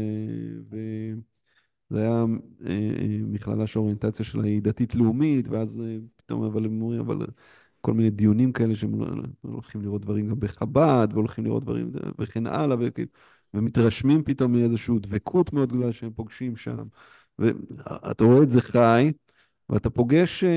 ו, 0.70 0.76
זה 1.90 2.00
היה 2.00 2.24
אה, 2.66 3.18
מכללה 3.22 3.66
שהאוריינטציה 3.66 4.24
שלה 4.24 4.44
היא 4.44 4.62
דתית-לאומית, 4.62 5.48
ואז 5.48 5.82
פתאום, 6.16 6.44
אבל 6.44 6.64
הם 6.64 6.82
אומרים, 6.82 7.00
אבל 7.00 7.26
כל 7.80 7.94
מיני 7.94 8.10
דיונים 8.10 8.52
כאלה 8.52 8.76
שהם 8.76 9.00
לא, 9.00 9.06
לא, 9.16 9.22
הולכים 9.42 9.82
לראות 9.82 10.02
דברים 10.02 10.28
גם 10.28 10.40
בחב"ד, 10.40 11.08
והולכים 11.12 11.44
לראות 11.44 11.62
דברים 11.62 11.92
וכן 12.18 12.46
הלאה, 12.46 12.76
וכאילו, 12.80 13.08
ומתרשמים 13.54 14.24
פתאום 14.24 14.52
מאיזושהי 14.52 14.98
דבקות 14.98 15.52
מאוד 15.52 15.68
גדולה 15.68 15.92
שהם 15.92 16.12
פוגשים 16.12 16.56
שם. 16.56 16.84
ואתה 17.38 18.24
רואה 18.24 18.42
את 18.42 18.50
זה 18.50 18.62
חי. 18.62 19.12
ואתה 19.70 19.90
פוגש 19.90 20.44
אה, 20.44 20.50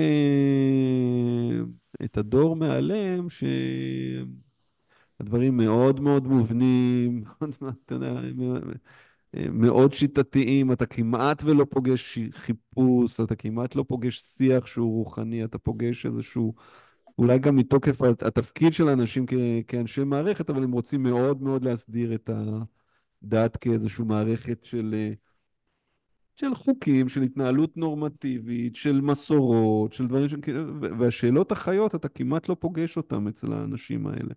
את 2.05 2.17
הדור 2.17 2.55
מעליהם, 2.55 3.29
שהדברים 5.23 5.57
מאוד 5.57 5.99
מאוד 5.99 6.27
מובנים, 6.27 7.23
אתה 7.85 7.95
יודע, 7.95 8.13
מאוד 9.33 9.93
שיטתיים, 9.93 10.71
אתה 10.71 10.85
כמעט 10.85 11.43
ולא 11.43 11.65
פוגש 11.69 12.19
חיפוש, 12.31 13.19
אתה 13.19 13.35
כמעט 13.35 13.75
לא 13.75 13.85
פוגש 13.87 14.19
שיח 14.19 14.67
שהוא 14.67 14.93
רוחני, 14.93 15.43
אתה 15.43 15.57
פוגש 15.57 16.05
איזשהו, 16.05 16.53
אולי 17.17 17.39
גם 17.39 17.55
מתוקף 17.55 18.01
התפקיד 18.01 18.73
של 18.73 18.89
האנשים 18.89 19.25
כאנשי 19.67 20.03
מערכת, 20.03 20.49
אבל 20.49 20.63
הם 20.63 20.71
רוצים 20.71 21.03
מאוד 21.03 21.41
מאוד 21.41 21.63
להסדיר 21.63 22.15
את 22.15 22.29
הדת 23.23 23.57
כאיזושהי 23.57 24.05
מערכת 24.05 24.63
של... 24.63 25.13
של 26.35 26.55
חוקים, 26.55 27.09
של 27.09 27.21
התנהלות 27.21 27.77
נורמטיבית, 27.77 28.75
של 28.75 29.01
מסורות, 29.01 29.93
של 29.93 30.07
דברים 30.07 30.29
ש... 30.29 30.33
והשאלות 30.99 31.51
החיות, 31.51 31.95
אתה 31.95 32.09
כמעט 32.09 32.49
לא 32.49 32.55
פוגש 32.59 32.97
אותן 32.97 33.27
אצל 33.27 33.53
האנשים 33.53 34.07
האלה. 34.07 34.33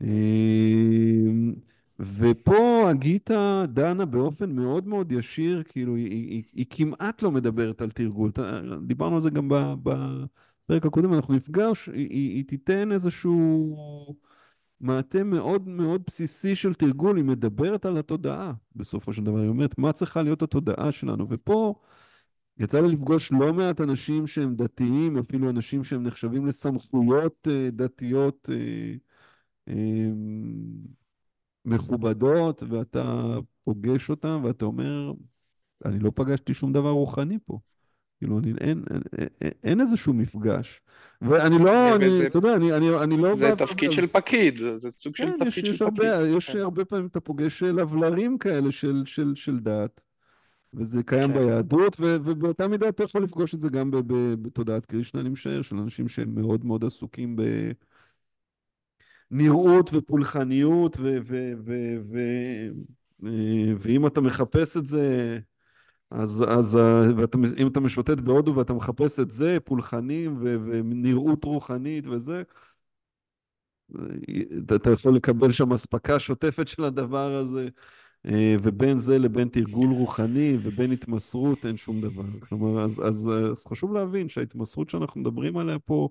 אמ, 0.00 1.54
ופה 2.00 2.90
הגיטה 2.90 3.64
דנה 3.68 4.04
באופן 4.04 4.52
מאוד 4.52 4.86
מאוד 4.86 5.12
ישיר, 5.12 5.62
כאילו 5.62 5.96
היא, 5.96 6.10
היא, 6.10 6.42
היא, 6.52 6.66
כמעט 6.70 7.22
לא 7.22 7.30
מדברת 7.30 7.82
על 7.82 7.90
תרגול. 7.90 8.30
דיברנו 8.86 9.14
על 9.14 9.20
זה 9.20 9.30
גם 9.30 9.48
בפרק 9.82 10.86
הקודם, 10.86 11.14
אנחנו 11.14 11.34
נפגש, 11.34 11.88
היא, 11.88 12.08
היא, 12.10 12.44
תיתן 12.44 12.92
איזשהו... 12.92 13.76
מעטה 14.80 15.24
מאוד 15.24 15.68
מאוד 15.68 16.02
בסיסי 16.06 16.56
של 16.56 16.74
תרגול, 16.74 17.16
היא 17.16 17.24
מדברת 17.24 17.86
על 17.86 17.96
התודעה 17.96 18.52
בסופו 18.76 19.12
של 19.12 19.24
דבר, 19.24 19.38
היא 19.38 19.48
אומרת 19.48 19.78
מה 19.78 19.92
צריכה 19.92 20.22
להיות 20.22 20.42
התודעה 20.42 20.92
שלנו, 20.92 21.26
ופה 21.30 21.74
יצא 22.58 22.80
לי 22.80 22.88
לפגוש 22.88 23.32
לא 23.32 23.52
מעט 23.54 23.80
אנשים 23.80 24.26
שהם 24.26 24.56
דתיים, 24.56 25.18
אפילו 25.18 25.50
אנשים 25.50 25.84
שהם 25.84 26.02
נחשבים 26.02 26.46
לסמכויות 26.46 27.48
uh, 27.48 27.70
דתיות 27.70 28.48
uh, 28.52 29.13
מכובדות, 31.64 32.62
ואתה 32.68 33.34
פוגש 33.64 34.10
אותם 34.10 34.40
ואתה 34.44 34.64
אומר, 34.64 35.12
אני 35.84 35.98
לא 35.98 36.12
פגשתי 36.14 36.54
שום 36.54 36.72
דבר 36.72 36.90
רוחני 36.90 37.38
פה. 37.46 37.58
כאילו, 38.18 38.38
אני, 38.38 38.52
אין, 38.60 38.84
אין, 38.90 39.00
אין, 39.40 39.50
אין 39.64 39.80
איזשהו 39.80 40.12
מפגש. 40.12 40.80
ואני 41.22 41.58
לא, 41.58 41.96
אני, 41.96 42.10
זה, 42.10 42.26
אתה 42.26 42.38
יודע, 42.38 42.54
אני, 42.54 42.72
אני, 42.72 43.02
אני 43.02 43.16
לא... 43.16 43.36
זה 43.36 43.52
תפקיד 43.58 43.92
של 43.92 44.06
פקיד, 44.06 44.58
זה, 44.76 44.90
סוג 44.90 45.16
כן, 45.16 45.26
של 45.38 45.46
יש, 45.46 45.54
תפקיד 45.54 45.64
יש 45.64 45.78
של 45.78 45.84
הרבה, 45.84 46.16
פקיד. 46.16 46.36
יש 46.36 46.50
כן. 46.50 46.58
הרבה 46.58 46.84
פעמים 46.84 47.06
אתה 47.06 47.20
פוגש 47.20 47.62
לבלרים 47.62 48.38
כאלה 48.38 48.70
של, 48.70 49.02
של, 49.06 49.34
של 49.34 49.58
דת, 49.58 50.04
וזה 50.74 51.02
קיים 51.02 51.32
כן. 51.32 51.38
ביהדות, 51.38 51.96
ו, 52.00 52.16
ובאותה 52.24 52.68
מידה 52.68 52.88
אתה 52.88 53.04
יכול 53.04 53.22
לפגוש 53.22 53.54
את 53.54 53.60
זה 53.60 53.68
גם 53.68 53.90
ב, 53.90 53.96
ב, 53.96 54.34
בתודעת 54.42 54.86
קרישנה, 54.86 55.20
אני 55.20 55.28
משער, 55.28 55.62
של 55.62 55.76
אנשים 55.76 56.08
שהם 56.08 56.34
מאוד 56.34 56.64
מאוד 56.64 56.84
עסוקים 56.84 57.36
בנראות 59.30 59.90
ופולחניות, 59.94 60.96
ו, 61.00 61.18
ו, 61.26 61.52
ו, 61.64 61.72
ו, 62.00 62.18
אה, 63.26 63.72
ואם 63.78 64.06
אתה 64.06 64.20
מחפש 64.20 64.76
את 64.76 64.86
זה... 64.86 65.38
אז, 66.10 66.44
אז 66.48 66.78
ואתה, 67.16 67.38
אם 67.58 67.66
אתה 67.66 67.80
משוטט 67.80 68.20
בהודו 68.20 68.56
ואתה 68.56 68.72
מחפש 68.72 69.20
את 69.20 69.30
זה, 69.30 69.58
פולחנים 69.64 70.36
ו, 70.40 70.56
ונראות 70.66 71.44
רוחנית 71.44 72.06
וזה, 72.06 72.42
אתה, 74.64 74.74
אתה 74.76 74.90
יכול 74.90 75.16
לקבל 75.16 75.52
שם 75.52 75.72
אספקה 75.72 76.18
שוטפת 76.18 76.68
של 76.68 76.84
הדבר 76.84 77.34
הזה, 77.34 77.68
אה, 78.26 78.56
ובין 78.62 78.98
זה 78.98 79.18
לבין 79.18 79.48
תרגול 79.48 79.90
רוחני 79.90 80.58
ובין 80.62 80.92
התמסרות 80.92 81.66
אין 81.66 81.76
שום 81.76 82.00
דבר. 82.00 82.24
כלומר, 82.48 82.80
אז, 82.84 83.02
אז, 83.04 83.30
אז 83.52 83.66
חשוב 83.66 83.92
להבין 83.94 84.28
שההתמסרות 84.28 84.90
שאנחנו 84.90 85.20
מדברים 85.20 85.56
עליה 85.56 85.78
פה, 85.78 86.08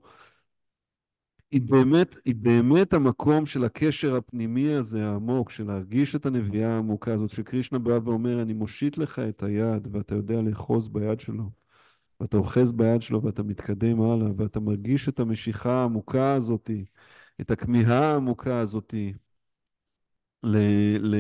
היא 1.54 1.62
באמת, 1.62 2.16
היא 2.26 2.36
באמת 2.36 2.94
המקום 2.94 3.46
של 3.46 3.64
הקשר 3.64 4.16
הפנימי 4.16 4.74
הזה, 4.74 5.06
העמוק, 5.10 5.50
של 5.50 5.68
להרגיש 5.68 6.16
את 6.16 6.26
הנביאה 6.26 6.76
העמוקה 6.76 7.14
הזאת, 7.14 7.30
שקרישנה 7.30 7.80
בא 7.80 8.00
ואומר, 8.06 8.42
אני 8.42 8.54
מושיט 8.54 8.98
לך 8.98 9.20
את 9.20 9.44
היד, 9.44 9.88
ואתה 9.96 10.16
יודע 10.16 10.42
לאחוז 10.42 10.88
ביד 10.88 11.20
שלו, 11.20 11.52
ואתה 12.20 12.38
אוחז 12.38 12.72
ביד 12.72 13.02
שלו, 13.02 13.24
ואתה 13.24 13.44
מתקדם 13.44 14.02
הלאה, 14.02 14.28
ואתה 14.38 14.60
מרגיש 14.60 15.10
את 15.10 15.20
המשיכה 15.20 15.72
העמוקה 15.82 16.34
הזאת, 16.34 16.70
את 17.42 17.52
הכמיהה 17.52 18.12
העמוקה 18.14 18.60
הזאת, 18.60 18.94
ל... 20.44 20.58
ל... 21.00 21.16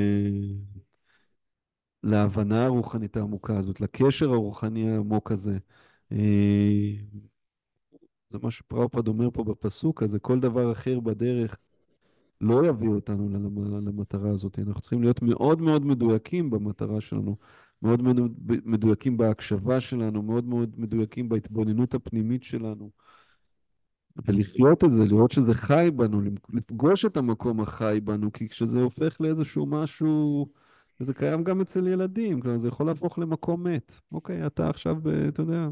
להבנה 2.04 2.66
הרוחנית 2.66 3.18
העמוקה 3.18 3.58
הזאת, 3.58 3.82
לקשר 3.82 4.34
הרוחני 4.34 4.92
העמוק 4.92 5.32
הזה. 5.32 5.58
זה 8.34 8.40
מה 8.44 8.52
שפראופד 8.52 9.08
אומר 9.08 9.30
פה 9.34 9.44
בפסוק 9.44 10.04
הזה, 10.04 10.20
כל 10.20 10.40
דבר 10.40 10.72
אחר 10.72 11.00
בדרך 11.00 11.56
לא 12.42 12.66
יביא 12.68 12.90
אותנו 12.90 13.30
למ- 13.30 13.88
למטרה 13.88 14.30
הזאת. 14.30 14.60
אנחנו 14.60 14.82
צריכים 14.82 15.02
להיות 15.02 15.22
מאוד 15.22 15.62
מאוד 15.62 15.86
מדויקים 15.86 16.50
במטרה 16.50 17.02
שלנו, 17.02 17.36
מאוד 17.82 18.02
מדויקים 18.66 19.18
בהקשבה 19.18 19.82
שלנו, 19.82 20.22
מאוד 20.22 20.46
מאוד 20.46 20.74
מדויקים 20.78 21.30
בהתבוננות 21.30 21.94
הפנימית 21.94 22.44
שלנו. 22.44 22.90
ולחיות 24.26 24.84
את 24.84 24.92
זה, 24.92 25.06
לראות 25.06 25.32
שזה 25.32 25.54
חי 25.54 25.90
בנו, 25.96 26.22
לפגוש 26.54 27.06
את 27.06 27.18
המקום 27.18 27.62
החי 27.62 28.00
בנו, 28.04 28.32
כי 28.32 28.50
כשזה 28.50 28.82
הופך 28.82 29.22
לאיזשהו 29.22 29.66
משהו, 29.66 30.48
וזה 31.00 31.14
קיים 31.14 31.44
גם 31.44 31.62
אצל 31.62 31.88
ילדים, 31.88 32.42
כלומר 32.42 32.58
זה 32.58 32.68
יכול 32.68 32.86
להפוך 32.86 33.20
למקום 33.20 33.64
מת. 33.64 34.02
אוקיי, 34.12 34.46
אתה 34.46 34.70
עכשיו, 34.70 34.98
אתה 35.28 35.42
יודע, 35.42 35.70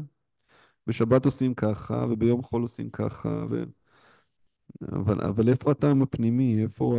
בשבת 0.86 1.24
עושים 1.24 1.54
ככה, 1.54 2.06
וביום 2.10 2.42
חול 2.42 2.62
עושים 2.62 2.90
ככה, 2.90 3.44
ו... 3.50 3.64
אבל, 4.92 5.20
אבל 5.20 5.48
איפה 5.48 5.70
הטעם 5.70 6.02
הפנימי? 6.02 6.62
איפה 6.62 6.96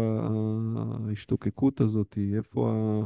ההשתוקקות 1.08 1.82
הזאת? 1.82 2.18
איפה 2.38 2.72
ה... 2.72 3.06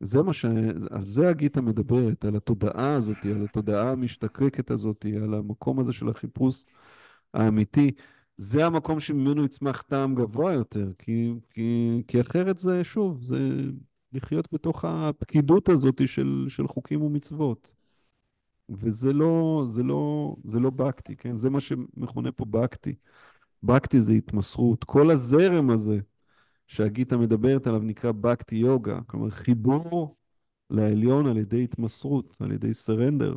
זה 0.00 0.22
מה 0.22 0.32
ש... 0.32 0.44
על 0.90 1.04
זה 1.04 1.28
הגיטה 1.28 1.60
מדברת, 1.60 2.24
על 2.24 2.36
התודעה 2.36 2.94
הזאת, 2.94 3.16
על 3.24 3.44
התודעה 3.44 3.90
המשתקקת 3.92 4.70
הזאת, 4.70 5.06
על 5.22 5.34
המקום 5.34 5.80
הזה 5.80 5.92
של 5.92 6.08
החיפוש 6.08 6.64
האמיתי. 7.34 7.90
זה 8.36 8.66
המקום 8.66 9.00
שממנו 9.00 9.44
יצמח 9.44 9.82
טעם 9.82 10.14
גבוה 10.14 10.52
יותר, 10.52 10.92
כי, 10.98 11.32
כי, 11.50 12.02
כי 12.08 12.20
אחרת 12.20 12.58
זה, 12.58 12.84
שוב, 12.84 13.22
זה 13.22 13.38
לחיות 14.12 14.52
בתוך 14.52 14.84
הפקידות 14.84 15.68
הזאת 15.68 16.08
של, 16.08 16.46
של 16.48 16.68
חוקים 16.68 17.02
ומצוות. 17.02 17.72
וזה 18.70 19.12
לא, 19.12 19.64
זה 19.68 19.82
לא, 19.82 20.36
זה 20.44 20.60
לא 20.60 20.70
בקטי, 20.70 21.16
כן? 21.16 21.36
זה 21.36 21.50
מה 21.50 21.60
שמכונה 21.60 22.32
פה 22.32 22.44
בקטי. 22.44 22.94
בקטי 23.62 24.00
זה 24.00 24.12
התמסרות. 24.12 24.84
כל 24.84 25.10
הזרם 25.10 25.70
הזה 25.70 25.98
שהגיטה 26.66 27.16
מדברת 27.16 27.66
עליו 27.66 27.80
נקרא 27.80 28.12
בקטי 28.12 28.56
יוגה, 28.56 29.00
כלומר 29.06 29.30
חיבור 29.30 30.16
לעליון 30.70 31.26
על 31.26 31.36
ידי 31.36 31.64
התמסרות, 31.64 32.36
על 32.40 32.52
ידי 32.52 32.74
סרנדר. 32.74 33.36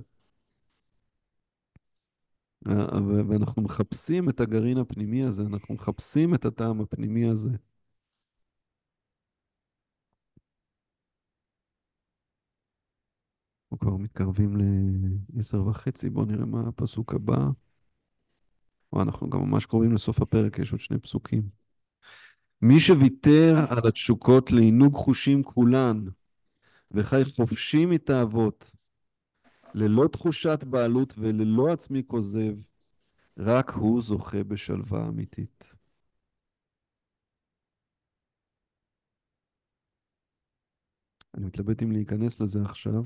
ואנחנו 3.30 3.62
מחפשים 3.62 4.30
את 4.30 4.40
הגרעין 4.40 4.78
הפנימי 4.78 5.24
הזה, 5.24 5.44
אנחנו 5.44 5.76
מחפשים 5.76 6.34
את 6.36 6.46
הטעם 6.46 6.82
הפנימי 6.82 7.30
הזה. 7.30 7.50
אנחנו 13.72 13.88
כבר 13.88 13.98
מתקרבים 13.98 14.56
לעשר 15.34 15.68
וחצי, 15.68 16.10
בואו 16.10 16.26
נראה 16.26 16.46
מה 16.46 16.68
הפסוק 16.68 17.14
הבא. 17.14 17.38
או 18.94 19.02
אנחנו 19.02 19.30
גם 19.30 19.40
ממש 19.40 19.66
קרובים 19.66 19.94
לסוף 19.94 20.22
הפרק, 20.22 20.60
יש 20.60 20.72
עוד 20.72 20.80
שני 20.82 21.00
פסוקים. 21.00 21.50
מי 22.62 22.80
שוויתר 22.80 23.56
על 23.70 23.88
התשוקות 23.88 24.52
לעינוג 24.52 24.94
חושים 24.94 25.44
כולן, 25.44 26.06
וחי 26.92 27.22
חופשי 27.36 27.86
מתאוות, 27.86 28.72
ללא 29.74 30.08
תחושת 30.08 30.64
בעלות 30.64 31.14
וללא 31.18 31.74
עצמי 31.74 32.04
כוזב, 32.08 32.58
רק 33.38 33.70
הוא 33.70 34.02
זוכה 34.02 34.44
בשלווה 34.44 35.08
אמיתית. 35.08 35.74
אני 41.34 41.46
מתלבט 41.46 41.84
אם 41.84 41.92
להיכנס 41.92 42.40
לזה 42.40 42.62
עכשיו. 42.62 43.04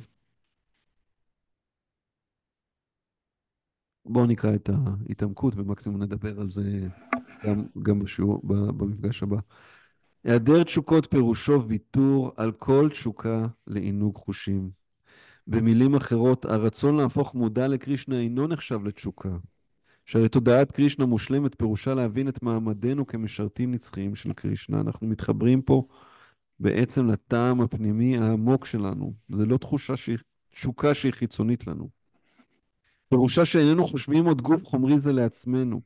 בואו 4.05 4.25
נקרא 4.25 4.55
את 4.55 4.69
ההתעמקות 4.69 5.53
ומקסימום 5.55 6.03
נדבר 6.03 6.39
על 6.39 6.47
זה 6.47 6.87
גם, 7.45 7.63
גם 7.81 7.99
בשיעור, 7.99 8.41
במפגש 8.43 9.23
הבא. 9.23 9.37
היעדר 10.23 10.63
תשוקות 10.63 11.07
פירושו 11.11 11.67
ויתור 11.67 12.31
על 12.37 12.51
כל 12.51 12.89
תשוקה 12.91 13.45
לעינוג 13.67 14.15
חושים. 14.17 14.69
במילים 15.47 15.95
אחרות, 15.95 16.45
הרצון 16.45 16.97
להפוך 16.97 17.35
מודע 17.35 17.67
לקרישנה 17.67 18.19
אינו 18.19 18.47
נחשב 18.47 18.85
לתשוקה. 18.85 19.29
שהרי 20.05 20.29
תודעת 20.29 20.71
קרישנה 20.71 21.05
מושלמת 21.05 21.55
פירושה 21.57 21.93
להבין 21.93 22.27
את 22.27 22.43
מעמדנו 22.43 23.07
כמשרתים 23.07 23.71
נצחיים 23.71 24.15
של 24.15 24.33
קרישנה. 24.33 24.81
אנחנו 24.81 25.07
מתחברים 25.07 25.61
פה 25.61 25.87
בעצם 26.59 27.07
לטעם 27.07 27.61
הפנימי 27.61 28.17
העמוק 28.17 28.65
שלנו. 28.65 29.13
זה 29.29 29.45
לא 29.45 29.57
תחושה 29.57 29.97
שהיא, 29.97 30.17
תשוקה 30.49 30.93
שהיא 30.93 31.13
חיצונית 31.13 31.67
לנו. 31.67 32.02
פירושה 33.13 33.45
שאיננו 33.45 33.83
חושבים 33.85 34.25
עוד 34.25 34.41
גוף 34.41 34.65
חומרי 34.65 34.99
זה 34.99 35.13
לעצמנו. 35.13 35.81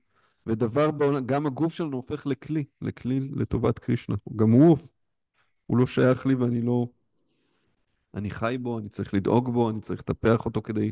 ודבר 0.46 0.92
בעולם, 0.92 1.26
גם 1.26 1.46
הגוף 1.46 1.74
שלנו 1.74 1.96
הופך 1.96 2.28
לכלי, 2.28 2.64
לכלי 2.82 3.20
לטובת 3.20 3.80
קרישנה. 3.80 4.16
גם 4.36 4.52
הוא, 4.52 4.78
הוא 5.66 5.78
לא 5.78 5.88
שייך 5.88 6.26
לי 6.26 6.36
ואני 6.36 6.62
לא... 6.62 6.88
אני 8.14 8.32
חי 8.32 8.58
בו, 8.62 8.80
אני 8.80 8.90
צריך 8.90 9.14
לדאוג 9.14 9.54
בו, 9.54 9.70
אני 9.70 9.82
צריך 9.82 10.00
לטפח 10.00 10.46
אותו 10.46 10.62
כדי 10.62 10.92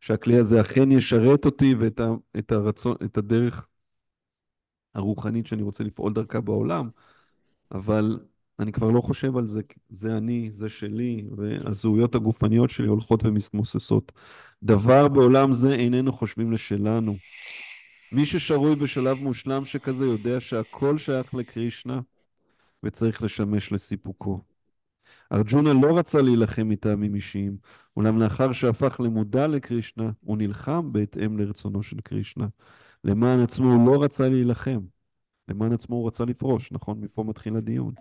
שהכלי 0.00 0.36
הזה 0.36 0.60
אכן 0.60 0.92
ישרת 0.92 1.44
אותי 1.44 1.74
ואת 1.74 2.00
ה, 2.00 2.10
את 2.38 2.52
הרצון, 2.52 2.96
את 3.04 3.18
הדרך 3.18 3.68
הרוחנית 4.94 5.46
שאני 5.46 5.62
רוצה 5.62 5.84
לפעול 5.84 6.12
דרכה 6.12 6.40
בעולם, 6.40 6.90
אבל 7.72 8.18
אני 8.58 8.72
כבר 8.72 8.90
לא 8.90 9.00
חושב 9.00 9.36
על 9.36 9.48
זה, 9.48 9.60
זה 9.88 10.16
אני, 10.16 10.50
זה 10.50 10.68
שלי, 10.68 11.28
והזהויות 11.36 12.14
הגופניות 12.14 12.70
שלי 12.70 12.88
הולכות 12.88 13.24
ומסמוססות. 13.24 14.12
דבר 14.62 15.08
בעולם 15.08 15.52
זה 15.52 15.74
איננו 15.74 16.12
חושבים 16.12 16.52
לשלנו. 16.52 17.16
מי 18.12 18.26
ששרוי 18.26 18.76
בשלב 18.76 19.18
מושלם 19.18 19.64
שכזה 19.64 20.04
יודע 20.04 20.40
שהכל 20.40 20.98
שייך 20.98 21.34
לקרישנה 21.34 22.00
וצריך 22.82 23.22
לשמש 23.22 23.72
לסיפוקו. 23.72 24.40
ארג'ונה 25.32 25.72
לא 25.72 25.98
רצה 25.98 26.22
להילחם 26.22 26.68
מטעמים 26.68 27.14
אישיים, 27.14 27.56
אולם 27.96 28.18
לאחר 28.18 28.52
שהפך 28.52 29.00
למודע 29.04 29.46
לקרישנה, 29.46 30.10
הוא 30.20 30.36
נלחם 30.36 30.92
בהתאם 30.92 31.38
לרצונו 31.38 31.82
של 31.82 32.00
קרישנה. 32.00 32.46
למען 33.04 33.40
עצמו 33.40 33.72
הוא 33.72 33.92
לא 33.92 34.02
רצה 34.02 34.28
להילחם, 34.28 34.80
למען 35.48 35.72
עצמו 35.72 35.96
הוא 35.96 36.06
רצה 36.06 36.24
לפרוש, 36.24 36.72
נכון? 36.72 37.00
מפה 37.00 37.24
מתחיל 37.24 37.56
הדיון. 37.56 37.94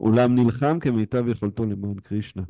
אולם 0.00 0.34
נלחם 0.34 0.78
כמיטב 0.80 1.28
יכולתו 1.28 1.66
למען 1.66 1.94
קרישנה. 1.94 2.42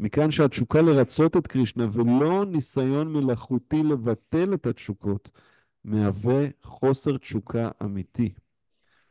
מכאן 0.00 0.30
שהתשוקה 0.30 0.82
לרצות 0.82 1.36
את 1.36 1.46
קרישנה 1.46 1.86
ולא 1.92 2.44
ניסיון 2.46 3.12
מלאכותי 3.12 3.82
לבטל 3.82 4.54
את 4.54 4.66
התשוקות, 4.66 5.30
מהווה 5.84 6.42
חוסר 6.62 7.16
תשוקה 7.16 7.68
אמיתי. 7.82 8.32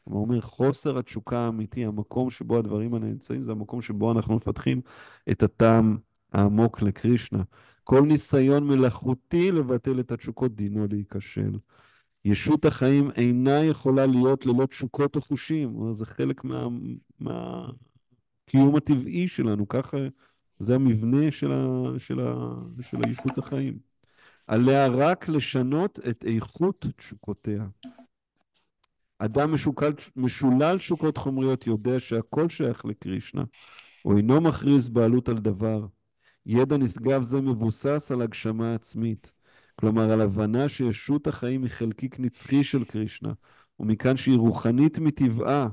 הוא 0.03 0.21
אומר, 0.21 0.41
חוסר 0.41 0.97
התשוקה 0.97 1.39
האמיתי, 1.39 1.85
המקום 1.85 2.29
שבו 2.29 2.57
הדברים 2.57 2.93
האלה 2.93 3.05
נמצאים, 3.05 3.43
זה 3.43 3.51
המקום 3.51 3.81
שבו 3.81 4.11
אנחנו 4.11 4.35
מפתחים 4.35 4.81
את 5.31 5.43
הטעם 5.43 5.97
העמוק 6.33 6.81
לקרישנה. 6.81 7.43
כל 7.83 8.01
ניסיון 8.01 8.67
מלאכותי 8.67 9.51
לבטל 9.51 9.99
את 9.99 10.11
התשוקות 10.11 10.55
דינו 10.55 10.87
להיכשל. 10.89 11.51
ישות 12.27 12.65
החיים 12.65 13.11
אינה 13.15 13.63
יכולה 13.63 14.05
להיות 14.05 14.45
ללא 14.45 14.65
תשוקות 14.65 15.15
או 15.15 15.21
חושים, 15.21 15.93
זה 15.93 16.05
חלק 16.05 16.43
מה, 16.43 16.67
מהקיום 17.19 18.75
הטבעי 18.75 19.27
שלנו, 19.27 19.67
ככה 19.67 19.97
זה 20.59 20.75
המבנה 20.75 21.31
של, 21.31 21.51
ה, 21.51 21.65
של, 21.97 22.19
ה, 22.19 22.53
של 22.81 22.97
הישות 23.05 23.37
החיים. 23.37 23.77
עליה 24.47 24.87
רק 24.87 25.29
לשנות 25.29 25.99
את 26.09 26.25
איכות 26.25 26.85
תשוקותיה. 26.97 27.67
אדם 29.19 29.53
משוקל, 29.53 29.91
משולל 30.15 30.77
תשוקות 30.77 31.17
חומריות 31.17 31.67
יודע 31.67 31.99
שהכל 31.99 32.49
שייך 32.49 32.85
לקרישנה, 32.85 33.43
הוא 34.01 34.17
אינו 34.17 34.41
מכריז 34.41 34.89
בעלות 34.89 35.29
על 35.29 35.37
דבר. 35.37 35.85
ידע 36.45 36.77
נשגב 36.77 37.23
זה 37.23 37.41
מבוסס 37.41 38.11
על 38.11 38.21
הגשמה 38.21 38.75
עצמית, 38.75 39.33
כלומר 39.79 40.11
על 40.11 40.21
הבנה 40.21 40.69
שישות 40.69 41.27
החיים 41.27 41.63
היא 41.63 41.71
חלקיק 41.71 42.19
נצחי 42.19 42.63
של 42.63 42.83
קרישנה, 42.83 43.33
ומכאן 43.79 44.17
שהיא 44.17 44.37
רוחנית 44.37 44.99
מטבעה 44.99 45.67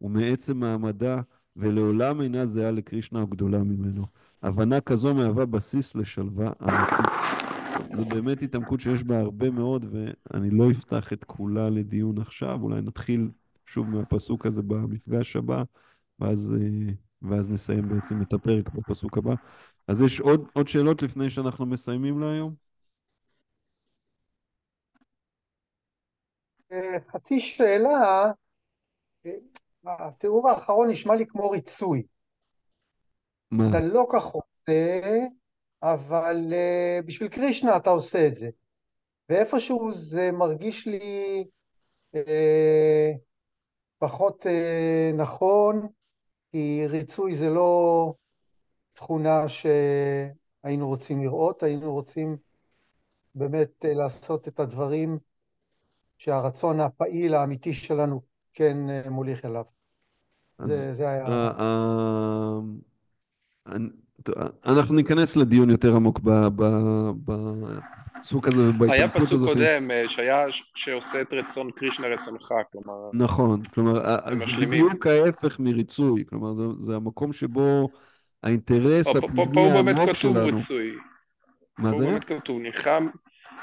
ומעצם 0.00 0.56
מעמדה, 0.56 1.20
ולעולם 1.56 2.20
אינה 2.20 2.46
זהה 2.46 2.70
לקרישנה 2.70 3.20
או 3.20 3.26
גדולה 3.26 3.58
ממנו. 3.58 4.06
הבנה 4.42 4.80
כזו 4.80 5.14
מהווה 5.14 5.46
בסיס 5.46 5.94
לשלווה 5.94 6.52
אמיתית. 6.62 7.06
זו 7.96 8.04
באמת 8.04 8.42
התעמקות 8.42 8.80
שיש 8.80 9.04
בה 9.04 9.20
הרבה 9.20 9.50
מאוד, 9.50 9.86
ואני 9.90 10.50
לא 10.50 10.70
אפתח 10.70 11.12
את 11.12 11.24
כולה 11.24 11.70
לדיון 11.70 12.18
עכשיו, 12.18 12.62
אולי 12.62 12.80
נתחיל 12.80 13.30
שוב 13.66 13.90
מהפסוק 13.90 14.46
הזה 14.46 14.62
במפגש 14.62 15.36
הבא, 15.36 15.62
ואז, 16.20 16.56
אה, 16.60 16.92
ואז 17.22 17.50
נסיים 17.50 17.88
בעצם 17.88 18.22
את 18.22 18.32
הפרק 18.32 18.70
בפסוק 18.70 19.18
הבא. 19.18 19.34
אז 19.88 20.02
יש 20.02 20.20
עוד, 20.20 20.44
עוד 20.52 20.68
שאלות 20.68 21.02
לפני 21.02 21.30
שאנחנו 21.30 21.66
מסיימים 21.66 22.20
להיום? 22.20 22.67
חצי 27.10 27.40
שאלה, 27.40 28.32
אה, 29.26 29.32
התיאור 29.86 30.48
האחרון 30.48 30.90
נשמע 30.90 31.14
לי 31.14 31.26
כמו 31.26 31.50
ריצוי. 31.50 32.02
מה? 33.50 33.64
אתה 33.70 33.80
לא 33.80 34.06
כך 34.12 34.22
רוצה, 34.22 35.00
אבל 35.82 36.52
uh, 36.52 37.06
בשביל 37.06 37.28
קרישנה 37.28 37.76
אתה 37.76 37.90
עושה 37.90 38.26
את 38.26 38.36
זה. 38.36 38.48
ואיפשהו 39.28 39.92
זה 39.92 40.30
מרגיש 40.32 40.86
לי 40.86 41.44
אה, 42.14 43.12
פחות 43.98 44.46
אה, 44.46 45.10
נכון, 45.16 45.88
כי 46.50 46.86
ריצוי 46.86 47.34
זה 47.34 47.48
לא 47.50 48.14
תכונה 48.92 49.44
שהיינו 49.48 50.88
רוצים 50.88 51.22
לראות, 51.22 51.62
היינו 51.62 51.92
רוצים 51.92 52.36
באמת 53.34 53.84
אה, 53.84 53.94
לעשות 53.94 54.48
את 54.48 54.60
הדברים 54.60 55.18
שהרצון 56.18 56.80
הפעיל 56.80 57.34
האמיתי 57.34 57.74
שלנו 57.74 58.22
כן 58.52 58.90
אה, 58.90 59.10
מוליך 59.10 59.44
אליו. 59.44 59.64
אז 60.58 60.68
זה, 60.68 60.92
זה 60.92 61.08
היה... 61.08 61.26
אה, 61.26 61.50
אה, 61.58 62.58
אנחנו 64.66 64.94
ניכנס 64.94 65.36
לדיון 65.36 65.70
יותר 65.70 65.96
עמוק 65.96 66.20
ב- 66.20 66.48
ב- 66.56 67.10
בפסוק 67.24 68.48
הזה 68.48 68.62
היה 68.62 68.70
ובהתעמקות 68.70 69.22
פסוק 69.22 69.32
הזאת. 69.32 69.48
קודם 69.56 69.90
שהיה 70.06 70.46
שעושה 70.74 71.20
את 71.20 71.32
רצון 71.32 71.70
קרישנה 71.70 72.06
רצונך, 72.06 72.54
כלומר, 72.72 73.10
נכון, 73.12 73.62
כלומר, 73.62 74.00
זה. 74.34 74.66
בדיוק 74.66 75.06
ההפך 75.06 75.60
מריצוי, 75.60 76.24
כלומר, 76.26 76.54
זה, 76.54 76.64
זה 76.78 76.96
המקום 76.96 77.32
שבו 77.32 77.88
האינטרס 78.42 79.06
פה- 79.06 79.12
פה- 79.20 79.20
פה 79.20 79.26
הפנימי 79.26 79.60
הוא 79.60 79.72
באמת 79.72 79.98
העמוק 79.98 80.16
כתוב 80.16 80.34
שלנו, 80.34 80.56
רצוי. 80.56 80.90
מה 81.78 81.90
פה 81.90 81.96
הוא 81.96 81.98
זה? 81.98 82.06
באמת 82.06 82.24
כתוב 82.24 82.58
ניחם, 82.58 83.08
פה 83.12 83.18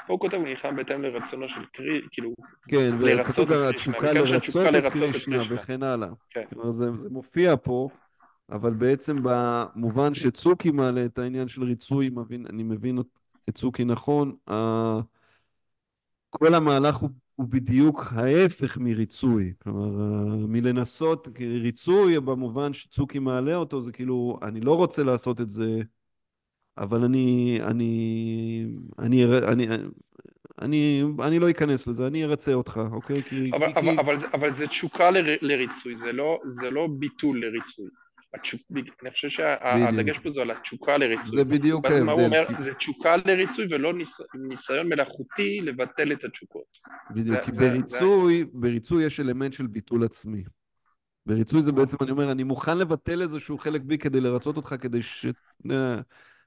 הוא 0.06 0.20
כותב 0.20 0.36
ניחם 0.36 0.76
בהתאם 0.76 1.02
לרצונו 1.02 1.48
של 1.48 1.64
קרי, 1.72 2.00
כאילו, 2.10 2.34
כן, 2.68 2.94
וכתוב 3.00 3.52
גם 3.52 3.60
התשוקה 3.68 4.12
לרצות 4.12 4.66
את 4.74 4.92
קרישנה. 4.92 5.42
וכן 5.50 5.82
הלאה. 5.82 6.08
כן. 6.30 6.44
כלומר, 6.50 6.72
זה, 6.72 6.96
זה 6.96 7.08
מופיע 7.10 7.54
פה, 7.62 7.88
אבל 8.50 8.74
בעצם 8.74 9.16
במובן 9.22 10.14
שצוקי 10.14 10.70
מעלה 10.70 11.04
את 11.04 11.18
העניין 11.18 11.48
של 11.48 11.64
ריצוי, 11.64 12.10
מבין, 12.12 12.46
אני 12.50 12.62
מבין 12.62 12.98
את 13.48 13.54
צוקי 13.54 13.84
נכון, 13.84 14.36
ה- 14.50 15.00
כל 16.30 16.54
המהלך 16.54 16.96
הוא, 16.96 17.10
הוא 17.34 17.46
בדיוק 17.48 18.12
ההפך 18.12 18.78
מריצוי. 18.78 19.52
כלומר, 19.62 19.88
מלנסות, 20.48 21.28
כי 21.34 21.58
ריצוי 21.58 22.20
במובן 22.20 22.72
שצוקי 22.72 23.18
מעלה 23.18 23.54
אותו, 23.54 23.80
זה 23.80 23.92
כאילו, 23.92 24.38
אני 24.42 24.60
לא 24.60 24.76
רוצה 24.76 25.02
לעשות 25.02 25.40
את 25.40 25.50
זה, 25.50 25.82
אבל 26.78 27.04
אני, 27.04 27.58
אני, 27.62 28.66
אני, 28.98 29.24
אני, 29.24 29.66
אני, 30.62 31.02
אני, 31.22 31.38
לא 31.38 31.50
אכנס 31.50 31.86
לזה, 31.86 32.06
אני 32.06 32.24
ארצה 32.24 32.54
אותך, 32.54 32.80
אוקיי? 32.92 33.22
כי, 33.22 33.50
אבל, 33.54 33.72
כי, 33.72 33.78
אבל, 33.80 33.98
אבל, 34.00 34.20
זה- 34.20 34.26
אבל 34.34 34.52
זה 34.52 34.66
תשוקה 34.66 35.10
ל, 35.10 35.16
לריצוי, 35.42 35.96
זה 35.96 36.12
לא, 36.12 36.38
זה 36.44 36.70
לא 36.70 36.88
ביטול 36.98 37.40
לריצוי. 37.44 37.86
התשוק, 38.34 38.60
אני 39.02 39.10
חושב 39.10 39.28
שהדגש 39.28 40.18
פה 40.18 40.30
זה 40.30 40.40
על 40.42 40.50
התשוקה 40.50 40.96
לריצוי. 40.98 41.30
זה 41.38 41.44
בדיוק 41.44 41.84
ואז 41.84 42.00
מה 42.00 42.12
הוא 42.12 42.20
ההבדל, 42.20 42.36
אומר? 42.44 42.56
כי- 42.56 42.62
זה 42.62 42.74
תשוקה 42.74 43.16
לריצוי 43.16 43.66
ולא 43.70 43.94
ניס, 43.94 44.20
ניסיון 44.48 44.88
מלאכותי 44.88 45.60
לבטל 45.62 46.12
את 46.12 46.24
התשוקות. 46.24 46.64
בדיוק, 47.10 47.36
זה- 47.36 47.42
כי 47.44 47.52
זה- 47.52 47.60
בריצוי, 47.70 48.44
בריצוי 48.52 49.04
יש 49.04 49.20
אלמנט 49.20 49.52
של 49.52 49.66
ביטול 49.66 50.04
עצמי. 50.04 50.44
בריצוי 51.26 51.62
זה 51.62 51.72
בעצם, 51.72 51.96
אני 52.02 52.10
אומר, 52.10 52.30
אני 52.32 52.42
מוכן 52.44 52.78
לבטל 52.78 53.22
איזשהו 53.22 53.58
חלק 53.58 53.80
בי 53.80 53.98
כדי 53.98 54.20
לרצות 54.20 54.56
אותך, 54.56 54.74
כדי 54.80 55.02
ש... 55.02 55.26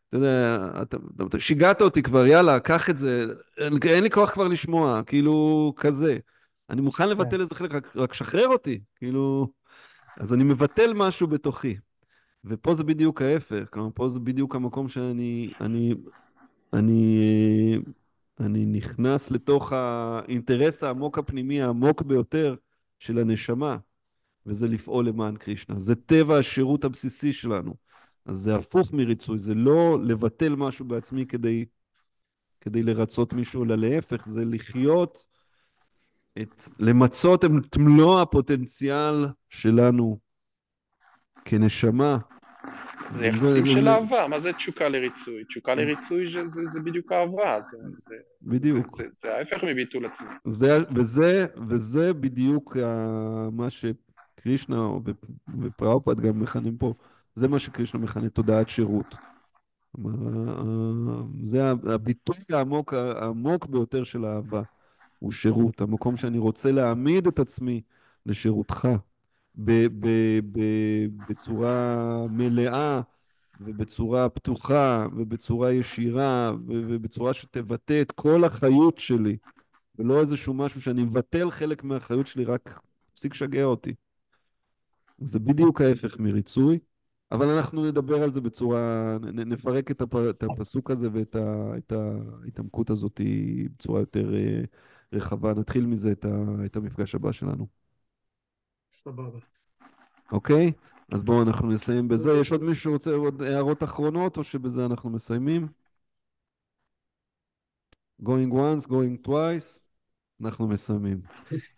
אתה 0.09 0.17
יודע, 0.17 0.67
אתה, 0.81 0.97
אתה 1.27 1.39
שיגעת 1.39 1.81
אותי 1.81 2.01
כבר, 2.01 2.25
יאללה, 2.25 2.59
קח 2.59 2.89
את 2.89 2.97
זה, 2.97 3.25
אין, 3.57 3.73
אין 3.83 4.03
לי 4.03 4.09
כוח 4.09 4.31
כבר 4.31 4.47
לשמוע, 4.47 5.03
כאילו, 5.03 5.73
כזה. 5.77 6.17
אני 6.69 6.81
מוכן 6.81 7.09
לבטל 7.09 7.41
איזה 7.41 7.55
חלק, 7.55 7.73
רק, 7.73 7.95
רק 7.95 8.13
שחרר 8.13 8.47
אותי, 8.47 8.79
כאילו... 8.95 9.47
אז 10.17 10.33
אני 10.33 10.43
מבטל 10.43 10.93
משהו 10.95 11.27
בתוכי. 11.27 11.75
ופה 12.45 12.73
זה 12.73 12.83
בדיוק 12.83 13.21
ההפך, 13.21 13.63
כלומר, 13.69 13.89
פה 13.93 14.09
זה 14.09 14.19
בדיוק 14.19 14.55
המקום 14.55 14.87
שאני... 14.87 15.53
אני, 15.61 15.95
אני, 16.73 17.77
אני 18.39 18.65
נכנס 18.65 19.31
לתוך 19.31 19.73
האינטרס 19.73 20.83
העמוק 20.83 21.17
הפנימי, 21.17 21.61
העמוק 21.61 22.01
ביותר 22.01 22.55
של 22.99 23.19
הנשמה, 23.19 23.77
וזה 24.45 24.67
לפעול 24.67 25.07
למען 25.07 25.35
קרישנה. 25.35 25.79
זה 25.79 25.95
טבע 25.95 26.37
השירות 26.37 26.85
הבסיסי 26.85 27.33
שלנו. 27.33 27.88
אז 28.29 28.37
זה 28.37 28.55
הפוך 28.55 28.93
מריצוי, 28.93 29.39
זה 29.39 29.55
לא 29.55 29.97
לבטל 30.03 30.55
משהו 30.55 30.85
בעצמי 30.85 31.25
כדי, 31.25 31.65
כדי 32.61 32.83
לרצות 32.83 33.33
מישהו, 33.33 33.63
אלא 33.63 33.75
להפך, 33.75 34.27
זה 34.27 34.45
לחיות, 34.45 35.25
את, 36.41 36.63
למצות 36.79 37.45
את 37.45 37.77
מלוא 37.77 38.21
הפוטנציאל 38.21 39.25
שלנו 39.49 40.19
כנשמה. 41.45 42.17
זה 43.15 43.25
יחסים 43.25 43.65
של 43.65 43.87
אהבה, 43.87 44.27
מה 44.27 44.39
זה 44.39 44.53
תשוקה 44.53 44.89
לריצוי? 44.89 45.43
תשוקה 45.43 45.75
לריצוי 45.75 46.31
זה, 46.31 46.47
זה, 46.47 46.61
זה 46.65 46.79
בדיוק 46.79 47.11
אהבה, 47.11 47.61
זה, 47.61 47.77
זה, 47.97 48.15
בדיוק. 48.41 48.97
זה, 48.97 49.03
זה 49.21 49.35
ההפך 49.35 49.63
מביטול 49.63 50.05
עצמי. 50.05 50.27
זה, 50.47 50.77
וזה, 50.95 51.45
וזה 51.69 52.13
בדיוק 52.13 52.77
ה- 52.77 53.49
מה 53.51 53.67
שקרישנה 53.69 54.89
ופראופד 55.61 56.19
גם 56.19 56.39
מכנים 56.39 56.77
פה, 56.77 56.93
זה 57.39 57.47
מה 57.47 57.59
שקרישנה 57.59 58.01
מכנה 58.01 58.29
תודעת 58.29 58.69
שירות. 58.69 59.15
זה 61.43 61.69
הביטוי 61.69 62.37
העמוק, 62.49 62.93
העמוק 62.93 63.65
ביותר 63.65 64.03
של 64.03 64.25
האהבה, 64.25 64.61
הוא 65.19 65.31
שירות, 65.31 65.81
המקום 65.81 66.17
שאני 66.17 66.37
רוצה 66.37 66.71
להעמיד 66.71 67.27
את 67.27 67.39
עצמי 67.39 67.81
לשירותך 68.25 68.87
ב- 69.55 69.87
ב- 69.99 70.39
ב- 70.51 71.07
בצורה 71.29 71.97
מלאה 72.29 73.01
ובצורה 73.61 74.29
פתוחה 74.29 75.05
ובצורה 75.15 75.71
ישירה 75.71 76.51
ובצורה 76.67 77.33
שתבטא 77.33 78.01
את 78.01 78.11
כל 78.11 78.43
החיות 78.43 78.97
שלי. 78.97 79.37
ולא 79.99 80.19
איזשהו 80.19 80.53
משהו 80.53 80.81
שאני 80.81 81.03
מבטל 81.03 81.51
חלק 81.51 81.83
מהאחריות 81.83 82.27
שלי, 82.27 82.45
רק 82.45 82.79
תפסיק 83.13 83.33
לשגע 83.33 83.63
אותי. 83.63 83.93
זה 85.17 85.39
בדיוק 85.39 85.81
ההפך 85.81 86.19
מריצוי, 86.19 86.79
אבל 87.31 87.49
אנחנו 87.49 87.85
נדבר 87.85 88.23
על 88.23 88.33
זה 88.33 88.41
בצורה, 88.41 89.17
נ- 89.21 89.39
נפרק 89.53 89.91
את, 89.91 90.01
הפ, 90.01 90.15
את 90.15 90.43
הפסוק 90.43 90.91
הזה 90.91 91.07
ואת 91.13 91.35
ה, 91.35 91.71
את 91.77 91.91
ההתעמקות 91.91 92.89
הזאת 92.89 93.21
בצורה 93.75 93.99
יותר 93.99 94.35
אה, 94.35 94.61
רחבה. 95.13 95.53
נתחיל 95.53 95.85
מזה 95.85 96.11
את, 96.11 96.25
ה, 96.25 96.29
את 96.65 96.75
המפגש 96.75 97.15
הבא 97.15 97.31
שלנו, 97.31 97.67
סבבה. 98.93 99.39
אוקיי? 100.31 100.71
אז 101.11 101.23
בואו 101.23 101.43
אנחנו 101.43 101.67
נסיים 101.67 102.07
בזה. 102.07 102.31
יש 102.41 102.51
עוד 102.51 102.63
מישהו 102.63 102.83
שרוצה 102.83 103.11
עוד 103.11 103.41
הערות 103.41 103.83
אחרונות, 103.83 104.37
או 104.37 104.43
שבזה 104.43 104.85
אנחנו 104.85 105.09
מסיימים? 105.09 105.67
going 108.21 108.51
once, 108.51 108.87
going 108.87 109.27
twice, 109.27 109.83
אנחנו 110.41 110.67
מסיימים. 110.67 111.21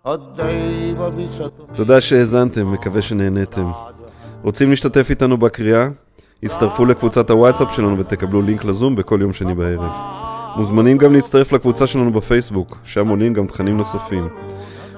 अद्यैव 0.05 1.01
विशतु 1.17 1.63
मे 1.69 1.75
תודה 1.75 2.01
שהאזנתם, 2.01 2.71
מקווה 2.71 3.01
שנהניתם. 3.01 3.71
רוצים 4.41 4.69
להשתתף 4.69 5.07
איתנו 5.09 5.37
בקריאה? 5.37 5.87
הצטרפו 6.43 6.85
לקבוצת 6.85 7.29
הוואטסאפ 7.29 7.75
שלנו 7.75 7.99
ותקבלו 7.99 8.41
לינק 8.41 8.63
לזום 8.63 8.95
בכל 8.95 9.17
יום 9.21 9.33
שני 9.33 9.55
בערב. 9.55 9.91
מוזמנים 10.57 10.97
גם 10.97 11.13
להצטרף 11.13 11.51
לקבוצה 11.51 11.87
שלנו 11.87 12.13
בפייסבוק, 12.13 12.77
שם 12.83 13.07
עולים 13.07 13.33
גם 13.33 13.47
תכנים 13.47 13.77
נוספים. 13.77 14.27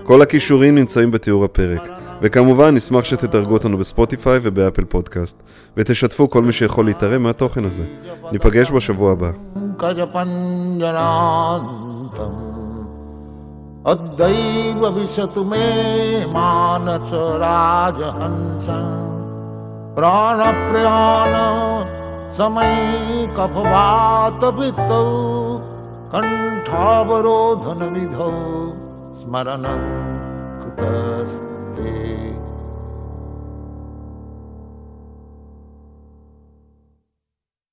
כל 0.04 0.22
הכישורים 0.22 0.76
נמצאים 0.76 1.12
בתיאור 1.12 1.46
הפרק. 1.46 1.82
וכמובן, 2.22 2.76
נשמח 2.76 3.04
שתדרגו 3.04 3.54
אותנו 3.54 3.78
בספוטיפיי 3.78 4.40
ובאפל 4.44 4.86
פודקאסט, 4.86 5.38
ותשתפו 5.78 6.30
כל 6.30 6.42
מי 6.42 6.52
שיכול 6.52 6.86
להתערם 6.86 7.24
מהתוכן 7.24 7.66
הזה. 7.66 7.84
ניפגש 8.32 8.72
בשבוע 8.72 9.12
הבא. 9.12 9.32
पङ्कजपञ्जरान्तम् 9.78 10.88
अद्यैव 13.92 14.82
विशतु 14.96 15.42
मे 15.50 15.68
मानस 16.34 17.12
राजहंस 17.44 18.68
प्राणप्रयाण 19.98 21.34
समैकफवातभित्तौ 22.38 23.42
कण्ठावरोधनविधौ 26.14 27.12
स्मरणं 29.20 29.84
कृतस्ते 30.62 31.51
te 31.75 32.42